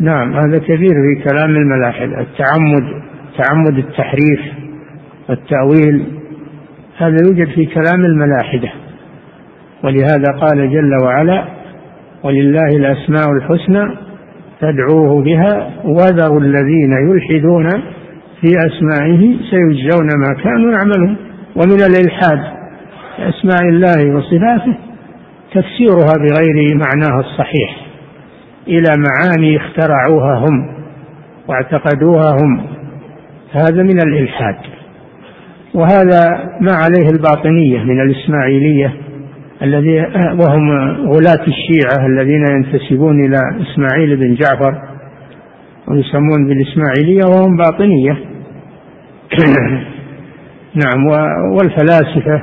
نعم 0.00 0.32
هذا 0.34 0.58
كثير 0.58 0.88
في 0.90 1.30
كلام 1.30 1.50
الملاحدة 1.56 2.20
التعمد 2.20 3.02
تعمد 3.44 3.78
التحريف 3.78 4.40
والتأويل 5.28 6.06
هذا 6.98 7.16
يوجد 7.28 7.48
في 7.54 7.66
كلام 7.66 8.00
الملاحدة 8.04 8.72
ولهذا 9.84 10.32
قال 10.40 10.70
جل 10.70 10.90
وعلا 11.04 11.44
ولله 12.24 12.66
الأسماء 12.76 13.28
الحسنى 13.32 13.96
فادعوه 14.60 15.22
بها 15.22 15.70
وذروا 15.84 16.40
الذين 16.40 16.92
يلحدون 17.08 17.66
في 18.40 18.48
أسمائه 18.66 19.36
سيجزون 19.50 20.06
ما 20.18 20.42
كانوا 20.44 20.72
يعملون 20.72 21.16
ومن 21.56 21.80
الإلحاد 21.86 22.54
أسماء 23.18 23.68
الله 23.68 24.16
وصفاته 24.16 24.76
تفسيرها 25.52 26.14
بغير 26.18 26.76
معناها 26.78 27.20
الصحيح 27.20 27.76
إلى 28.68 28.94
معاني 29.06 29.56
اخترعوها 29.56 30.34
هم 30.38 30.74
واعتقدوها 31.48 32.36
هم 32.42 32.62
هذا 33.52 33.82
من 33.82 33.98
الإلحاد 34.06 34.56
وهذا 35.74 36.50
ما 36.60 36.72
عليه 36.72 37.08
الباطنية 37.10 37.84
من 37.84 38.00
الإسماعيلية 38.00 38.94
الذي 39.64 39.98
وهم 40.40 40.70
غلاة 41.00 41.44
الشيعة 41.48 42.06
الذين 42.06 42.44
ينتسبون 42.54 43.24
إلى 43.26 43.36
إسماعيل 43.72 44.16
بن 44.16 44.34
جعفر 44.34 44.74
ويسمون 45.88 46.46
بالإسماعيلية 46.48 47.24
وهم 47.28 47.56
باطنية 47.56 48.12
نعم 50.84 51.06
والفلاسفة 51.52 52.42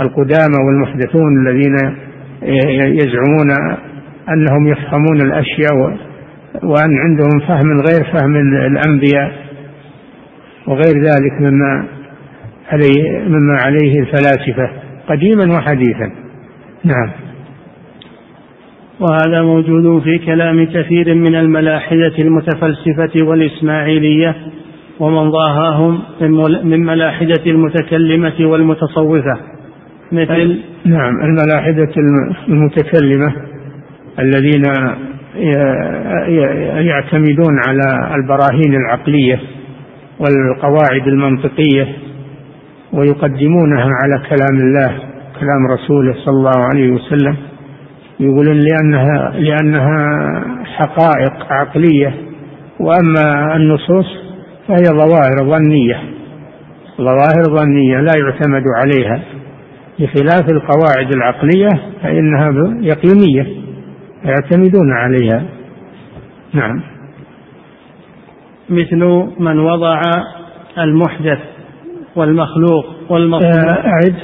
القدامى 0.00 0.56
والمحدثون 0.66 1.46
الذين 1.48 1.76
يزعمون 3.02 3.50
أنهم 4.28 4.66
يفهمون 4.66 5.20
الأشياء 5.24 5.76
وأن 6.62 6.98
عندهم 6.98 7.48
فهم 7.48 7.80
غير 7.90 8.04
فهم 8.18 8.36
الأنبياء 8.66 9.32
وغير 10.66 11.04
ذلك 11.06 11.48
مما 11.52 11.84
عليه 12.72 13.18
مما 13.28 13.58
عليه 13.66 14.00
الفلاسفة 14.00 14.70
قديما 15.08 15.56
وحديثا 15.58 16.10
نعم 16.84 17.10
وهذا 19.00 19.42
موجود 19.42 20.02
في 20.02 20.18
كلام 20.18 20.66
كثير 20.66 21.14
من 21.14 21.34
الملاحدة 21.34 22.12
المتفلسفة 22.18 23.26
والإسماعيلية 23.26 24.34
ومن 25.00 25.30
ضاهاهم 25.30 25.98
من 26.68 26.80
ملاحدة 26.86 27.42
المتكلمة 27.46 28.32
والمتصوفة 28.50 29.36
مثل 30.12 30.58
نعم 30.84 31.12
الملاحدة 31.22 31.92
المتكلمة 32.48 33.34
الذين 34.18 34.62
يعتمدون 36.86 37.60
على 37.68 38.14
البراهين 38.16 38.74
العقلية 38.86 39.40
والقواعد 40.18 41.08
المنطقية 41.08 41.88
ويقدمونها 42.92 43.88
على 44.04 44.22
كلام 44.28 44.66
الله 44.66 45.09
كلام 45.40 45.66
رسوله 45.70 46.14
صلى 46.24 46.36
الله 46.36 46.56
عليه 46.72 46.90
وسلم 46.92 47.36
يقولون 48.20 48.56
لأنها 48.60 49.30
لأنها 49.30 50.04
حقائق 50.64 51.52
عقلية 51.52 52.14
وأما 52.80 53.56
النصوص 53.56 54.06
فهي 54.68 54.84
ظواهر 54.98 55.56
ظنية 55.58 56.00
ظواهر 56.98 57.42
ظنية 57.64 58.00
لا 58.00 58.12
يعتمد 58.18 58.62
عليها 58.76 59.22
بخلاف 59.98 60.42
القواعد 60.52 61.14
العقلية 61.16 61.68
فإنها 62.02 62.48
يقينية 62.80 63.46
يعتمدون 64.24 64.92
عليها 64.92 65.44
نعم 66.54 66.82
مثل 68.68 69.26
من 69.40 69.58
وضع 69.58 70.00
المحدث 70.78 71.38
والمخلوق 72.16 72.84
والمصنوع 73.08 73.64
آه، 73.64 73.86
أعد 73.86 74.14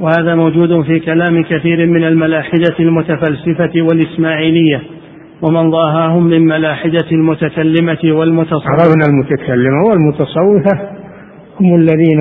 وهذا 0.00 0.34
موجود 0.34 0.82
في 0.86 1.00
كلام 1.00 1.42
كثير 1.42 1.86
من 1.86 2.04
الملاحدة 2.04 2.74
المتفلسفة 2.80 3.72
والإسماعيلية 3.90 4.82
ومن 5.42 5.70
ضاهاهم 5.70 6.24
من 6.26 6.46
ملاحدة 6.46 7.10
المتكلمة 7.12 7.98
والمتصوفة 8.18 8.68
عرفنا 8.70 9.04
المتكلمة 9.08 9.82
والمتصوفة 9.90 10.94
هم 11.60 11.74
الذين 11.74 12.18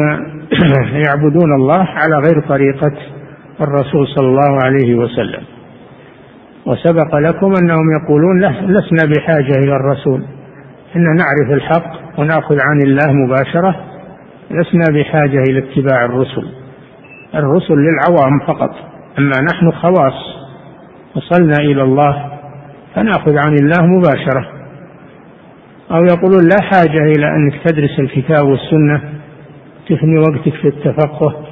يعبدون 1.08 1.54
الله 1.60 1.84
على 1.88 2.16
غير 2.26 2.42
طريقة 2.50 2.94
الرسول 3.62 4.08
صلى 4.08 4.28
الله 4.28 4.60
عليه 4.64 4.96
وسلم 4.96 5.44
وسبق 6.66 7.16
لكم 7.16 7.52
أنهم 7.62 7.86
يقولون 8.00 8.40
لسنا 8.52 9.12
بحاجة 9.18 9.64
إلى 9.64 9.76
الرسول 9.76 10.22
إن 10.96 11.02
نعرف 11.04 11.54
الحق 11.58 12.20
ونأخذ 12.20 12.56
عن 12.62 12.80
الله 12.84 13.14
مباشرة 13.14 13.76
لسنا 14.52 15.00
بحاجة 15.00 15.42
إلى 15.50 15.60
اتباع 15.60 16.06
الرسل 16.06 16.44
الرسل 17.36 17.74
للعوام 17.74 18.40
فقط 18.48 18.72
أما 19.20 19.34
نحن 19.54 19.72
خواص 19.72 20.14
وصلنا 21.16 21.58
إلى 21.60 21.84
الله 21.84 22.32
فنأخذ 22.96 23.38
عن 23.38 23.54
الله 23.54 23.86
مباشرة 23.86 24.48
أو 25.92 26.04
يقولون 26.04 26.44
لا 26.50 26.62
حاجة 26.62 27.02
إلى 27.18 27.26
أنك 27.36 27.54
تدرس 27.66 28.00
الكتاب 28.00 28.46
والسنة 28.46 29.02
تفني 29.90 30.20
وقتك 30.20 30.54
في 30.62 30.68
التفقه 30.68 31.46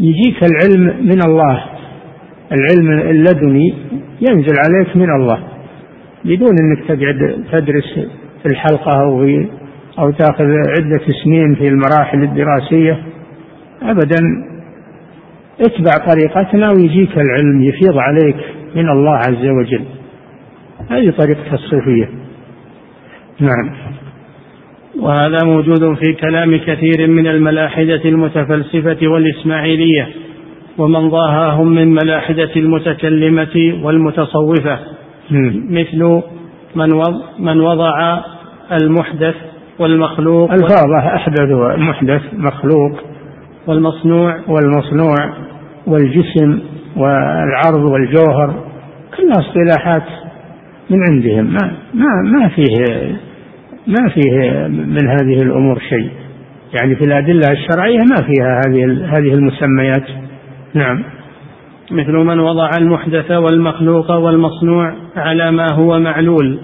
يجيك 0.00 0.36
العلم 0.42 1.06
من 1.06 1.20
الله 1.28 1.64
العلم 2.52 3.08
اللدني 3.10 3.74
ينزل 4.20 4.54
عليك 4.64 4.96
من 4.96 5.10
الله 5.20 5.38
بدون 6.24 6.52
أنك 6.62 6.86
تقعد 6.88 7.44
تدرس 7.52 7.94
في 8.42 8.46
الحلقة 8.52 9.00
أو 9.00 9.20
في 9.24 9.48
أو 9.98 10.10
تأخذ 10.10 10.44
عدة 10.44 11.02
سنين 11.24 11.54
في 11.54 11.64
المراحل 11.68 12.22
الدراسية 12.22 12.98
أبدا 13.82 14.46
اتبع 15.62 15.92
طريقتنا 16.12 16.70
ويجيك 16.70 17.18
العلم 17.18 17.62
يفيض 17.62 17.98
عليك 17.98 18.36
من 18.76 18.88
الله 18.88 19.14
عز 19.16 19.46
وجل 19.58 19.84
هذه 20.90 21.10
طريقة 21.10 21.54
الصوفية 21.54 22.08
نعم 23.40 23.76
وهذا 25.00 25.36
موجود 25.44 25.94
في 25.94 26.12
كلام 26.12 26.56
كثير 26.56 27.08
من 27.08 27.26
الملاحدة 27.26 28.04
المتفلسفة 28.04 28.96
والإسماعيلية 29.06 30.08
ومن 30.78 31.08
ضاهاهم 31.08 31.68
من 31.68 31.94
ملاحدة 31.94 32.50
المتكلمة 32.56 33.80
والمتصوفة 33.82 34.78
مثل 35.70 36.22
من 36.74 36.92
وضع, 36.92 37.16
من 37.38 37.60
وضع 37.60 38.18
المحدث 38.82 39.34
والمخلوق 39.78 40.50
الفاظه 40.52 40.98
احدث 40.98 41.78
محدث 41.78 42.22
مخلوق 42.32 42.92
والمصنوع 43.66 44.40
والمصنوع 44.48 45.16
والجسم 45.86 46.60
والعرض 46.96 47.84
والجوهر 47.84 48.64
كلها 49.16 49.46
اصطلاحات 49.48 50.02
من 50.90 50.98
عندهم 51.10 51.44
ما 51.52 51.72
ما 51.94 52.30
ما 52.38 52.48
فيه 52.48 52.84
ما 53.86 54.08
فيه 54.08 54.52
من 54.68 55.08
هذه 55.10 55.36
الامور 55.42 55.78
شيء 55.78 56.10
يعني 56.80 56.96
في 56.96 57.04
الادله 57.04 57.52
الشرعيه 57.52 57.98
ما 58.10 58.26
فيها 58.32 58.60
هذه 58.66 58.84
هذه 59.16 59.34
المسميات 59.34 60.04
نعم 60.74 61.02
مثل 61.90 62.12
من 62.12 62.40
وضع 62.40 62.70
المحدث 62.80 63.30
والمخلوق 63.30 64.10
والمصنوع 64.10 64.94
على 65.16 65.50
ما 65.52 65.66
هو 65.74 65.98
معلول 66.00 66.58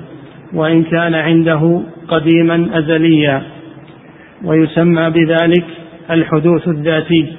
وان 0.54 0.82
كان 0.84 1.14
عنده 1.14 1.80
قديما 2.08 2.78
ازليا 2.78 3.42
ويسمى 4.44 5.10
بذلك 5.10 5.64
الحدوث 6.10 6.68
الذاتي 6.68 7.36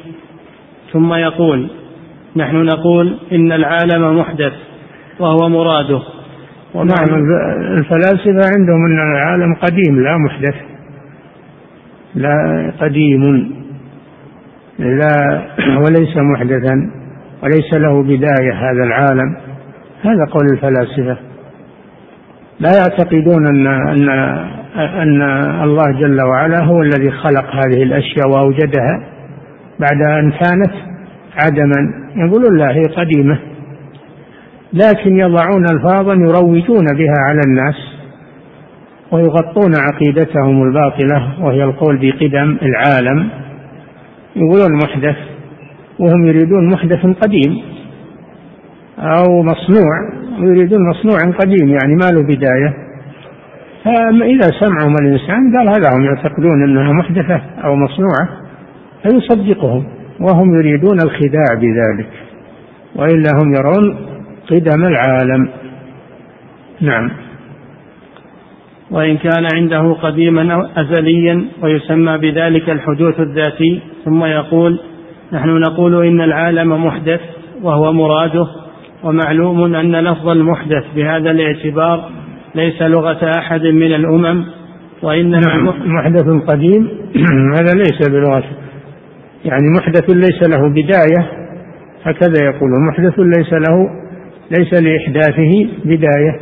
ثم 0.94 1.14
يقول 1.14 1.68
نحن 2.36 2.56
نقول 2.56 3.16
إن 3.32 3.52
العالم 3.52 4.20
محدث 4.20 4.54
وهو 5.20 5.50
مراده 5.50 6.02
ومعنى 6.74 7.12
نعم، 7.12 7.26
الفلاسفة 7.78 8.54
عندهم 8.58 8.86
أن 8.86 9.12
العالم 9.16 9.56
قديم 9.56 10.00
لا 10.00 10.18
محدث 10.18 10.56
لا 12.16 12.36
قديم 12.82 13.52
لا 14.80 15.42
وليس 15.78 16.18
محدثا 16.36 16.92
وليس 17.44 17.74
له 17.74 18.04
بداية 18.04 18.54
هذا 18.54 18.84
العالم 18.84 19.38
هذا 20.04 20.26
قول 20.32 20.46
الفلاسفة 20.54 21.18
لا 22.60 22.70
يعتقدون 22.78 23.48
أن 23.48 23.68
أن 23.68 24.10
أن 24.76 25.22
الله 25.64 25.92
جل 25.92 26.22
وعلا 26.22 26.64
هو 26.66 26.82
الذي 26.82 27.12
خلق 27.12 27.46
هذه 27.56 27.84
الأشياء 27.84 28.30
وأوجدها 28.30 29.00
بعد 29.80 30.02
أن 30.02 30.32
كانت 30.32 30.72
عدما 31.44 31.76
يقولون 32.16 32.58
لا 32.60 32.72
هي 32.76 32.84
قديمة 32.96 33.40
لكن 34.74 35.20
يضعون 35.20 35.66
ألفاظا 35.74 36.14
يروجون 36.14 36.86
بها 36.94 37.14
على 37.30 37.42
الناس 37.48 37.76
ويغطون 39.12 39.72
عقيدتهم 39.80 40.64
الباطلة 40.64 41.44
وهي 41.46 41.64
القول 41.64 41.98
بقدم 42.02 42.58
العالم 42.62 43.30
يقولون 44.36 44.78
محدث 44.86 45.16
وهم 46.00 46.26
يريدون 46.26 46.74
محدث 46.74 47.00
قديم 47.00 47.62
أو 49.00 49.44
مصنوع 49.44 50.14
ويريدون 50.40 50.80
مصنوع 50.90 51.20
قديم 51.32 51.70
يعني 51.70 51.96
ما 51.96 52.08
له 52.16 52.24
بداية 52.36 52.89
فإذا 53.84 54.52
سمعهم 54.60 54.96
الإنسان 55.02 55.58
قال 55.58 55.70
هذا 55.70 55.96
هم 55.98 56.04
يعتقدون 56.06 56.64
أنها 56.64 56.92
محدثة 56.94 57.42
أو 57.64 57.76
مصنوعة 57.76 58.28
فيصدقهم 59.04 59.84
وهم 60.20 60.56
يريدون 60.60 61.00
الخداع 61.02 61.48
بذلك 61.62 62.10
وإلا 62.96 63.30
هم 63.44 63.54
يرون 63.56 63.96
قدم 64.52 64.82
العالم 64.86 65.50
نعم 66.82 67.12
وإن 68.92 69.18
كان 69.18 69.48
عنده 69.56 69.94
قديما 69.94 70.54
أو 70.54 70.62
أزليا 70.76 71.46
ويسمى 71.62 72.18
بذلك 72.18 72.70
الحدوث 72.70 73.20
الذاتي 73.20 73.82
ثم 74.06 74.26
يقول 74.26 74.80
نحن 75.34 75.50
نقول 75.50 76.06
إن 76.08 76.22
العالم 76.22 76.86
محدث 76.86 77.20
وهو 77.64 77.94
مراده 77.94 78.46
ومعلوم 79.04 79.76
أن 79.76 79.92
لفظ 79.96 80.30
المحدث 80.30 80.84
بهذا 80.96 81.32
الاعتبار 81.32 82.10
ليس 82.56 82.82
لغة 82.82 83.32
أحد 83.38 83.62
من 83.62 83.96
الأمم 83.96 84.46
وإنما 85.04 85.40
نعم 85.48 85.70
محدث 85.96 86.24
قديم 86.52 86.88
هذا 87.60 87.72
ليس 87.78 88.10
بلغة 88.10 88.44
يعني 89.46 89.64
محدث 89.80 90.10
ليس 90.10 90.44
له 90.44 90.70
بداية 90.70 91.32
هكذا 92.04 92.44
يقول 92.46 92.70
محدث 92.90 93.20
ليس 93.20 93.54
له 93.54 93.90
ليس 94.58 94.74
لإحداثه 94.84 95.68
بداية 95.86 96.40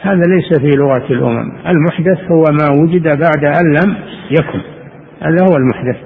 هذا 0.00 0.22
ليس 0.36 0.60
في 0.60 0.70
لغة 0.76 1.04
الأمم 1.10 1.52
المحدث 1.68 2.18
هو 2.32 2.42
ما 2.62 2.80
وجد 2.82 3.02
بعد 3.02 3.44
أن 3.44 3.72
لم 3.84 3.96
يكن 4.30 4.60
هذا 5.22 5.36
هو 5.50 5.56
المحدث 5.56 5.96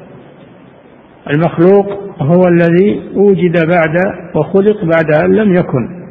المخلوق 1.30 1.92
هو 2.22 2.40
الذي 2.48 3.00
وجد 3.14 3.56
بعد 3.68 4.14
وخلق 4.34 4.84
بعد 4.84 5.24
أن 5.24 5.34
لم 5.34 5.54
يكن 5.54 6.01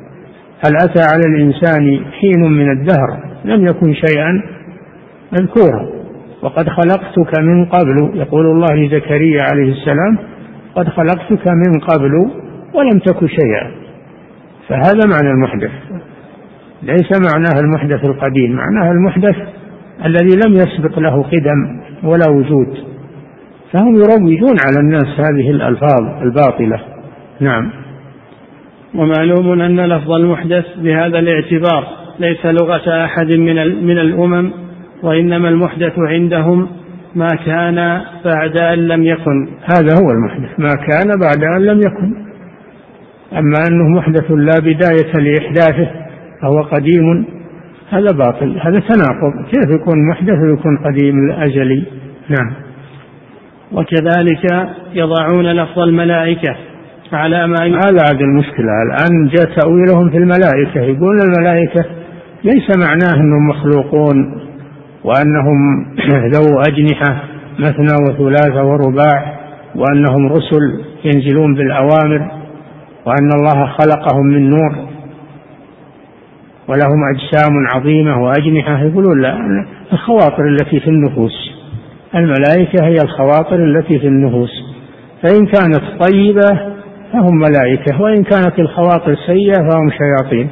هل 0.66 0.76
أتى 0.78 0.99
على 1.03 1.22
الإنسان 1.36 2.05
حين 2.12 2.39
من 2.51 2.72
الدهر 2.72 3.20
لم 3.45 3.66
يكن 3.68 3.93
شيئا 3.93 4.43
مذكورا 5.32 5.89
وقد 6.41 6.68
خلقتك 6.70 7.39
من 7.39 7.66
قبل 7.66 8.12
يقول 8.20 8.45
الله 8.45 8.76
لزكريا 8.76 9.39
عليه 9.51 9.72
السلام 9.72 10.18
قد 10.76 10.88
خلقتك 10.88 11.47
من 11.47 11.80
قبل 11.80 12.12
ولم 12.74 12.99
تك 12.99 13.26
شيئا 13.26 13.72
فهذا 14.70 15.09
معنى 15.09 15.28
المحدث 15.30 15.72
ليس 16.84 17.12
معناها 17.34 17.59
المحدث 17.62 18.09
القديم 18.09 18.51
معناها 18.51 18.91
المحدث 18.91 19.36
الذي 20.05 20.36
لم 20.47 20.53
يسبق 20.53 20.99
له 20.99 21.24
قدم 21.24 21.80
ولا 22.03 22.30
وجود 22.32 22.74
فهم 23.74 23.95
يروجون 23.95 24.55
على 24.66 24.80
الناس 24.80 25.07
هذه 25.20 25.51
الألفاظ 25.51 26.01
الباطلة 26.22 26.80
نعم 27.39 27.70
ومعلوم 28.96 29.62
أن 29.62 29.80
لفظ 29.80 30.12
المحدث 30.12 30.66
بهذا 30.78 31.20
الاعتبار 31.20 31.88
ليس 32.20 32.46
لغة 32.46 33.06
أحد 33.06 33.32
من 33.32 33.86
من 33.86 34.00
الأمم 34.00 34.52
وإنما 35.04 35.50
المحدث 35.50 35.94
عندهم 35.98 36.68
ما 37.16 37.28
كان 37.46 37.76
بعد 38.26 38.58
أن 38.62 38.80
لم 38.88 39.04
يكن 39.04 39.48
هذا 39.64 39.96
هو 40.04 40.12
المحدث 40.12 40.60
ما 40.60 40.70
كان 40.88 41.20
بعد 41.22 41.44
أن 41.58 41.62
لم 41.66 41.78
يكن 41.78 42.32
أما 43.38 43.56
أنه 43.70 43.98
محدث 44.00 44.32
لا 44.32 44.60
بداية 44.60 45.14
لإحداثه 45.24 45.89
فهو 46.42 46.62
قديم 46.62 47.26
هذا 47.92 48.12
باطل 48.12 48.60
هذا 48.64 48.80
تناقض 48.80 49.52
كيف 49.52 49.70
يكون 49.82 50.08
محدث 50.10 50.36
ويكون 50.46 50.78
قديم 50.86 51.16
الأجلي 51.32 51.84
نعم 52.30 52.54
وكذلك 53.72 54.70
يضعون 54.94 55.46
لفظ 55.52 55.80
الملائكة 55.80 56.56
على 57.14 57.47
ما 57.47 57.55
هذا 57.64 58.01
عاد 58.07 58.22
المشكلة 58.22 58.66
الآن 58.88 59.28
جاء 59.36 59.45
تأويلهم 59.59 60.09
في 60.09 60.18
الملائكة 60.18 60.82
يقول 60.82 61.18
الملائكة 61.22 61.86
ليس 62.43 62.78
معناه 62.88 63.14
أنهم 63.16 63.47
مخلوقون 63.47 64.41
وأنهم 65.03 65.86
ذو 66.34 66.59
أجنحة 66.70 67.22
مثنى 67.59 67.95
وثلاثة 68.03 68.64
ورباع 68.66 69.39
وأنهم 69.76 70.28
رسل 70.28 70.62
ينزلون 71.05 71.53
بالأوامر 71.55 72.32
وأن 73.05 73.30
الله 73.36 73.68
خلقهم 73.72 74.26
من 74.28 74.49
نور 74.49 74.72
ولهم 76.68 76.99
أجسام 77.16 77.51
عظيمة 77.76 78.24
وأجنحة 78.24 78.84
يقولون 78.84 79.22
لا 79.22 79.66
الخواطر 79.93 80.47
التي 80.49 80.80
في 80.80 80.88
النفوس 80.88 81.34
الملائكة 82.16 82.86
هي 82.86 82.95
الخواطر 83.03 83.55
التي 83.66 83.99
في 83.99 84.07
النفوس 84.07 84.51
فإن 85.24 85.45
كانت 85.45 85.82
طيبة 86.09 86.72
فهم 87.14 87.36
ملائكة 87.38 88.01
وإن 88.01 88.24
كانت 88.24 88.59
الخواطر 88.59 89.16
سيئة 89.28 89.57
فهم 89.70 89.89
شياطين 89.97 90.49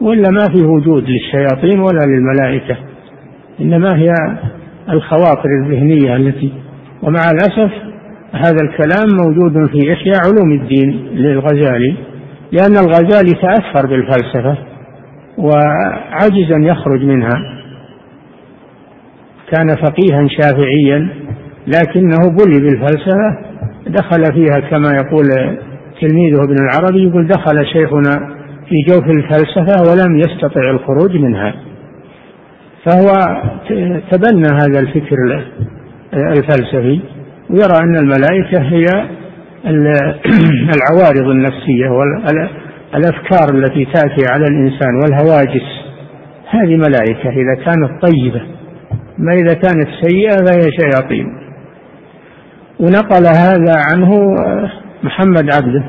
ولا 0.00 0.30
ما 0.30 0.44
في 0.54 0.62
وجود 0.66 1.04
للشياطين 1.08 1.80
ولا 1.80 1.98
للملائكة 2.06 2.76
إنما 3.60 3.88
هي 3.96 4.10
الخواطر 4.90 5.48
الذهنية 5.62 6.16
التي 6.16 6.52
ومع 7.02 7.20
الأسف 7.30 7.70
هذا 8.32 8.56
الكلام 8.62 9.08
موجود 9.24 9.68
في 9.70 9.92
إحياء 9.92 10.14
علوم 10.26 10.60
الدين 10.62 10.90
للغزالي 11.14 11.94
لأن 12.52 12.76
الغزالي 12.86 13.32
تأثر 13.32 13.86
بالفلسفة 13.88 14.58
وعجز 15.38 16.52
أن 16.56 16.64
يخرج 16.64 17.04
منها 17.04 17.34
كان 19.52 19.66
فقيها 19.68 20.28
شافعيا 20.40 21.08
لكنه 21.66 22.20
بلي 22.38 22.60
بالفلسفة 22.60 23.53
دخل 23.86 24.24
فيها 24.34 24.68
كما 24.70 24.94
يقول 24.96 25.24
تلميذه 26.00 26.40
ابن 26.44 26.56
العربي 26.62 27.02
يقول 27.08 27.28
دخل 27.28 27.66
شيخنا 27.72 28.34
في 28.68 28.74
جوف 28.92 29.04
الفلسفة 29.06 29.90
ولم 29.90 30.16
يستطع 30.18 30.70
الخروج 30.70 31.16
منها 31.16 31.54
فهو 32.86 33.40
تبنى 34.12 34.46
هذا 34.62 34.80
الفكر 34.80 35.44
الفلسفي 36.14 37.00
ويرى 37.50 37.78
أن 37.82 37.96
الملائكة 37.96 38.62
هي 38.62 38.84
العوارض 40.74 41.28
النفسية 41.30 41.88
والأفكار 41.94 43.54
التي 43.54 43.84
تأتي 43.94 44.24
على 44.32 44.44
الإنسان 44.44 44.94
والهواجس 45.02 45.68
هذه 46.50 46.76
ملائكة 46.76 47.30
إذا 47.30 47.54
كانت 47.64 48.02
طيبة 48.02 48.42
ما 49.18 49.32
إذا 49.32 49.54
كانت 49.54 49.88
سيئة 50.06 50.36
فهي 50.44 50.62
شياطين 50.80 51.26
ونقل 52.84 53.26
هذا 53.26 53.74
عنه 53.90 54.10
محمد 55.02 55.54
عبده 55.54 55.84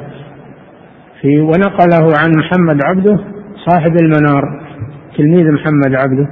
في 1.22 1.40
ونقله 1.40 2.14
عن 2.20 2.32
محمد 2.40 2.82
عبده 2.86 3.18
صاحب 3.70 3.96
المنار 4.02 4.44
تلميذ 5.18 5.46
محمد 5.52 5.96
عبده 6.00 6.28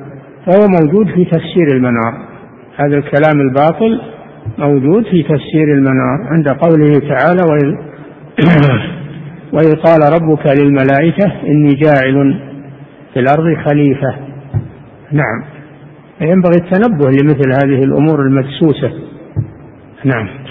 فهو 0.45 0.67
موجود 0.81 1.07
في 1.15 1.25
تفسير 1.25 1.67
المنار 1.73 2.13
هذا 2.77 2.97
الكلام 2.97 3.41
الباطل 3.49 4.01
موجود 4.57 5.03
في 5.11 5.23
تفسير 5.23 5.73
المنار 5.73 6.17
عند 6.31 6.49
قوله 6.49 6.91
تعالى 7.09 7.41
وإذ, 7.51 7.75
وإذ 9.53 9.75
قال 9.75 10.01
ربك 10.13 10.47
للملائكة 10.59 11.41
إني 11.47 11.69
جاعل 11.69 12.39
في 13.13 13.19
الأرض 13.19 13.65
خليفة 13.69 14.15
نعم 15.11 15.43
ينبغي 16.21 16.55
التنبه 16.57 17.09
لمثل 17.11 17.65
هذه 17.65 17.83
الأمور 17.83 18.21
المدسوسة 18.21 18.91
نعم 20.05 20.42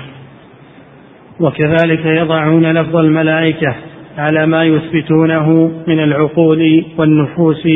وكذلك 1.40 2.04
يضعون 2.06 2.72
لفظ 2.72 2.96
الملائكة 2.96 3.74
على 4.18 4.46
ما 4.46 4.64
يثبتونه 4.64 5.50
من 5.88 5.98
العقول 5.98 6.84
والنفوس 6.98 7.66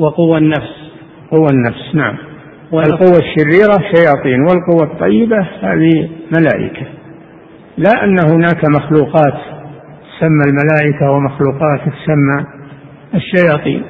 وقوى 0.00 0.38
النفس 0.38 0.72
قوى 1.30 1.46
النفس 1.52 1.94
نعم 1.94 2.16
القوة 2.72 3.18
الشريرة 3.18 3.92
شياطين 3.96 4.40
والقوة 4.40 4.92
الطيبة 4.92 5.38
هذه 5.62 6.08
ملائكة 6.38 6.86
لا 7.78 8.04
أن 8.04 8.16
هناك 8.30 8.62
مخلوقات 8.70 9.34
تسمى 10.18 10.42
الملائكة 10.46 11.10
ومخلوقات 11.10 11.80
تسمى 11.80 12.46
الشياطين 13.14 13.82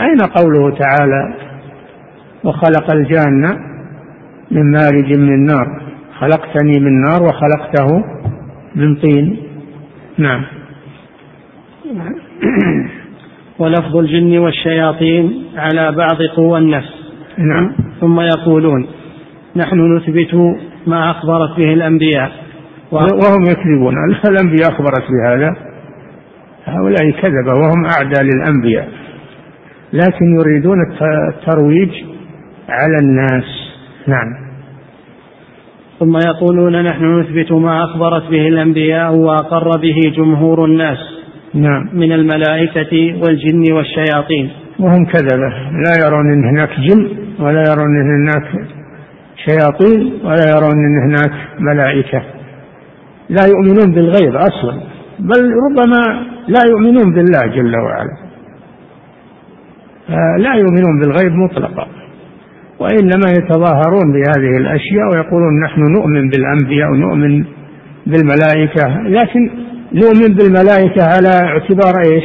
أين 0.00 0.16
قوله 0.34 0.76
تعالى 0.76 1.34
وخلق 2.44 2.92
الجان 2.94 3.58
من 4.50 4.70
مارج 4.72 5.18
من 5.18 5.34
النار 5.34 5.87
خلقتني 6.20 6.80
من 6.80 7.00
نار 7.00 7.22
وخلقته 7.22 8.04
من 8.74 8.94
طين 8.96 9.36
نعم 10.18 10.42
ولفظ 13.58 13.96
الجن 13.96 14.38
والشياطين 14.38 15.44
على 15.56 15.92
بعض 15.92 16.22
قوى 16.36 16.58
النفس 16.58 16.88
نعم 17.38 17.72
ثم 18.00 18.20
يقولون 18.20 18.86
نحن 19.56 19.96
نثبت 19.96 20.34
ما 20.86 21.10
أخبرت 21.10 21.56
به 21.56 21.72
الأنبياء 21.72 22.32
وهم 22.92 23.42
يكذبون 23.48 23.94
الأنبياء 24.32 24.70
أخبرت 24.72 25.04
بهذا 25.10 25.56
هؤلاء 26.64 27.10
كذبة 27.10 27.54
وهم 27.60 27.84
أعدى 27.98 28.20
للأنبياء 28.22 28.88
لكن 29.92 30.36
يريدون 30.38 30.76
الترويج 31.28 31.90
على 32.68 32.96
الناس 33.02 33.44
نعم 34.08 34.47
ثم 35.98 36.16
يقولون 36.16 36.82
نحن 36.82 37.20
نثبت 37.20 37.52
ما 37.52 37.84
أخبرت 37.84 38.22
به 38.30 38.48
الأنبياء 38.48 39.14
وأقر 39.14 39.70
به 39.82 40.10
جمهور 40.16 40.64
الناس 40.64 40.98
نعم 41.54 41.88
من 41.92 42.12
الملائكة 42.12 43.20
والجن 43.24 43.62
والشياطين 43.72 44.50
وهم 44.80 45.04
كذبة 45.04 45.48
لا 45.86 46.06
يرون 46.06 46.32
أن 46.32 46.48
هناك 46.56 46.68
جن 46.80 47.08
ولا 47.44 47.62
يرون 47.70 48.00
أن 48.00 48.28
هناك 48.28 48.68
شياطين 49.48 50.00
ولا 50.24 50.44
يرون 50.56 50.76
أن 50.86 51.08
هناك 51.10 51.32
ملائكة 51.60 52.22
لا 53.28 53.42
يؤمنون 53.46 53.94
بالغيب 53.94 54.36
أصلا 54.36 54.80
بل 55.18 55.50
ربما 55.70 56.26
لا 56.48 56.60
يؤمنون 56.70 57.14
بالله 57.14 57.46
جل 57.56 57.76
وعلا 57.76 58.28
آه، 60.10 60.38
لا 60.40 60.52
يؤمنون 60.54 61.00
بالغيب 61.02 61.32
مطلقا 61.32 61.86
وإنما 62.80 63.30
يتظاهرون 63.30 64.12
بهذه 64.12 64.56
الأشياء 64.56 65.08
ويقولون 65.12 65.60
نحن 65.60 65.80
نؤمن 65.80 66.28
بالأنبياء 66.28 66.90
ونؤمن 66.90 67.44
بالملائكة 68.06 69.02
لكن 69.02 69.50
نؤمن 69.92 70.34
بالملائكة 70.36 71.02
على 71.16 71.48
اعتبار 71.48 72.02
إيش 72.12 72.24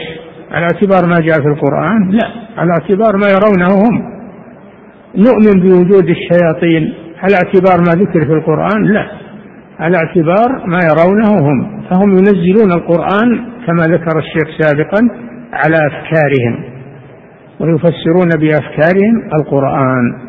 على 0.52 0.64
اعتبار 0.64 1.06
ما 1.10 1.20
جاء 1.20 1.42
في 1.42 1.48
القرآن 1.48 2.12
لا 2.12 2.28
على 2.58 2.72
اعتبار 2.72 3.18
ما 3.18 3.28
يرونه 3.36 3.74
هم 3.84 4.14
نؤمن 5.16 5.70
بوجود 5.70 6.10
الشياطين 6.10 6.94
على 7.24 7.36
اعتبار 7.36 7.82
ما 7.88 8.04
ذكر 8.04 8.26
في 8.28 8.34
القرآن 8.34 8.84
لا 8.84 9.08
على 9.80 9.98
اعتبار 9.98 10.66
ما 10.68 10.80
يرونه 10.90 11.50
هم 11.50 11.84
فهم 11.90 12.10
ينزلون 12.10 12.72
القرآن 12.72 13.40
كما 13.68 13.84
ذكر 13.84 14.20
الشيخ 14.20 14.58
سابقا 14.62 15.02
على 15.54 15.76
أفكارهم 15.78 16.74
ويفسرون 17.60 18.30
بأفكارهم 18.40 19.24
القرآن 19.40 20.23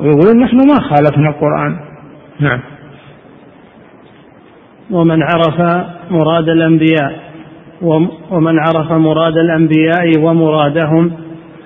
ويقولون 0.00 0.36
نحن 0.40 0.56
ما 0.56 0.80
خالفنا 0.80 1.28
القرآن 1.28 1.76
نعم 2.40 2.60
ومن 4.90 5.22
عرف 5.22 5.86
مراد 6.10 6.48
الأنبياء 6.48 7.12
ومن 8.30 8.58
عرف 8.58 8.92
مراد 8.92 9.36
الأنبياء 9.38 10.18
ومرادهم 10.20 11.10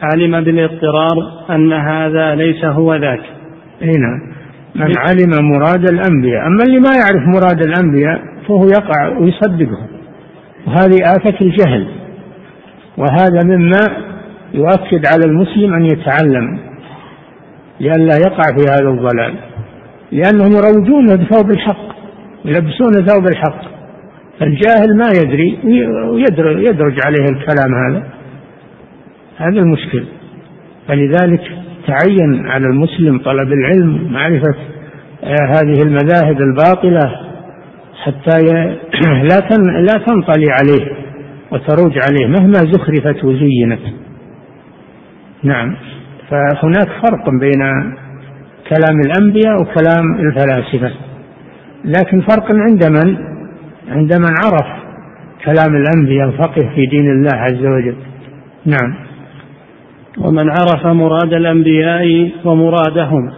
علم 0.03 0.41
بالاضطرار 0.41 1.19
أن 1.51 1.73
هذا 1.73 2.35
ليس 2.35 2.65
هو 2.65 2.95
ذاك 2.95 3.21
هنا 3.83 4.33
نعم. 4.75 4.89
من 4.89 4.93
علم 4.99 5.51
مراد 5.51 5.89
الأنبياء 5.89 6.47
أما 6.47 6.63
اللي 6.67 6.79
ما 6.81 6.89
يعرف 6.95 7.29
مراد 7.29 7.63
الأنبياء 7.63 8.21
فهو 8.49 8.67
يقع 8.67 9.09
ويصدقهم 9.19 9.87
وهذه 10.67 10.99
آفة 11.17 11.39
الجهل 11.43 11.87
وهذا 12.97 13.41
مما 13.45 13.81
يؤكد 14.55 15.07
على 15.15 15.23
المسلم 15.27 15.75
أن 15.75 15.85
يتعلم 15.85 16.59
لئلا 17.83 18.17
يقع 18.17 18.57
في 18.57 18.65
هذا 18.73 18.89
الضلال 18.91 19.35
لأنهم 20.13 20.51
يروجون 20.57 21.07
ثوب 21.07 21.51
الحق 21.51 21.93
يلبسون 22.45 22.93
ثوب 23.07 23.27
الحق 23.27 23.73
الجاهل 24.43 24.97
ما 24.97 25.09
يدري 25.23 25.59
ويدرج 26.09 26.99
عليه 27.07 27.25
الكلام 27.31 27.75
هذا 27.91 28.03
هذا 29.37 29.61
المشكل 29.61 30.05
فلذلك 30.89 31.41
تعين 31.87 32.47
على 32.47 32.67
المسلم 32.67 33.19
طلب 33.19 33.49
العلم 33.53 34.13
معرفة 34.13 34.55
آه، 35.25 35.37
هذه 35.49 35.83
المذاهب 35.83 36.41
الباطلة 36.41 37.13
حتى 38.05 38.47
لا 39.23 39.41
لا 39.81 40.05
تنطلي 40.07 40.47
عليه 40.51 40.93
وتروج 41.53 41.99
عليه 42.09 42.27
مهما 42.41 42.53
زخرفت 42.53 43.25
وزينت 43.25 43.81
نعم 45.43 45.77
فهناك 46.33 46.89
فرق 47.03 47.31
بين 47.41 47.63
كلام 48.69 49.01
الأنبياء 49.07 49.63
وكلام 49.63 50.15
الفلاسفة 50.21 50.93
لكن 51.85 52.21
فرق 52.21 52.45
عند 52.51 52.83
من 52.91 53.17
عند 53.89 54.17
من 54.19 54.31
عرف 54.45 54.81
كلام 55.45 55.77
الأنبياء 55.77 56.29
الفقه 56.29 56.75
في 56.75 56.87
دين 56.87 57.11
الله 57.11 57.35
عز 57.37 57.67
وجل 57.67 57.95
نعم 58.67 58.95
ومن 60.19 60.51
عرف 60.51 60.87
مراد 60.87 61.33
الأنبياء 61.35 62.31
ومرادهم 62.45 63.31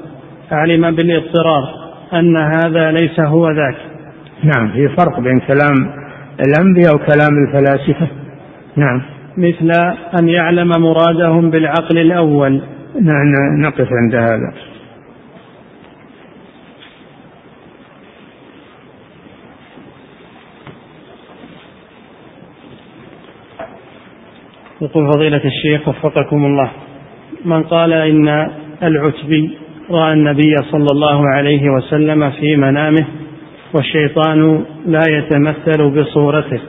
علم 0.51 0.91
بالاضطرار 0.97 1.65
أن 2.13 2.37
هذا 2.37 2.91
ليس 2.91 3.21
هو 3.21 3.49
ذاك 3.51 3.77
نعم 4.45 4.73
في 4.73 4.89
فرق 4.89 5.21
بين 5.21 5.39
كلام 5.39 5.93
الأنبياء 6.49 6.95
وكلام 6.95 7.45
الفلاسفة 7.47 8.09
نعم 8.77 9.03
مثل 9.37 9.95
أن 10.21 10.29
يعلم 10.29 10.69
مرادهم 10.81 11.51
بالعقل 11.51 11.99
الأول 11.99 12.63
نعم، 13.03 13.33
نعم، 13.33 13.61
نقف 13.67 13.89
عند 13.93 14.15
هذا 14.15 14.53
يقول 24.81 25.13
فضيلة 25.15 25.41
الشيخ 25.45 25.89
وفقكم 25.89 26.45
الله 26.45 26.71
من 27.45 27.63
قال 27.63 27.93
إن 27.93 28.51
العتبي 28.83 29.59
رأى 29.91 30.13
النبي 30.13 30.57
صلى 30.71 30.87
الله 30.93 31.23
عليه 31.37 31.71
وسلم 31.71 32.31
في 32.31 32.57
منامه 32.57 33.07
والشيطان 33.75 34.65
لا 34.87 35.03
يتمثل 35.09 35.91
بصورته 35.91 36.61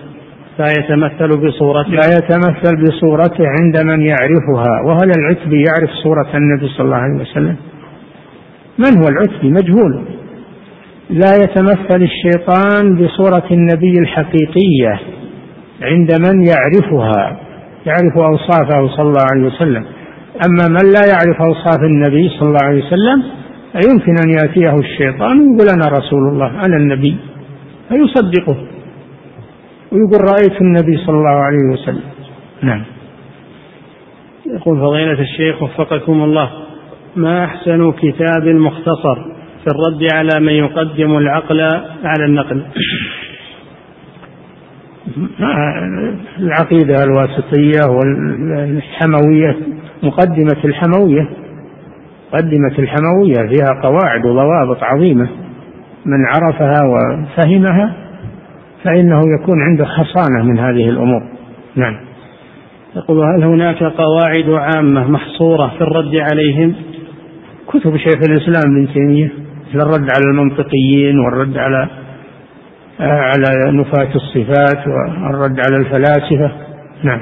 لا 0.60 0.68
يتمثل 0.72 1.38
بصورته 1.48 1.90
لا 1.90 2.18
يتمثل 2.18 2.84
بصورته 2.84 3.44
عند 3.60 3.78
من 3.92 4.02
يعرفها 4.08 4.82
وهل 4.86 5.12
العتبي 5.18 5.64
يعرف 5.70 5.90
صورة 6.04 6.28
النبي 6.38 6.68
صلى 6.68 6.86
الله 6.86 6.96
عليه 6.98 7.22
وسلم 7.22 7.56
من 8.78 9.04
هو 9.04 9.08
العتبي 9.10 9.50
مجهول 9.50 10.06
لا 11.10 11.36
يتمثل 11.44 12.02
الشيطان 12.08 12.96
بصورة 12.96 13.44
النبي 13.52 14.00
الحقيقية 14.00 15.00
عند 15.82 16.12
من 16.28 16.46
يعرفها 16.48 17.38
يعرف 17.86 18.18
أوصافه 18.18 18.88
صلى 18.98 19.06
الله 19.08 19.26
عليه 19.34 19.48
وسلم 19.48 19.86
أما 20.48 20.68
من 20.70 20.92
لا 20.94 21.02
يعرف 21.14 21.42
أوصاف 21.42 21.80
النبي 21.84 22.30
صلى 22.30 22.42
الله 22.48 22.64
عليه 22.66 22.84
وسلم 22.86 23.24
يمكن 23.92 24.14
أن 24.26 24.30
يأتيه 24.34 24.80
الشيطان 24.80 25.40
ويقول 25.40 25.68
أنا 25.76 25.88
رسول 25.98 26.28
الله 26.28 26.66
أنا 26.66 26.78
النبي 26.78 27.16
فيصدقه 27.90 28.56
ويقول 29.92 30.22
رأيت 30.22 30.62
النبي 30.62 30.98
صلى 30.98 31.16
الله 31.16 31.44
عليه 31.44 31.74
وسلم 31.74 32.04
نعم 32.64 32.84
يقول 34.46 34.80
فضيلة 34.80 35.20
الشيخ 35.22 35.64
وفقكم 35.64 36.24
الله 36.24 36.50
ما 37.16 37.46
أحسن 37.46 37.92
كتاب 37.92 38.48
مختصر 38.48 39.24
في 39.64 39.72
الرد 39.72 40.14
على 40.14 40.46
من 40.46 40.54
يقدم 40.54 41.18
العقل 41.18 41.62
على 42.04 42.26
النقل 42.28 42.66
العقيدة 46.40 47.04
الواسطية 47.04 47.82
والحموية 47.90 49.56
مقدمة 50.04 50.58
الحموية 50.66 51.30
مقدمة 52.34 52.80
الحموية 52.80 53.50
فيها 53.56 53.82
قواعد 53.84 54.26
وضوابط 54.26 54.84
عظيمة 54.84 55.30
من 56.06 56.26
عرفها 56.34 56.78
وفهمها 56.86 57.96
فإنه 58.86 59.22
يكون 59.40 59.62
عنده 59.62 59.86
حصانة 59.86 60.44
من 60.44 60.60
هذه 60.60 60.90
الأمور 60.90 61.24
نعم 61.76 61.98
يقول 62.96 63.26
هل 63.34 63.44
هناك 63.44 63.84
قواعد 63.84 64.50
عامة 64.50 65.08
محصورة 65.08 65.68
في 65.78 65.82
الرد 65.82 66.16
عليهم 66.32 66.76
كتب 67.68 67.98
شيخ 67.98 68.18
الإسلام 68.30 68.64
ابن 68.76 68.94
تيمية 68.94 69.30
الرد 69.76 70.02
على 70.10 70.24
المنطقيين 70.34 71.20
والرد 71.20 71.58
على 71.58 71.88
على 73.00 73.72
نفاة 73.78 74.10
الصفات 74.16 74.88
والرد 74.88 75.60
على 75.60 75.78
الفلاسفة 75.86 76.52
نعم 77.04 77.22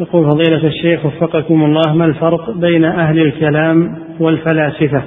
يقول 0.00 0.24
فضيلة 0.24 0.66
الشيخ 0.66 1.06
وفقكم 1.06 1.64
الله 1.64 1.94
ما 1.94 2.04
الفرق 2.04 2.50
بين 2.50 2.84
أهل 2.84 3.18
الكلام 3.18 3.98
والفلاسفة 4.20 5.02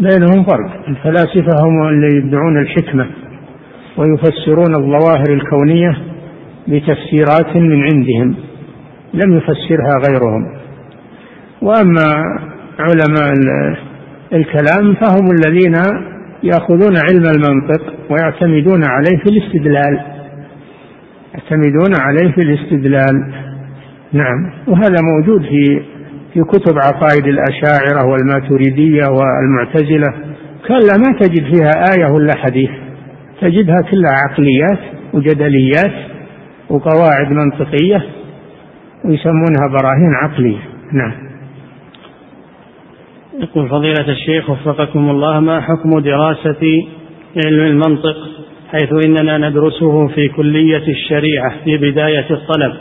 بينهم 0.00 0.44
فرق 0.44 0.70
الفلاسفة 0.88 1.62
هم 1.64 1.88
اللي 1.88 2.16
يدعون 2.16 2.58
الحكمة 2.62 3.06
ويفسرون 3.96 4.74
الظواهر 4.74 5.26
الكونية 5.30 5.96
بتفسيرات 6.68 7.56
من 7.56 7.82
عندهم 7.82 8.36
لم 9.14 9.36
يفسرها 9.36 9.92
غيرهم 10.08 10.48
وأما 11.62 12.06
علماء 12.78 13.32
الكلام 14.34 14.94
فهم 14.94 15.26
الذين 15.38 15.74
يأخذون 16.42 16.94
علم 17.10 17.22
المنطق 17.36 17.94
ويعتمدون 18.10 18.84
عليه 18.84 19.18
في 19.22 19.30
الاستدلال 19.30 20.02
يعتمدون 21.34 22.00
عليه 22.00 22.32
في 22.32 22.38
الاستدلال 22.42 23.34
نعم 24.12 24.50
وهذا 24.68 24.96
موجود 25.02 25.42
في 25.42 25.80
في 26.36 26.42
كتب 26.42 26.78
عقائد 26.78 27.26
الأشاعرة 27.26 28.04
والماتريدية 28.10 29.02
والمعتزلة 29.10 30.36
كلا 30.68 30.96
ما 30.96 31.18
تجد 31.20 31.44
فيها 31.54 31.70
آية 31.94 32.12
ولا 32.14 32.32
حديث 32.36 32.70
تجدها 33.40 33.76
كلها 33.90 34.10
عقليات 34.28 34.78
وجدليات 35.12 35.92
وقواعد 36.70 37.30
منطقية 37.32 38.02
ويسمونها 39.04 39.66
براهين 39.68 40.14
عقلية 40.22 40.58
نعم 40.92 41.12
يقول 43.40 43.68
فضيلة 43.68 44.08
الشيخ 44.12 44.50
وفقكم 44.50 45.10
الله 45.10 45.40
ما 45.40 45.60
حكم 45.60 45.98
دراسة 45.98 46.86
علم 47.46 47.60
المنطق 47.64 48.16
حيث 48.72 49.06
إننا 49.06 49.48
ندرسه 49.48 50.06
في 50.08 50.28
كلية 50.28 50.88
الشريعة 50.88 51.52
في 51.64 51.76
بداية 51.76 52.30
الطلب 52.30 52.72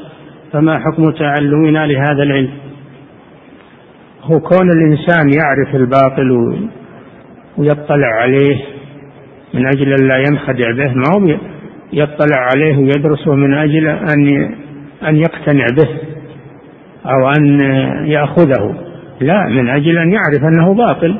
فما 0.53 0.79
حكم 0.79 1.11
تعلمنا 1.11 1.79
لهذا 1.85 2.23
العلم 2.23 2.49
هو 4.31 4.39
كون 4.39 4.71
الإنسان 4.71 5.33
يعرف 5.39 5.75
الباطل 5.75 6.29
ويطلع 7.57 8.07
عليه 8.07 8.55
من 9.53 9.65
أجل 9.67 9.93
أن 9.99 10.07
لا 10.07 10.17
ينخدع 10.17 10.71
به 10.71 10.93
ما 10.93 11.03
هو 11.17 11.37
يطلع 11.93 12.37
عليه 12.53 12.77
ويدرسه 12.77 13.33
من 13.33 13.53
أجل 13.53 13.87
أن 13.87 14.53
أن 15.07 15.15
يقتنع 15.15 15.65
به 15.81 15.89
أو 17.11 17.29
أن 17.39 17.59
يأخذه 18.09 18.75
لا 19.21 19.47
من 19.47 19.69
أجل 19.69 19.97
أن 19.97 20.11
يعرف 20.11 20.43
أنه 20.43 20.73
باطل 20.73 21.17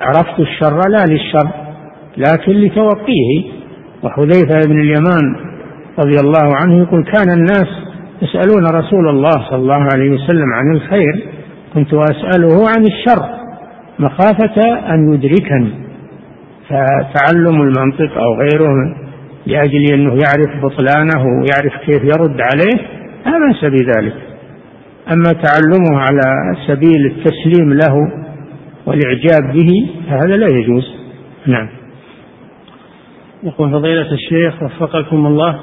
عرفت 0.00 0.40
الشر 0.40 0.80
لا 0.90 1.04
للشر 1.10 1.50
لكن 2.16 2.52
لتوقيه 2.52 3.44
وحذيفة 4.02 4.60
بن 4.68 4.80
اليمان 4.80 5.36
رضي 5.98 6.14
الله 6.24 6.56
عنه 6.56 6.78
يقول 6.82 7.04
كان 7.04 7.30
الناس 7.32 7.66
يسألون 8.22 8.66
رسول 8.82 9.08
الله 9.08 9.30
صلى 9.50 9.56
الله 9.58 9.88
عليه 9.94 10.10
وسلم 10.10 10.52
عن 10.52 10.76
الخير 10.76 11.14
كنت 11.74 11.94
أسأله 11.94 12.68
عن 12.68 12.86
الشر 12.86 13.28
مخافة 13.98 14.78
أن 14.94 15.14
يدركني 15.14 15.70
فتعلم 16.68 17.62
المنطق 17.62 18.18
أو 18.18 18.34
غيره 18.34 18.72
لأجل 19.46 19.92
أنه 19.94 20.12
يعرف 20.24 20.62
بطلانه 20.64 21.22
ويعرف 21.24 21.86
كيف 21.86 22.00
يرد 22.04 22.40
عليه 22.40 22.88
لا 23.26 23.38
بأس 23.52 23.64
بذلك 23.64 24.12
أما 25.12 25.32
تعلمه 25.32 26.00
على 26.00 26.54
سبيل 26.66 27.06
التسليم 27.06 27.72
له 27.72 27.94
والإعجاب 28.86 29.52
به 29.52 29.90
فهذا 30.08 30.36
لا 30.36 30.46
يجوز 30.58 30.84
نعم 31.46 31.68
يقول 33.42 33.70
فضيلة 33.70 34.12
الشيخ 34.12 34.62
وفقكم 34.62 35.26
الله 35.26 35.58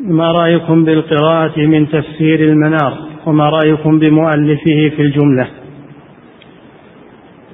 ما 0.00 0.32
رأيكم 0.32 0.84
بالقراءة 0.84 1.60
من 1.60 1.88
تفسير 1.88 2.40
المنار 2.40 3.09
وما 3.26 3.48
رأيكم 3.50 3.98
بمؤلفه 3.98 4.96
في 4.96 5.02
الجملة 5.02 5.46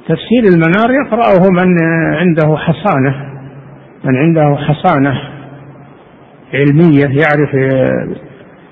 تفسير 0.09 0.43
المنار 0.55 1.05
يقرأه 1.07 1.51
من 1.51 1.75
عنده 2.17 2.57
حصانة 2.57 3.15
من 4.05 4.17
عنده 4.17 4.57
حصانة 4.57 5.15
علمية 6.55 7.05
يعرف 7.21 7.55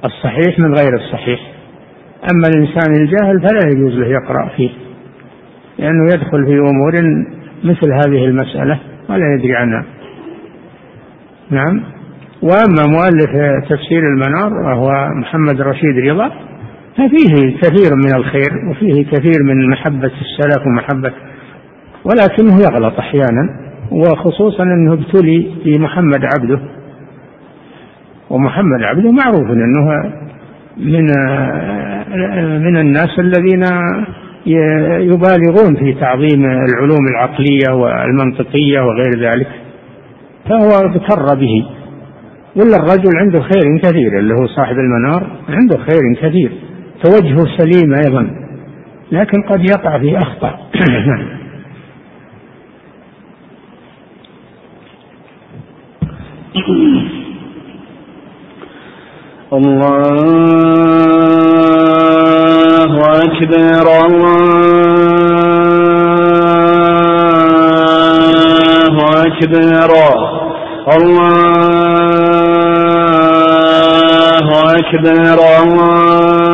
الصحيح 0.04 0.58
من 0.58 0.74
غير 0.74 0.94
الصحيح 0.94 1.40
أما 2.32 2.48
الإنسان 2.48 2.94
الجاهل 2.96 3.40
فلا 3.48 3.70
يجوز 3.74 3.92
له 3.94 4.06
يقرأ 4.06 4.48
فيه 4.56 4.70
لأنه 5.78 6.04
يدخل 6.14 6.46
في 6.46 6.52
أمور 6.58 7.24
مثل 7.64 7.92
هذه 7.92 8.24
المسألة 8.24 8.80
ولا 9.08 9.34
يدري 9.38 9.56
عنها 9.56 9.84
نعم 11.50 11.82
وأما 12.42 12.82
مؤلف 12.90 13.30
تفسير 13.68 14.00
المنار 14.02 14.54
وهو 14.62 15.08
محمد 15.20 15.60
رشيد 15.60 15.98
رضا 16.10 16.30
ففيه 16.96 17.56
كثير 17.62 17.96
من 17.96 18.14
الخير 18.14 18.50
وفيه 18.70 19.04
كثير 19.10 19.42
من 19.42 19.70
محبة 19.70 20.10
السلف 20.24 20.66
ومحبة 20.66 21.10
ولكنه 22.04 22.60
يغلط 22.60 22.98
أحيانا 22.98 23.60
وخصوصا 23.90 24.62
أنه 24.62 24.92
ابتلي 24.92 25.50
بمحمد 25.66 26.20
عبده 26.34 26.58
ومحمد 28.30 28.82
عبده 28.82 29.10
معروف 29.10 29.50
أنه 29.50 30.12
من 30.76 31.04
من 32.60 32.76
الناس 32.76 33.18
الذين 33.18 33.62
يبالغون 35.00 35.76
في 35.78 35.92
تعظيم 36.00 36.44
العلوم 36.44 37.04
العقلية 37.10 37.74
والمنطقية 37.74 38.80
وغير 38.80 39.30
ذلك 39.30 39.46
فهو 40.48 40.68
اغتر 40.84 41.38
به 41.40 41.66
ولا 42.56 42.76
الرجل 42.76 43.10
عنده 43.20 43.40
خير 43.40 43.78
كثير 43.82 44.18
اللي 44.18 44.34
هو 44.34 44.46
صاحب 44.56 44.76
المنار 44.76 45.30
عنده 45.48 45.76
خير 45.78 46.28
كثير 46.28 46.52
فوجهه 47.04 47.46
سليم 47.58 47.94
أيضا 48.04 48.30
لكن 49.12 49.42
قد 49.50 49.68
يقع 49.68 49.98
في 49.98 50.18
أخطاء 50.18 50.60
الله 59.52 60.14
أكبر 63.08 63.86
الله 64.06 64.94
أكبر 69.06 69.98
الله 70.96 71.44
أكبر 74.74 75.38
الله 75.62 76.53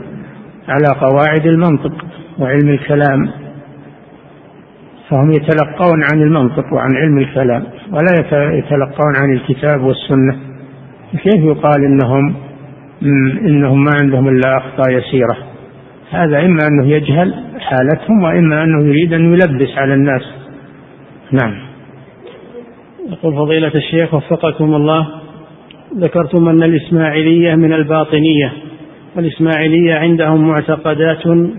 على 0.68 1.00
قواعد 1.00 1.46
المنطق 1.46 2.04
وعلم 2.38 2.68
الكلام 2.68 3.30
فهم 5.10 5.30
يتلقون 5.30 6.02
عن 6.12 6.22
المنطق 6.22 6.72
وعن 6.72 6.96
علم 6.96 7.18
الكلام 7.18 7.64
ولا 7.92 8.26
يتلقون 8.58 9.16
عن 9.16 9.32
الكتاب 9.32 9.80
والسنة 9.82 10.38
كيف 11.22 11.44
يقال 11.44 11.84
إنهم 11.84 12.34
إنهم 13.46 13.84
ما 13.84 13.90
عندهم 14.02 14.28
إلا 14.28 14.56
أخطاء 14.56 14.90
يسيرة 14.98 15.36
هذا 16.10 16.44
إما 16.46 16.58
أنه 16.68 16.86
يجهل 16.86 17.34
حالتهم 17.60 18.22
وإما 18.22 18.64
أنه 18.64 18.84
يريد 18.84 19.12
أن 19.12 19.24
يلبس 19.32 19.78
على 19.78 19.94
الناس 19.94 20.22
نعم 21.32 21.54
يقول 23.10 23.34
فضيلة 23.34 23.74
الشيخ 23.74 24.14
وفقكم 24.14 24.74
الله 24.74 25.08
ذكرتم 25.98 26.48
أن 26.48 26.62
الإسماعيلية 26.62 27.54
من 27.54 27.72
الباطنية 27.72 28.52
والإسماعيلية 29.16 29.94
عندهم 29.94 30.48
معتقدات 30.48 31.18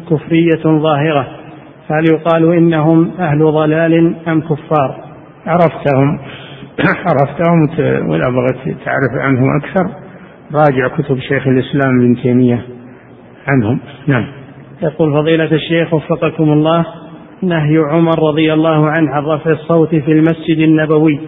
كفرية 0.10 0.64
ظاهرة 0.66 1.28
فهل 1.90 2.04
يقال 2.14 2.54
إنهم 2.54 3.12
أهل 3.20 3.40
ضلال 3.46 4.16
أم 4.28 4.42
كفار 4.42 5.02
عرفتهم 5.46 6.20
عرفتهم 7.00 7.60
ولا 8.10 8.24
بغيت 8.30 8.78
تعرف 8.86 9.26
عنهم 9.26 9.48
أكثر 9.64 9.90
راجع 10.54 10.88
كتب 10.96 11.20
شيخ 11.20 11.48
الإسلام 11.48 12.00
ابن 12.02 12.22
تيمية 12.24 12.62
عنهم 13.48 13.80
نعم 14.08 14.26
يقول 14.84 15.14
فضيلة 15.14 15.52
الشيخ 15.52 15.94
وفقكم 15.94 16.44
الله 16.52 16.86
نهي 17.44 17.78
عمر 17.78 18.28
رضي 18.30 18.54
الله 18.54 18.88
عنه 18.88 19.12
عن 19.12 19.24
رفع 19.26 19.52
الصوت 19.52 19.90
في 19.90 20.12
المسجد 20.12 20.58
النبوي 20.58 21.20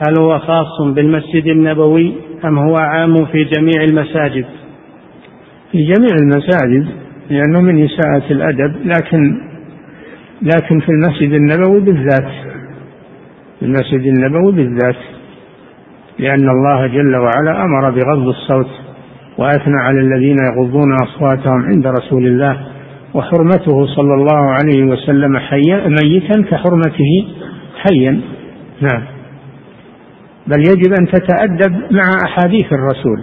هل 0.00 0.14
هو 0.22 0.38
خاص 0.38 0.82
بالمسجد 0.92 1.46
النبوي 1.46 2.14
أم 2.44 2.58
هو 2.58 2.76
عام 2.76 3.14
في 3.24 3.44
جميع 3.44 3.84
المساجد 3.88 4.44
في 5.72 5.78
جميع 5.84 6.14
المساجد 6.14 6.86
لأنه 7.30 7.60
من 7.60 7.84
إساءة 7.84 8.32
الأدب 8.32 8.76
لكن 8.84 9.38
لكن 10.42 10.80
في 10.80 10.88
المسجد 10.88 11.32
النبوي 11.32 11.80
بالذات 11.80 12.28
في 13.60 13.64
المسجد 13.66 14.00
النبوي 14.00 14.52
بالذات 14.52 14.96
لأن 16.18 16.48
الله 16.50 16.86
جل 16.86 17.16
وعلا 17.16 17.64
أمر 17.64 17.90
بغض 17.90 18.28
الصوت 18.28 18.68
وأثنى 19.38 19.76
على 19.80 20.00
الذين 20.00 20.36
يغضون 20.56 20.92
أصواتهم 21.02 21.62
عند 21.62 21.86
رسول 21.86 22.26
الله 22.26 22.66
وحرمته 23.14 23.86
صلى 23.96 24.14
الله 24.14 24.50
عليه 24.52 24.84
وسلم 24.84 25.38
حيا 25.38 25.88
ميتا 26.02 26.42
كحرمته 26.50 27.24
حيا 27.88 28.20
نعم 28.80 29.02
بل 30.46 30.58
يجب 30.58 30.92
أن 31.00 31.06
تتأدب 31.06 31.76
مع 31.90 32.10
أحاديث 32.26 32.66
الرسول 32.72 33.18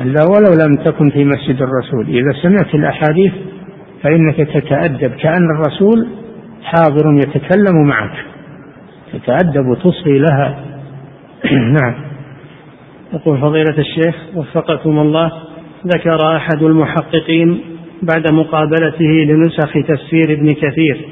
ألا 0.00 0.24
ولو 0.30 0.52
لم 0.64 0.74
تكن 0.76 1.10
في 1.10 1.24
مسجد 1.24 1.62
الرسول 1.62 2.06
إذا 2.08 2.32
سمعت 2.42 2.74
الأحاديث 2.74 3.32
فإنك 4.02 4.36
تتأدب 4.36 5.10
كأن 5.12 5.46
الرسول 5.54 6.08
حاضر 6.64 7.14
يتكلم 7.14 7.86
معك 7.86 8.24
تتأدب 9.12 9.66
وتصغي 9.68 10.18
لها 10.18 10.56
نعم 11.80 11.94
يقول 13.12 13.40
فضيلة 13.40 13.78
الشيخ 13.78 14.14
وفقكم 14.36 14.98
الله 14.98 15.32
ذكر 15.86 16.36
أحد 16.36 16.62
المحققين 16.62 17.60
بعد 18.02 18.32
مقابلته 18.32 19.04
لنسخ 19.26 19.72
تفسير 19.88 20.32
ابن 20.38 20.46
كثير 20.52 21.08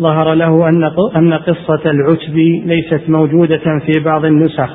ظهر 0.00 0.34
له 0.34 0.68
أن 1.16 1.32
قصة 1.34 1.90
العتب 1.90 2.36
ليست 2.66 3.00
موجودة 3.08 3.58
في 3.86 4.00
بعض 4.04 4.24
النسخ 4.24 4.70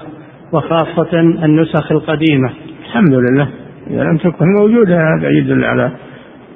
وخاصة 0.53 1.19
النسخ 1.19 1.91
القديمة 1.91 2.49
الحمد 2.89 3.13
لله 3.13 3.49
إذا 3.87 4.03
لم 4.03 4.17
تكن 4.17 4.45
موجودة 4.59 4.97
هذا 4.97 5.29
يدل 5.29 5.65
على 5.65 5.91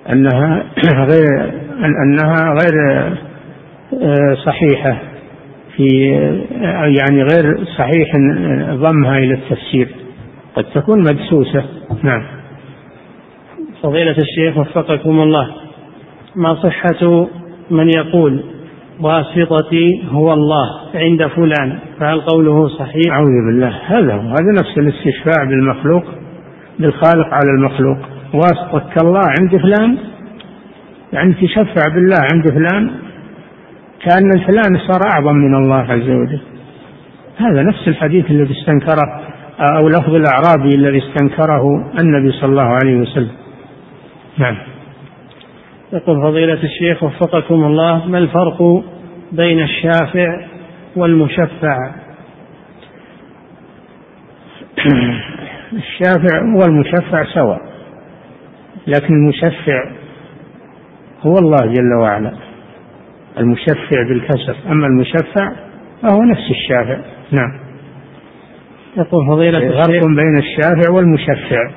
أنها 0.10 0.64
غير 0.94 1.54
أنها 2.04 2.44
غير 2.44 2.98
آه، 4.04 4.34
صحيحة 4.46 4.98
في 5.78 6.16
آه، 6.60 6.86
يعني 6.86 7.22
غير 7.24 7.66
صحيح 7.78 8.16
ضمها 8.74 9.18
إلى 9.18 9.34
التفسير 9.34 9.88
قد 10.56 10.64
تكون 10.76 11.00
مدسوسة 11.02 11.66
نعم 12.04 12.24
فضيلة 13.84 14.16
الشيخ 14.18 14.58
وفقكم 14.58 15.20
الله 15.20 15.48
ما 16.36 16.56
صحة 16.56 17.28
من 17.72 17.88
يقول 17.98 18.44
واسطتي 19.00 20.04
هو 20.12 20.34
الله 20.34 20.66
عند 20.96 21.28
فلان 21.28 21.80
فهل 22.00 22.22
قوله 22.22 22.68
صحيح؟ 22.68 23.08
أعوذ 23.10 23.46
بالله 23.48 23.68
هذا 23.86 24.14
هو 24.14 24.20
هذا 24.30 24.52
نفس 24.62 24.78
الاستشفاع 24.78 25.44
بالمخلوق 25.44 26.04
بالخالق 26.80 27.28
على 27.34 27.50
المخلوق 27.58 27.98
واسطك 28.34 29.04
الله 29.04 29.22
عند 29.40 29.52
فلان 29.58 29.98
يعني 31.14 31.34
تشفع 31.34 31.96
بالله 31.96 32.18
عند 32.34 32.52
فلان 32.52 32.92
كأن 34.04 34.30
الفلان 34.36 34.78
صار 34.88 35.00
أعظم 35.16 35.36
من 35.38 35.56
الله 35.56 35.82
عز 35.82 36.10
وجل 36.10 36.42
هذا 37.38 37.64
نفس 37.64 37.88
الحديث 37.88 38.32
الذي 38.32 38.54
استنكره 38.60 39.22
أو 39.78 39.88
لفظ 39.90 40.14
الأعرابي 40.16 40.76
الذي 40.76 40.98
استنكره 41.04 41.92
النبي 42.02 42.32
صلى 42.32 42.50
الله 42.50 42.78
عليه 42.84 42.98
وسلم 42.98 43.32
نعم 44.38 44.58
يقول 45.94 46.22
فضيلة 46.22 46.64
الشيخ 46.64 47.04
وفقكم 47.04 47.64
الله 47.64 48.06
ما 48.08 48.18
الفرق 48.18 48.84
بين 49.32 49.64
الشافع 49.64 50.42
والمشفع 50.96 51.78
الشافع 55.78 56.44
والمشفع 56.56 57.26
سواء 57.34 57.62
لكن 58.88 59.14
المشفع 59.14 59.92
هو 61.22 61.36
الله 61.38 61.74
جل 61.74 61.94
وعلا 62.02 62.34
المشفع 63.40 64.04
بالكسر 64.10 64.56
أما 64.68 64.88
المشفع 64.88 65.54
فهو 66.04 66.22
نفس 66.24 66.50
الشافع 66.52 67.02
نعم 67.32 67.60
يقول 68.98 69.28
فضيلة 69.28 69.58
إيه، 69.60 69.70
غرق 69.70 70.04
بين 70.06 70.38
الشافع 70.38 70.92
والمشفع 70.96 71.72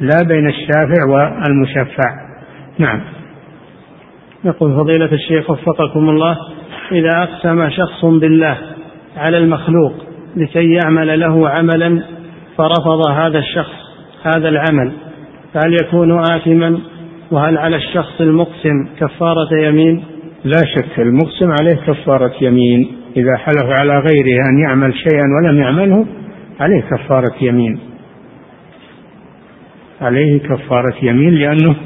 لا 0.00 0.22
بين 0.28 0.48
الشافع 0.48 1.04
والمشفع 1.42 2.26
نعم 2.78 3.00
يقول 4.44 4.74
فضيلة 4.76 5.12
الشيخ 5.12 5.50
وفقكم 5.50 6.08
الله 6.10 6.36
إذا 6.92 7.10
أقسم 7.22 7.70
شخص 7.70 8.04
بالله 8.04 8.58
على 9.16 9.38
المخلوق 9.38 9.92
لكي 10.36 10.72
يعمل 10.84 11.20
له 11.20 11.48
عملا 11.50 12.02
فرفض 12.56 13.08
هذا 13.10 13.38
الشخص 13.38 13.72
هذا 14.24 14.48
العمل 14.48 14.92
فهل 15.54 15.76
يكون 15.84 16.18
آثما 16.20 16.78
وهل 17.30 17.58
على 17.58 17.76
الشخص 17.76 18.20
المقسم 18.20 18.88
كفارة 19.00 19.60
يمين 19.64 20.04
لا 20.44 20.58
شك 20.76 20.98
المقسم 21.00 21.48
عليه 21.60 21.74
كفارة 21.74 22.32
يمين 22.40 22.88
إذا 23.16 23.36
حلف 23.36 23.80
على 23.80 23.92
غيره 23.92 24.40
أن 24.48 24.64
يعمل 24.68 24.94
شيئا 24.94 25.22
ولم 25.36 25.62
يعمله 25.62 26.06
عليه 26.60 26.80
كفارة 26.80 27.34
يمين 27.40 27.78
عليه 30.00 30.38
كفارة 30.38 30.94
يمين 31.02 31.34
لأنه 31.34 31.76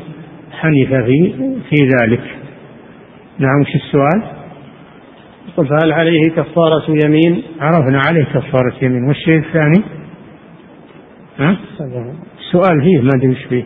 حنف 0.53 0.89
في 0.89 1.33
في 1.71 1.77
ذلك 2.03 2.21
نعم 3.39 3.63
في 3.65 3.75
السؤال 3.75 4.37
فهل 5.57 5.93
عليه 5.93 6.21
كفارة 6.29 6.85
يمين 7.05 7.43
عرفنا 7.61 8.01
عليه 8.09 8.25
كفارة 8.25 8.75
يمين 8.83 9.05
والشيء 9.05 9.39
الثاني 9.39 9.85
السؤال 11.41 12.81
فيه 12.83 13.01
ما 13.01 13.11
ادري 13.17 13.31
ايش 13.37 13.45
فيه 13.49 13.65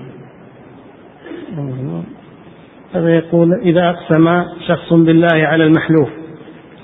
هذا 2.94 3.09
يقول 3.16 3.55
إذا 3.60 3.90
أقسم 3.90 4.44
شخص 4.68 4.92
بالله 4.92 5.28
على 5.47 5.64
المحلوف 5.64 6.09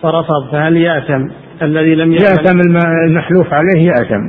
فرفض 0.03 0.53
فهل 0.53 0.77
يأثم 0.77 1.27
الذي 1.63 1.95
لم 1.95 2.13
يعمل 2.13 2.23
يأثم 2.23 2.61
المحلوف 3.07 3.53
عليه 3.53 3.83
يأثم 3.87 4.29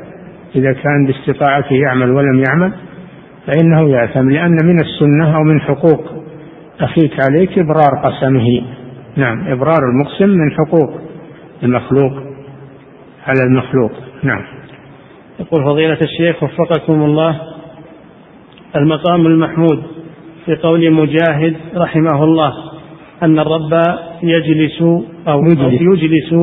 إذا 0.56 0.74
كان 0.74 1.08
باستطاعته 1.08 1.74
يعمل 1.88 2.10
ولم 2.12 2.44
يعمل 2.50 2.74
فإنه 3.48 3.90
يأثم 3.90 4.30
لأن 4.30 4.58
من 4.64 4.80
السنة 4.80 5.36
أو 5.36 5.44
من 5.44 5.62
حقوق 5.62 6.06
أخيك 6.80 7.14
عليك 7.30 7.60
إبرار 7.60 8.02
قسمه 8.06 8.50
نعم 9.18 9.48
إبرار 9.48 9.80
المقسم 9.90 10.30
من 10.30 10.52
حقوق 10.52 11.02
المخلوق 11.64 12.12
على 13.28 13.40
المخلوق 13.46 13.92
نعم 14.24 14.57
يقول 15.40 15.64
فضيلة 15.64 15.98
الشيخ 16.02 16.44
وفقكم 16.44 17.02
الله 17.02 17.40
المقام 18.76 19.26
المحمود 19.28 19.84
في 20.46 20.56
قول 20.56 20.92
مجاهد 20.92 21.56
رحمه 21.78 22.24
الله 22.24 22.52
أن 23.24 23.40
الرب 23.40 23.74
يجلس 24.24 24.82
أو 25.28 25.42
يجلس 25.92 26.34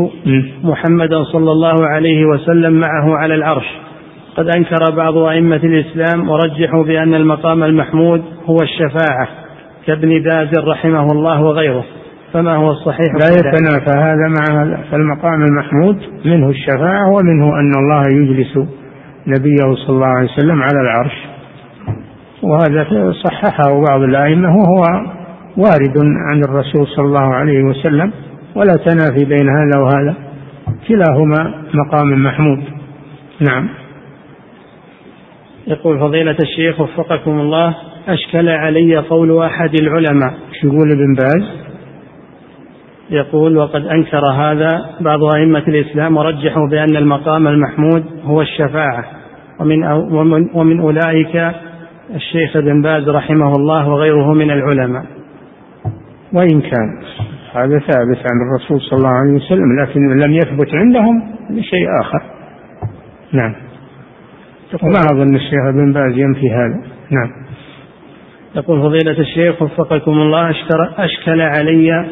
محمدا 0.64 1.24
صلى 1.32 1.52
الله 1.52 1.74
عليه 1.94 2.24
وسلم 2.24 2.72
معه 2.72 3.16
على 3.18 3.34
العرش 3.34 3.66
قد 4.36 4.48
أنكر 4.58 4.96
بعض 4.96 5.16
أئمة 5.18 5.56
الإسلام 5.64 6.28
ورجحوا 6.30 6.84
بأن 6.84 7.14
المقام 7.14 7.62
المحمود 7.64 8.22
هو 8.46 8.56
الشفاعة 8.62 9.28
كابن 9.86 10.22
باز 10.22 10.48
رحمه 10.68 11.06
الله 11.12 11.42
وغيره 11.42 11.84
فما 12.32 12.56
هو 12.56 12.70
الصحيح 12.70 13.08
لا 13.20 13.26
يتنافى 13.36 13.98
هذا 13.98 14.28
مع 14.38 14.62
هذا 14.62 14.84
فالمقام 14.90 15.42
المحمود 15.44 15.96
منه 16.24 16.48
الشفاعة 16.50 17.08
ومنه 17.08 17.48
أن 17.60 17.72
الله 17.78 18.02
يجلس 18.12 18.82
نبيه 19.26 19.74
صلى 19.74 19.88
الله 19.96 20.06
عليه 20.06 20.28
وسلم 20.30 20.62
على 20.62 20.80
العرش 20.80 21.14
وهذا 22.42 23.12
صححه 23.24 23.82
بعض 23.90 24.00
الائمه 24.00 24.48
وهو 24.48 24.82
وارد 25.56 25.98
عن 26.30 26.40
الرسول 26.48 26.86
صلى 26.86 27.06
الله 27.06 27.34
عليه 27.34 27.62
وسلم 27.62 28.12
ولا 28.54 28.72
تنافي 28.76 29.24
بين 29.24 29.48
هذا 29.48 29.80
وهذا 29.82 30.14
كلاهما 30.88 31.62
مقام 31.74 32.22
محمود 32.24 32.62
نعم 33.50 33.68
يقول 35.66 35.98
فضيلة 36.00 36.36
الشيخ 36.42 36.80
وفقكم 36.80 37.30
الله 37.40 37.74
أشكل 38.08 38.48
علي 38.48 38.96
قول 38.96 39.42
أحد 39.42 39.74
العلماء 39.80 40.34
يقول 40.64 40.92
ابن 40.92 41.14
باز 41.14 41.63
يقول 43.10 43.56
وقد 43.56 43.86
أنكر 43.86 44.30
هذا 44.32 44.68
بعض 45.00 45.18
أئمة 45.36 45.62
الإسلام 45.68 46.16
ورجحوا 46.16 46.68
بأن 46.70 46.96
المقام 46.96 47.48
المحمود 47.48 48.04
هو 48.24 48.42
الشفاعة 48.42 49.04
ومن, 49.60 49.84
ومن, 49.92 50.48
ومن 50.54 50.80
أولئك 50.80 51.52
الشيخ 52.14 52.56
ابن 52.56 52.82
باز 52.82 53.08
رحمه 53.08 53.52
الله 53.56 53.88
وغيره 53.88 54.32
من 54.32 54.50
العلماء 54.50 55.04
وإن 56.32 56.60
كان 56.60 56.98
هذا 57.54 57.78
ثابت 57.78 58.18
عن 58.18 58.48
الرسول 58.50 58.80
صلى 58.80 58.98
الله 58.98 59.10
عليه 59.10 59.32
وسلم 59.32 59.82
لكن 59.82 60.18
لم 60.20 60.32
يثبت 60.32 60.74
عندهم 60.74 61.22
شيء 61.62 61.86
آخر 62.02 62.22
نعم 63.32 63.54
وما 64.82 64.98
أظن 65.12 65.34
الشيخ 65.34 65.66
ابن 65.68 65.92
باز 65.92 66.18
ينفي 66.18 66.50
هذا 66.50 66.80
نعم 67.10 67.44
يقول 68.54 68.80
فضيلة 68.82 69.20
الشيخ 69.20 69.62
وفقكم 69.62 70.12
الله 70.12 70.50
أشكل 70.98 71.40
علي 71.40 72.04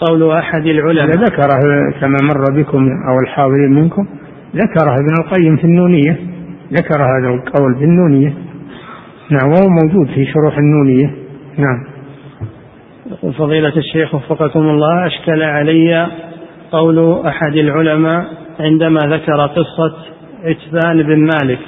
قول 0.00 0.30
أحد 0.32 0.66
العلماء 0.66 1.16
ذكره 1.16 1.60
كما 2.00 2.16
مر 2.22 2.62
بكم 2.62 2.86
أو 3.08 3.20
الحاضرين 3.22 3.70
منكم 3.72 4.06
ذكره 4.56 4.94
ابن 4.94 5.14
القيم 5.24 5.56
في 5.56 5.64
النونية 5.64 6.18
ذكر 6.72 6.96
هذا 7.02 7.28
القول 7.34 7.74
في 7.78 7.84
النونية 7.84 8.28
نعم 9.30 9.50
وهو 9.52 9.66
موجود 9.68 10.06
في 10.14 10.24
شروح 10.32 10.58
النونية 10.58 11.06
نعم 11.58 11.84
يقول 13.10 13.34
فضيلة 13.34 13.76
الشيخ 13.76 14.14
وفقكم 14.14 14.60
الله 14.60 15.06
أشكل 15.06 15.42
علي 15.42 16.06
قول 16.72 17.26
أحد 17.26 17.52
العلماء 17.56 18.24
عندما 18.60 18.98
ذكر 19.06 19.46
قصة 19.46 19.96
عتبان 20.44 21.02
بن 21.02 21.20
مالك 21.20 21.58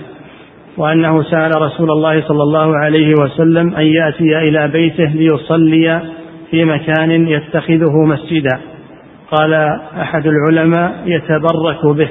وأنه 0.76 1.22
سأل 1.22 1.50
رسول 1.62 1.90
الله 1.90 2.22
صلى 2.28 2.42
الله 2.42 2.76
عليه 2.76 3.14
وسلم 3.22 3.74
أن 3.74 3.82
يأتي 3.86 4.38
إلى 4.38 4.68
بيته 4.68 5.04
ليصلي 5.06 6.00
في 6.50 6.64
مكان 6.64 7.28
يتخذه 7.28 8.04
مسجدا 8.04 8.58
قال 9.30 9.54
أحد 10.00 10.22
العلماء 10.26 10.92
يتبرك 11.06 11.86
به 11.86 12.08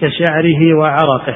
كشعره 0.00 0.78
وعرقه 0.80 1.34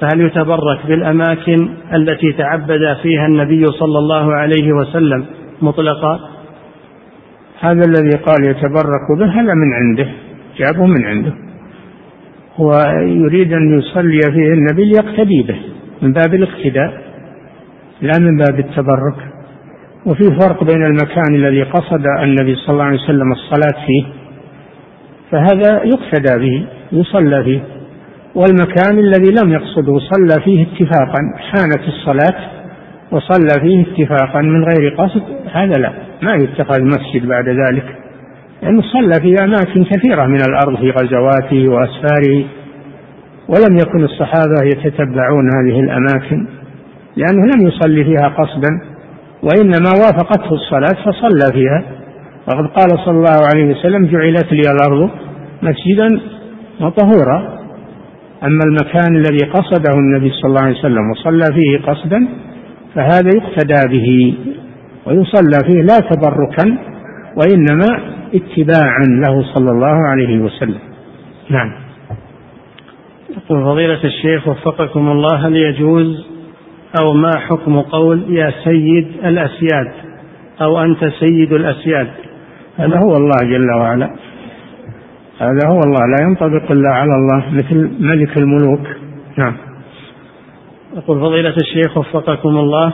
فهل 0.00 0.26
يتبرك 0.26 0.86
بالأماكن 0.88 1.68
التي 1.94 2.32
تعبد 2.32 2.96
فيها 3.02 3.26
النبي 3.26 3.64
صلى 3.64 3.98
الله 3.98 4.32
عليه 4.34 4.72
وسلم 4.72 5.26
مطلقا 5.62 6.20
هذا 7.60 7.80
الذي 7.88 8.18
قال 8.26 8.42
يتبرك 8.50 9.20
به 9.20 9.26
هذا 9.26 9.52
من 9.54 9.72
عنده 9.72 10.06
جابه 10.58 10.86
من 10.86 11.04
عنده 11.06 11.32
ويريد 12.58 13.52
أن 13.52 13.78
يصلي 13.78 14.20
فيه 14.32 14.48
النبي 14.52 14.90
يقتدي 14.90 15.42
به 15.42 15.56
من 16.02 16.12
باب 16.12 16.34
الاقتداء 16.34 17.02
لا 18.02 18.12
من 18.20 18.36
باب 18.36 18.58
التبرك 18.58 19.27
وفي 20.06 20.24
فرق 20.40 20.64
بين 20.64 20.82
المكان 20.82 21.34
الذي 21.34 21.62
قصد 21.62 22.04
النبي 22.22 22.54
صلى 22.54 22.72
الله 22.72 22.84
عليه 22.84 22.98
وسلم 23.04 23.32
الصلاة 23.32 23.86
فيه 23.86 24.04
فهذا 25.30 25.84
يقتدى 25.84 26.38
به 26.38 26.66
يصلى 26.92 27.44
فيه 27.44 27.60
والمكان 28.34 28.98
الذي 28.98 29.30
لم 29.44 29.52
يقصده 29.52 29.98
صلى 29.98 30.44
فيه 30.44 30.62
اتفاقا 30.66 31.20
حانت 31.50 31.88
الصلاة 31.88 32.38
وصلى 33.10 33.48
فيه 33.60 33.82
اتفاقا 33.86 34.40
من 34.42 34.64
غير 34.64 34.94
قصد 34.94 35.22
هذا 35.52 35.74
لا 35.80 35.92
ما 36.22 36.36
يتخذ 36.44 36.84
مسجد 36.84 37.26
بعد 37.28 37.48
ذلك 37.48 37.84
لأنه 38.62 38.80
يعني 38.82 38.82
صلى 38.82 39.14
في 39.36 39.44
أماكن 39.44 39.84
كثيرة 39.84 40.24
من 40.26 40.38
الأرض 40.48 40.78
في 40.78 40.90
غزواته 40.90 41.68
وأسفاره 41.72 42.44
ولم 43.48 43.76
يكن 43.80 44.04
الصحابة 44.04 44.64
يتتبعون 44.64 45.48
هذه 45.56 45.80
الأماكن 45.80 46.48
لأنه 47.16 47.44
لم 47.56 47.66
يصلي 47.68 48.04
فيها 48.04 48.28
قصدا 48.28 48.80
وإنما 49.42 49.90
وافقته 49.90 50.50
الصلاة 50.54 51.02
فصلى 51.04 51.52
فيها 51.52 51.84
وقد 52.48 52.66
قال 52.68 52.90
صلى 53.04 53.14
الله 53.16 53.48
عليه 53.54 53.64
وسلم 53.64 54.06
جعلت 54.06 54.52
لي 54.52 54.60
الأرض 54.72 55.10
مسجدا 55.62 56.20
وطهورا 56.80 57.58
أما 58.42 58.60
المكان 58.64 59.16
الذي 59.16 59.50
قصده 59.52 59.94
النبي 59.98 60.30
صلى 60.30 60.44
الله 60.48 60.60
عليه 60.60 60.78
وسلم 60.78 61.10
وصلى 61.10 61.44
فيه 61.60 61.78
قصدا 61.84 62.28
فهذا 62.94 63.30
يقتدى 63.34 63.96
به 63.98 64.34
ويصلى 65.06 65.58
فيه 65.66 65.82
لا 65.82 65.98
تبركا 65.98 66.78
وإنما 67.36 68.16
اتباعا 68.34 69.02
له 69.08 69.44
صلى 69.54 69.70
الله 69.70 70.08
عليه 70.10 70.38
وسلم 70.38 70.78
نعم 71.50 71.72
يقول 73.30 73.64
فضيلة 73.64 74.04
الشيخ 74.04 74.48
وفقكم 74.48 75.08
الله 75.08 75.46
هل 75.46 75.56
يجوز 75.56 76.24
أو 77.02 77.12
ما 77.12 77.38
حكم 77.38 77.80
قول 77.80 78.22
يا 78.36 78.52
سيد 78.64 79.06
الأسياد 79.24 79.92
أو 80.62 80.82
أنت 80.82 81.04
سيد 81.20 81.52
الأسياد 81.52 82.08
هذا 82.76 82.98
هو 83.00 83.16
الله 83.16 83.38
جل 83.56 83.78
وعلا 83.80 84.10
هذا 85.40 85.68
هو 85.68 85.78
الله 85.78 86.00
لا 86.00 86.26
ينطبق 86.28 86.72
إلا 86.72 86.90
على 86.90 87.10
الله 87.14 87.44
مثل 87.52 87.90
ملك 88.04 88.38
الملوك 88.38 88.88
نعم 89.36 89.56
يقول 90.96 91.20
فضيلة 91.20 91.54
الشيخ 91.62 91.96
وفقكم 91.98 92.48
الله 92.48 92.92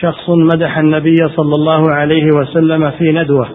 شخص 0.00 0.30
مدح 0.30 0.78
النبي 0.78 1.16
صلى 1.16 1.54
الله 1.54 1.94
عليه 1.94 2.26
وسلم 2.36 2.90
في 2.90 3.12
ندوة 3.12 3.46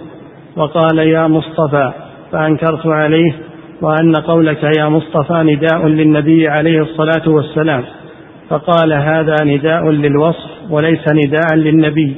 وقال 0.56 1.00
يا 1.00 1.28
مصطفى 1.28 1.92
فأنكرت 2.32 2.88
عليه 2.88 3.32
وأن 3.82 4.14
قولك 4.16 4.64
يا 4.80 4.90
مصطفى 4.90 5.44
نداء 5.44 5.88
للنبي 5.88 6.48
عليه 6.48 6.82
الصلاة 6.82 7.28
والسلام 7.30 7.84
فقال 8.50 8.94
هذا 8.94 9.36
نداء 9.44 9.90
للوصف 9.90 10.50
وليس 10.70 11.00
نداء 11.12 11.56
للنبي 11.56 12.16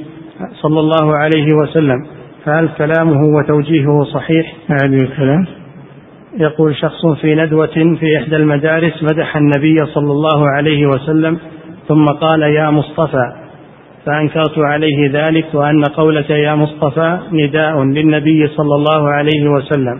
صلى 0.62 0.80
الله 0.80 1.16
عليه 1.16 1.46
وسلم 1.62 2.06
فهل 2.44 2.68
كلامه 2.78 3.20
وتوجيهه 3.38 4.04
صحيح؟ 4.14 4.54
هذا 4.68 4.86
الكلام 5.04 5.46
يقول 6.38 6.76
شخص 6.76 7.06
في 7.20 7.34
ندوة 7.34 7.66
في 8.00 8.16
إحدى 8.18 8.36
المدارس 8.36 9.02
مدح 9.02 9.36
النبي 9.36 9.76
صلى 9.94 10.12
الله 10.12 10.48
عليه 10.56 10.86
وسلم 10.86 11.38
ثم 11.88 12.04
قال 12.04 12.42
يا 12.42 12.70
مصطفى 12.70 13.32
فأنكرت 14.06 14.58
عليه 14.58 15.10
ذلك 15.12 15.44
وأن 15.54 15.82
قولك 15.84 16.30
يا 16.30 16.54
مصطفى 16.54 17.18
نداء 17.32 17.82
للنبي 17.84 18.46
صلى 18.46 18.74
الله 18.74 19.08
عليه 19.10 19.48
وسلم 19.50 19.98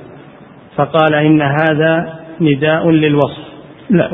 فقال 0.76 1.14
إن 1.14 1.42
هذا 1.42 2.12
نداء 2.40 2.90
للوصف 2.90 3.42
لا 3.90 4.10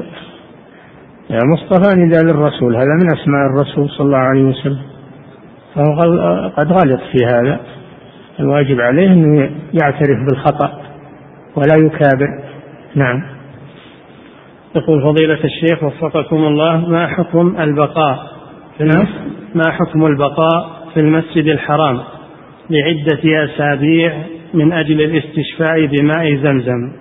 مصطفى 1.31 1.97
نداء 1.97 2.23
للرسول 2.23 2.77
هذا 2.77 2.95
من 3.03 3.07
أسماء 3.07 3.47
الرسول 3.47 3.89
صلى 3.91 4.07
الله 4.07 4.19
عليه 4.19 4.43
وسلم 4.43 4.83
فهو 5.75 5.93
قد 6.57 6.73
غلط 6.73 7.01
في 7.13 7.25
هذا 7.27 7.61
الواجب 8.41 8.81
عليه 8.81 9.07
أنه 9.13 9.51
يعترف 9.75 10.19
بالخطأ 10.31 10.73
ولا 11.57 11.75
يكابر 11.87 12.29
نعم 12.95 13.23
يقول 14.77 15.03
فضيلة 15.03 15.39
الشيخ 15.45 15.83
وفقكم 15.83 16.37
الله 16.37 16.87
ما 16.89 17.07
حكم 17.07 17.57
البقاء 17.61 18.17
في 18.79 18.85
نعم. 18.85 18.91
المسجد 18.97 19.37
ما 19.55 19.63
حكم 19.73 20.07
البقاء 20.07 20.71
في 20.95 21.01
المسجد 21.01 21.47
الحرام 21.47 22.01
لعدة 22.71 23.45
أسابيع 23.45 24.13
من 24.55 24.73
أجل 24.73 25.01
الاستشفاء 25.01 25.87
بماء 25.87 26.37
زمزم 26.37 26.93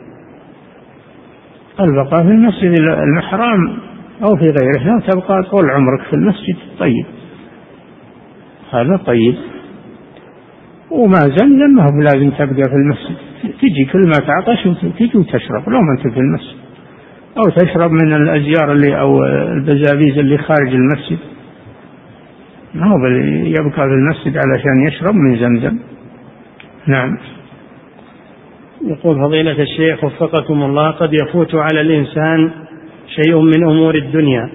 البقاء 1.79 2.23
في 2.23 2.29
المسجد 2.29 2.75
الحرام 3.17 3.79
أو 4.23 4.35
في 4.35 4.43
غيره 4.43 4.83
لا 4.83 4.99
تبقى 5.13 5.43
طول 5.43 5.69
عمرك 5.71 6.01
في 6.09 6.13
المسجد 6.13 6.57
طيب 6.79 7.05
هذا 8.73 8.97
طيب 8.97 9.35
وما 10.91 11.19
زمزم 11.19 11.71
ما 11.77 11.83
هو 11.83 12.01
لازم 12.01 12.29
تبقى 12.29 12.63
في 12.69 12.75
المسجد 12.75 13.15
تجي 13.61 13.85
كل 13.85 14.01
ما 14.07 14.25
تعطش 14.27 14.65
وتجي 14.65 15.17
وتشرب 15.17 15.69
لو 15.69 15.81
ما 15.81 15.91
أنت 15.97 16.13
في 16.13 16.19
المسجد 16.19 16.55
أو 17.37 17.43
تشرب 17.49 17.91
من 17.91 18.13
الأزيار 18.13 18.71
اللي 18.71 18.99
أو 18.99 19.23
البزابيز 19.25 20.17
اللي 20.17 20.37
خارج 20.37 20.73
المسجد 20.73 21.17
ما 22.73 22.87
هو 22.91 23.05
يبقى 23.47 23.71
في 23.71 23.83
المسجد 23.93 24.37
علشان 24.37 24.87
يشرب 24.87 25.15
من 25.15 25.35
زمزم 25.39 25.79
نعم 26.87 27.17
يقول 28.85 29.19
فضيلة 29.23 29.51
الشيخ 29.63 30.03
وفقكم 30.03 30.63
الله 30.63 30.91
قد 30.91 31.09
يفوت 31.13 31.55
على 31.55 31.81
الإنسان 31.81 32.51
شيء 33.07 33.39
من 33.41 33.69
امور 33.69 33.95
الدنيا 33.95 34.49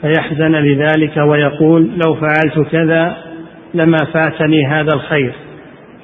فيحزن 0.00 0.52
لذلك 0.56 1.16
ويقول 1.16 1.90
لو 2.06 2.14
فعلت 2.14 2.68
كذا 2.72 3.16
لما 3.74 3.98
فاتني 4.14 4.66
هذا 4.66 4.94
الخير 4.94 5.32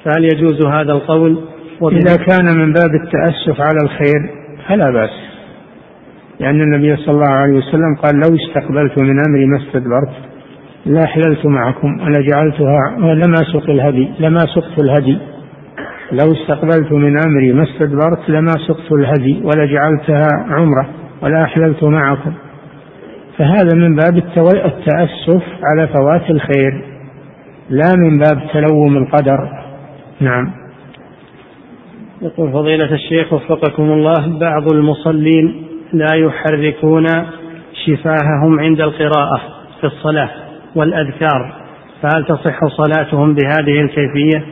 فهل 0.05 0.23
يجوز 0.25 0.65
هذا 0.65 0.91
القول 0.93 1.37
اذا 1.91 2.15
كان 2.15 2.45
من 2.57 2.73
باب 2.73 2.91
التاسف 3.03 3.61
على 3.61 3.77
الخير 3.83 4.29
فلا 4.67 4.91
باس 4.91 5.09
لان 6.39 6.61
النبي 6.61 6.95
صلى 6.95 7.15
الله 7.15 7.33
عليه 7.33 7.57
وسلم 7.57 7.95
قال 8.03 8.15
لو 8.15 8.35
استقبلت 8.35 8.99
من 9.01 9.15
امري 9.27 9.45
ما 9.45 9.57
استدبرت 9.67 10.15
لا 10.85 11.03
احللت 11.03 11.45
معكم 11.45 11.87
ولا 12.01 12.21
جعلتها 12.31 12.97
لما 13.13 13.35
سق 13.53 13.69
الهدي 13.69 14.09
لما 14.19 14.37
سقت 14.39 14.79
الهدي 14.83 15.17
لو 16.11 16.31
استقبلت 16.31 16.91
من 16.91 17.17
امري 17.27 17.53
ما 17.53 17.63
استدبرت 17.63 18.29
لما 18.29 18.53
سقت 18.67 18.91
الهدي 18.91 19.41
ولا 19.43 19.65
جعلتها 19.65 20.27
عمره 20.49 20.87
ولا 21.21 21.43
أحللت 21.43 21.83
معكم 21.83 22.33
فهذا 23.37 23.75
من 23.75 23.95
باب 23.95 24.17
التأسف 24.37 25.43
على 25.63 25.87
فوات 25.87 26.29
الخير 26.29 26.83
لا 27.69 27.93
من 27.97 28.19
باب 28.19 28.41
تلوم 28.53 28.97
القدر 28.97 29.49
نعم 30.21 30.51
يقول 32.21 32.51
فضيلة 32.51 32.91
الشيخ 32.93 33.33
وفقكم 33.33 33.83
الله 33.83 34.39
بعض 34.39 34.73
المصلين 34.73 35.63
لا 35.93 36.15
يحركون 36.15 37.05
شفاههم 37.85 38.59
عند 38.59 38.81
القراءة 38.81 39.41
في 39.81 39.87
الصلاة 39.87 40.29
والأذكار 40.75 41.53
فهل 42.01 42.25
تصح 42.25 42.59
صلاتهم 42.67 43.35
بهذه 43.35 43.81
الكيفية؟ 43.81 44.43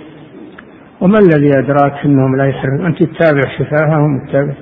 وما 1.02 1.18
الذي 1.20 1.50
أدراك 1.58 2.06
أنهم 2.06 2.36
لا 2.38 2.46
يحركون 2.46 2.86
أنت 2.86 3.04
تتابع 3.04 3.42
شفاههم 3.60 4.26
تتابع 4.30 4.54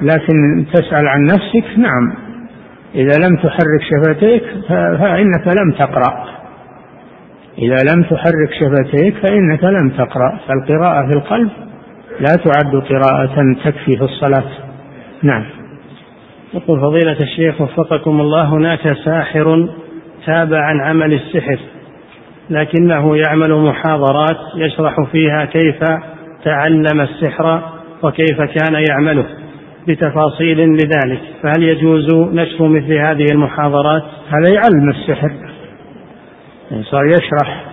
لكن 0.00 0.64
تسأل 0.72 1.08
عن 1.08 1.22
نفسك 1.22 1.78
نعم 1.78 2.14
إذا 2.94 3.26
لم 3.28 3.36
تحرك 3.36 3.80
شفتيك 3.90 4.42
فإنك 4.68 5.46
لم 5.48 5.72
تقرأ 5.78 6.24
إذا 7.58 7.76
لم 7.94 8.02
تحرك 8.02 8.50
شفتيك 8.60 9.14
فإنك 9.16 9.64
لم 9.64 9.88
تقرأ 9.98 10.38
فالقراءة 10.48 11.06
في 11.08 11.12
القلب 11.18 11.50
لا 12.20 12.36
تعد 12.44 12.82
قراءة 12.82 13.34
تكفي 13.64 13.96
في 13.96 14.02
الصلاة 14.04 14.44
نعم 15.22 15.44
يقول 16.54 16.80
فضيلة 16.80 17.20
الشيخ 17.20 17.60
وفقكم 17.60 18.20
الله 18.20 18.48
هناك 18.56 18.78
ساحر 19.04 19.68
تاب 20.26 20.54
عن 20.54 20.80
عمل 20.80 21.12
السحر 21.14 21.58
لكنه 22.50 23.16
يعمل 23.16 23.54
محاضرات 23.66 24.36
يشرح 24.56 24.94
فيها 25.12 25.44
كيف 25.44 25.78
تعلم 26.44 27.00
السحر 27.00 27.62
وكيف 28.02 28.38
كان 28.40 28.84
يعمله 28.90 29.24
بتفاصيل 29.88 30.72
لذلك 30.72 31.20
فهل 31.42 31.62
يجوز 31.62 32.06
نشر 32.12 32.68
مثل 32.68 32.92
هذه 32.92 33.26
المحاضرات 33.32 34.02
هذا 34.28 34.52
يعلم 34.54 34.90
السحر 34.90 35.32
يعني 36.70 36.84
صار 36.84 37.06
يشرح 37.06 37.64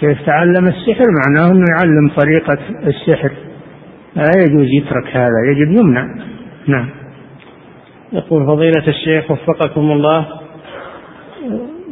كيف 0.00 0.26
تعلم 0.26 0.64
السحر 0.68 1.04
معناه 1.24 1.50
انه 1.52 1.64
يعلم 1.78 2.10
طريقة 2.16 2.58
السحر 2.86 3.32
لا 4.16 4.30
يجوز 4.38 4.66
يترك 4.66 5.16
هذا 5.16 5.50
يجب 5.50 5.76
يمنع 5.80 6.06
نعم 6.66 6.88
يقول 8.12 8.46
فضيلة 8.46 8.88
الشيخ 8.88 9.30
وفقكم 9.30 9.90
الله 9.90 10.26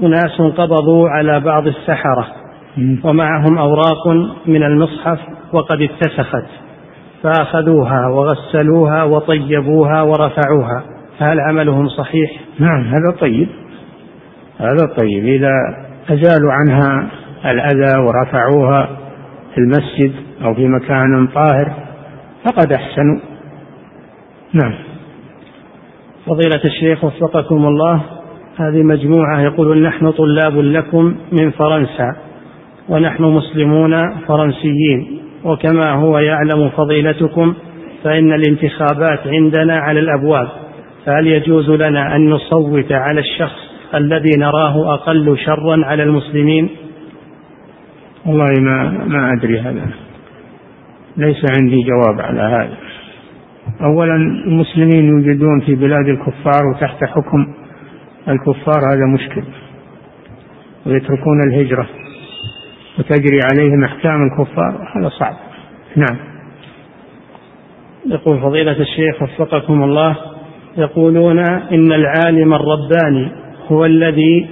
أناس 0.03 0.41
قبضوا 0.57 1.09
على 1.09 1.41
بعض 1.41 1.67
السحرة 1.67 2.27
ومعهم 3.05 3.59
أوراق 3.59 4.09
من 4.47 4.63
المصحف 4.63 5.19
وقد 5.53 5.83
اتسخت 5.83 6.45
فأخذوها 7.23 8.07
وغسلوها 8.09 9.05
وطيبوها 9.05 10.03
ورفعوها 10.03 10.85
فهل 11.19 11.41
عملهم 11.41 11.89
صحيح؟ 11.89 12.31
نعم 12.59 12.85
هذا 12.85 13.17
طيب 13.21 13.49
هذا 14.59 14.87
طيب 15.01 15.25
إذا 15.27 15.51
أزالوا 16.11 16.53
عنها 16.53 17.09
الأذى 17.45 17.99
ورفعوها 18.01 18.89
في 19.55 19.59
المسجد 19.59 20.13
أو 20.45 20.55
في 20.55 20.69
مكان 20.69 21.27
طاهر 21.35 21.73
فقد 22.47 22.73
أحسنوا 22.73 23.19
نعم 24.53 24.75
فضيلة 26.27 26.61
الشيخ 26.65 27.05
وفقكم 27.05 27.67
الله 27.67 28.01
هذه 28.59 28.83
مجموعة 28.83 29.41
يقولون 29.41 29.83
نحن 29.83 30.11
طلاب 30.11 30.57
لكم 30.59 31.17
من 31.43 31.51
فرنسا 31.51 32.17
ونحن 32.89 33.23
مسلمون 33.23 34.17
فرنسيين 34.21 35.18
وكما 35.49 35.93
هو 35.93 36.19
يعلم 36.19 36.71
فضيلتكم 36.71 37.55
فإن 38.05 38.33
الانتخابات 38.33 39.19
عندنا 39.27 39.79
على 39.79 40.01
الأبواب 40.01 40.49
فهل 41.07 41.27
يجوز 41.27 41.71
لنا 41.71 42.17
أن 42.17 42.31
نصوت 42.31 42.93
على 42.93 43.21
الشخص 43.21 43.61
الذي 43.95 44.31
نراه 44.39 44.95
أقل 44.95 45.39
شرا 45.39 45.85
على 45.87 46.03
المسلمين 46.03 46.71
والله 48.27 48.47
ما, 48.61 49.05
ما 49.07 49.33
أدري 49.39 49.61
هذا 49.61 49.91
ليس 51.17 51.37
عندي 51.61 51.77
جواب 51.83 52.21
على 52.21 52.41
هذا 52.41 52.75
أولا 53.81 54.15
المسلمين 54.47 55.05
يوجدون 55.05 55.61
في 55.67 55.75
بلاد 55.75 56.09
الكفار 56.09 56.63
وتحت 56.75 57.05
حكم 57.05 57.55
الكفار 58.29 58.79
هذا 58.93 59.13
مشكل 59.15 59.43
ويتركون 60.87 61.49
الهجرة 61.51 61.89
وتجري 62.99 63.39
عليهم 63.53 63.85
أحكام 63.85 64.23
الكفار 64.27 64.89
هذا 64.97 65.09
صعب 65.09 65.35
نعم 65.97 66.19
يقول 68.07 68.41
فضيلة 68.41 68.77
الشيخ 68.81 69.23
وفقكم 69.23 69.83
الله 69.83 70.17
يقولون 70.77 71.39
إن 71.51 71.93
العالم 71.93 72.55
الرباني 72.55 73.33
هو 73.73 73.85
الذي 73.85 74.49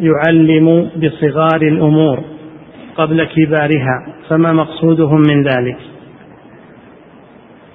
يعلم 0.00 0.90
بصغار 0.96 1.62
الأمور 1.62 2.20
قبل 2.96 3.24
كبارها 3.24 4.06
فما 4.30 4.52
مقصودهم 4.52 5.22
من 5.28 5.42
ذلك 5.42 5.78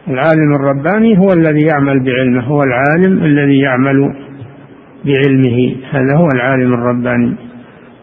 العالم 0.08 0.56
الرباني 0.60 1.18
هو 1.18 1.34
الذي 1.34 1.66
يعمل 1.74 2.06
بعلمه 2.06 2.44
هو 2.44 2.62
العالم 2.64 3.24
الذي 3.24 3.60
يعمل 3.60 4.14
بعلمه 5.06 5.76
هذا 5.92 6.18
هو 6.18 6.28
العالم 6.36 6.74
الرباني 6.74 7.49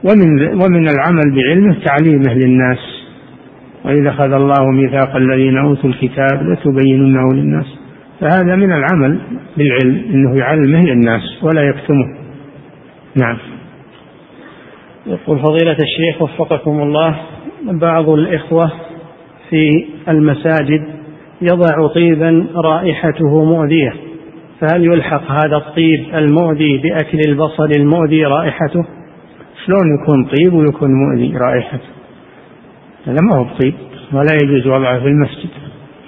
ومن 0.05 0.47
ومن 0.65 0.89
العمل 0.89 1.35
بعلمه 1.37 1.77
تعليمه 1.85 2.33
للناس 2.35 2.79
وإذا 3.85 4.11
أخذ 4.11 4.33
الله 4.33 4.71
ميثاق 4.71 5.17
الذين 5.17 5.57
أوتوا 5.59 5.91
الكتاب 5.91 6.43
لتبيننه 6.43 7.35
للناس 7.35 7.67
فهذا 8.21 8.57
من 8.57 8.73
العمل 8.73 9.19
بالعلم 9.57 9.95
أنه 10.15 10.39
يعلمه 10.39 10.81
للناس 10.85 11.23
ولا 11.43 11.63
يكتمه 11.63 12.05
نعم 13.17 13.37
يقول 15.07 15.39
فضيلة 15.39 15.77
الشيخ 15.83 16.23
وفقكم 16.23 16.81
الله 16.83 17.17
بعض 17.71 18.09
الإخوة 18.09 18.71
في 19.51 19.85
المساجد 20.09 20.85
يضع 21.43 21.87
طيبا 21.95 22.47
رائحته 22.55 23.45
مؤذية 23.45 23.93
فهل 24.61 24.85
يلحق 24.85 25.23
هذا 25.33 25.57
الطيب 25.57 26.07
المؤذي 26.15 26.79
بأكل 26.79 27.19
البصل 27.29 27.71
المؤذي 27.81 28.25
رائحته 28.25 28.85
شلون 29.67 29.95
يكون 29.95 30.25
طيب 30.25 30.53
ويكون 30.55 30.91
مؤذي 30.95 31.37
رائحته 31.37 31.89
هذا 33.07 33.19
ما 33.23 33.37
هو 33.37 33.45
طيب 33.63 33.75
ولا 34.13 34.35
يجوز 34.43 34.67
وضعه 34.67 35.01
في 35.01 35.07
المسجد 35.07 35.49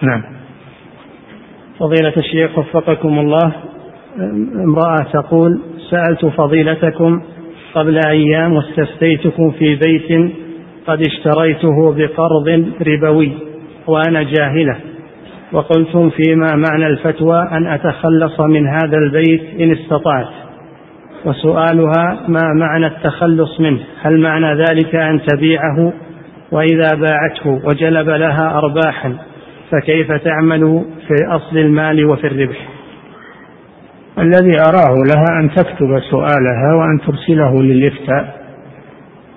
نعم 0.03 0.23
فضيلة 1.81 2.13
الشيخ 2.17 2.59
وفقكم 2.59 3.19
الله 3.19 3.53
امرأة 4.65 4.97
تقول 5.13 5.61
سألت 5.91 6.27
فضيلتكم 6.35 7.21
قبل 7.75 8.01
أيام 8.11 8.53
واستفتيتكم 8.53 9.51
في 9.51 9.75
بيت 9.77 10.33
قد 10.87 11.01
اشتريته 11.07 11.93
بقرض 11.97 12.65
ربوي 12.81 13.33
وأنا 13.87 14.23
جاهلة 14.23 14.77
وقلتم 15.53 16.11
فيما 16.11 16.55
معنى 16.55 16.87
الفتوى 16.87 17.39
أن 17.53 17.67
أتخلص 17.67 18.41
من 18.41 18.67
هذا 18.67 18.97
البيت 18.99 19.61
إن 19.61 19.71
استطعت 19.73 20.29
وسؤالها 21.25 22.21
ما 22.29 22.53
معنى 22.61 22.87
التخلص 22.87 23.61
منه 23.61 23.81
هل 24.03 24.21
معنى 24.21 24.59
ذلك 24.65 24.95
أن 24.95 25.21
تبيعه 25.29 25.93
وإذا 26.53 26.91
باعته 27.01 27.61
وجلب 27.69 28.09
لها 28.09 28.59
أرباحا 28.59 29.17
فكيف 29.71 30.13
تعمل 30.13 30.85
في 31.09 31.15
أصل 31.37 31.59
المال 31.59 32.07
وفي 32.11 32.27
الربح 32.27 32.69
الذي 34.19 34.57
أراه 34.69 34.95
لها 35.15 35.41
أن 35.41 35.51
تكتب 35.51 35.99
سؤالها 36.11 36.75
وأن 36.79 37.01
ترسله 37.07 37.63
للإفتاء 37.63 38.35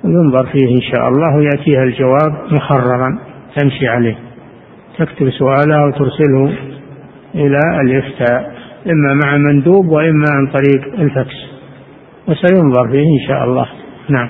وينظر 0.03 0.45
فيه 0.52 0.76
إن 0.76 0.82
شاء 0.82 1.08
الله 1.08 1.44
يأتيها 1.44 1.84
الجواب 1.84 2.34
مخررا 2.52 3.20
تمشي 3.58 3.88
عليه 3.88 4.16
تكتب 4.98 5.30
سؤالها 5.30 5.86
وترسله 5.88 6.53
إلى 7.36 7.58
الإفتاء 7.84 8.52
إما 8.88 9.20
مع 9.26 9.38
مندوب 9.38 9.88
وإما 9.88 10.26
عن 10.34 10.48
طريق 10.52 10.94
الفكس 10.99 11.52
وسينظر 12.32 12.88
فيه 12.91 13.03
إن 13.22 13.28
شاء 13.28 13.44
الله 13.44 13.66
نعم 14.10 14.30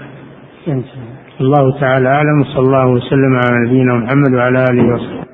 الله 1.41 1.79
تعالى 1.79 2.09
أعلم 2.09 2.43
صلى 2.55 2.65
الله 2.65 2.87
وسلم 2.87 3.35
على 3.35 3.65
نبينا 3.65 3.93
محمد 3.93 4.33
وعلى 4.35 4.65
آله 4.71 4.93
وصحبه 4.93 5.31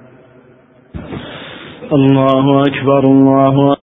الله 1.94 2.61
أكبر 2.61 2.99
الله 2.99 3.72
أكبر 3.73 3.77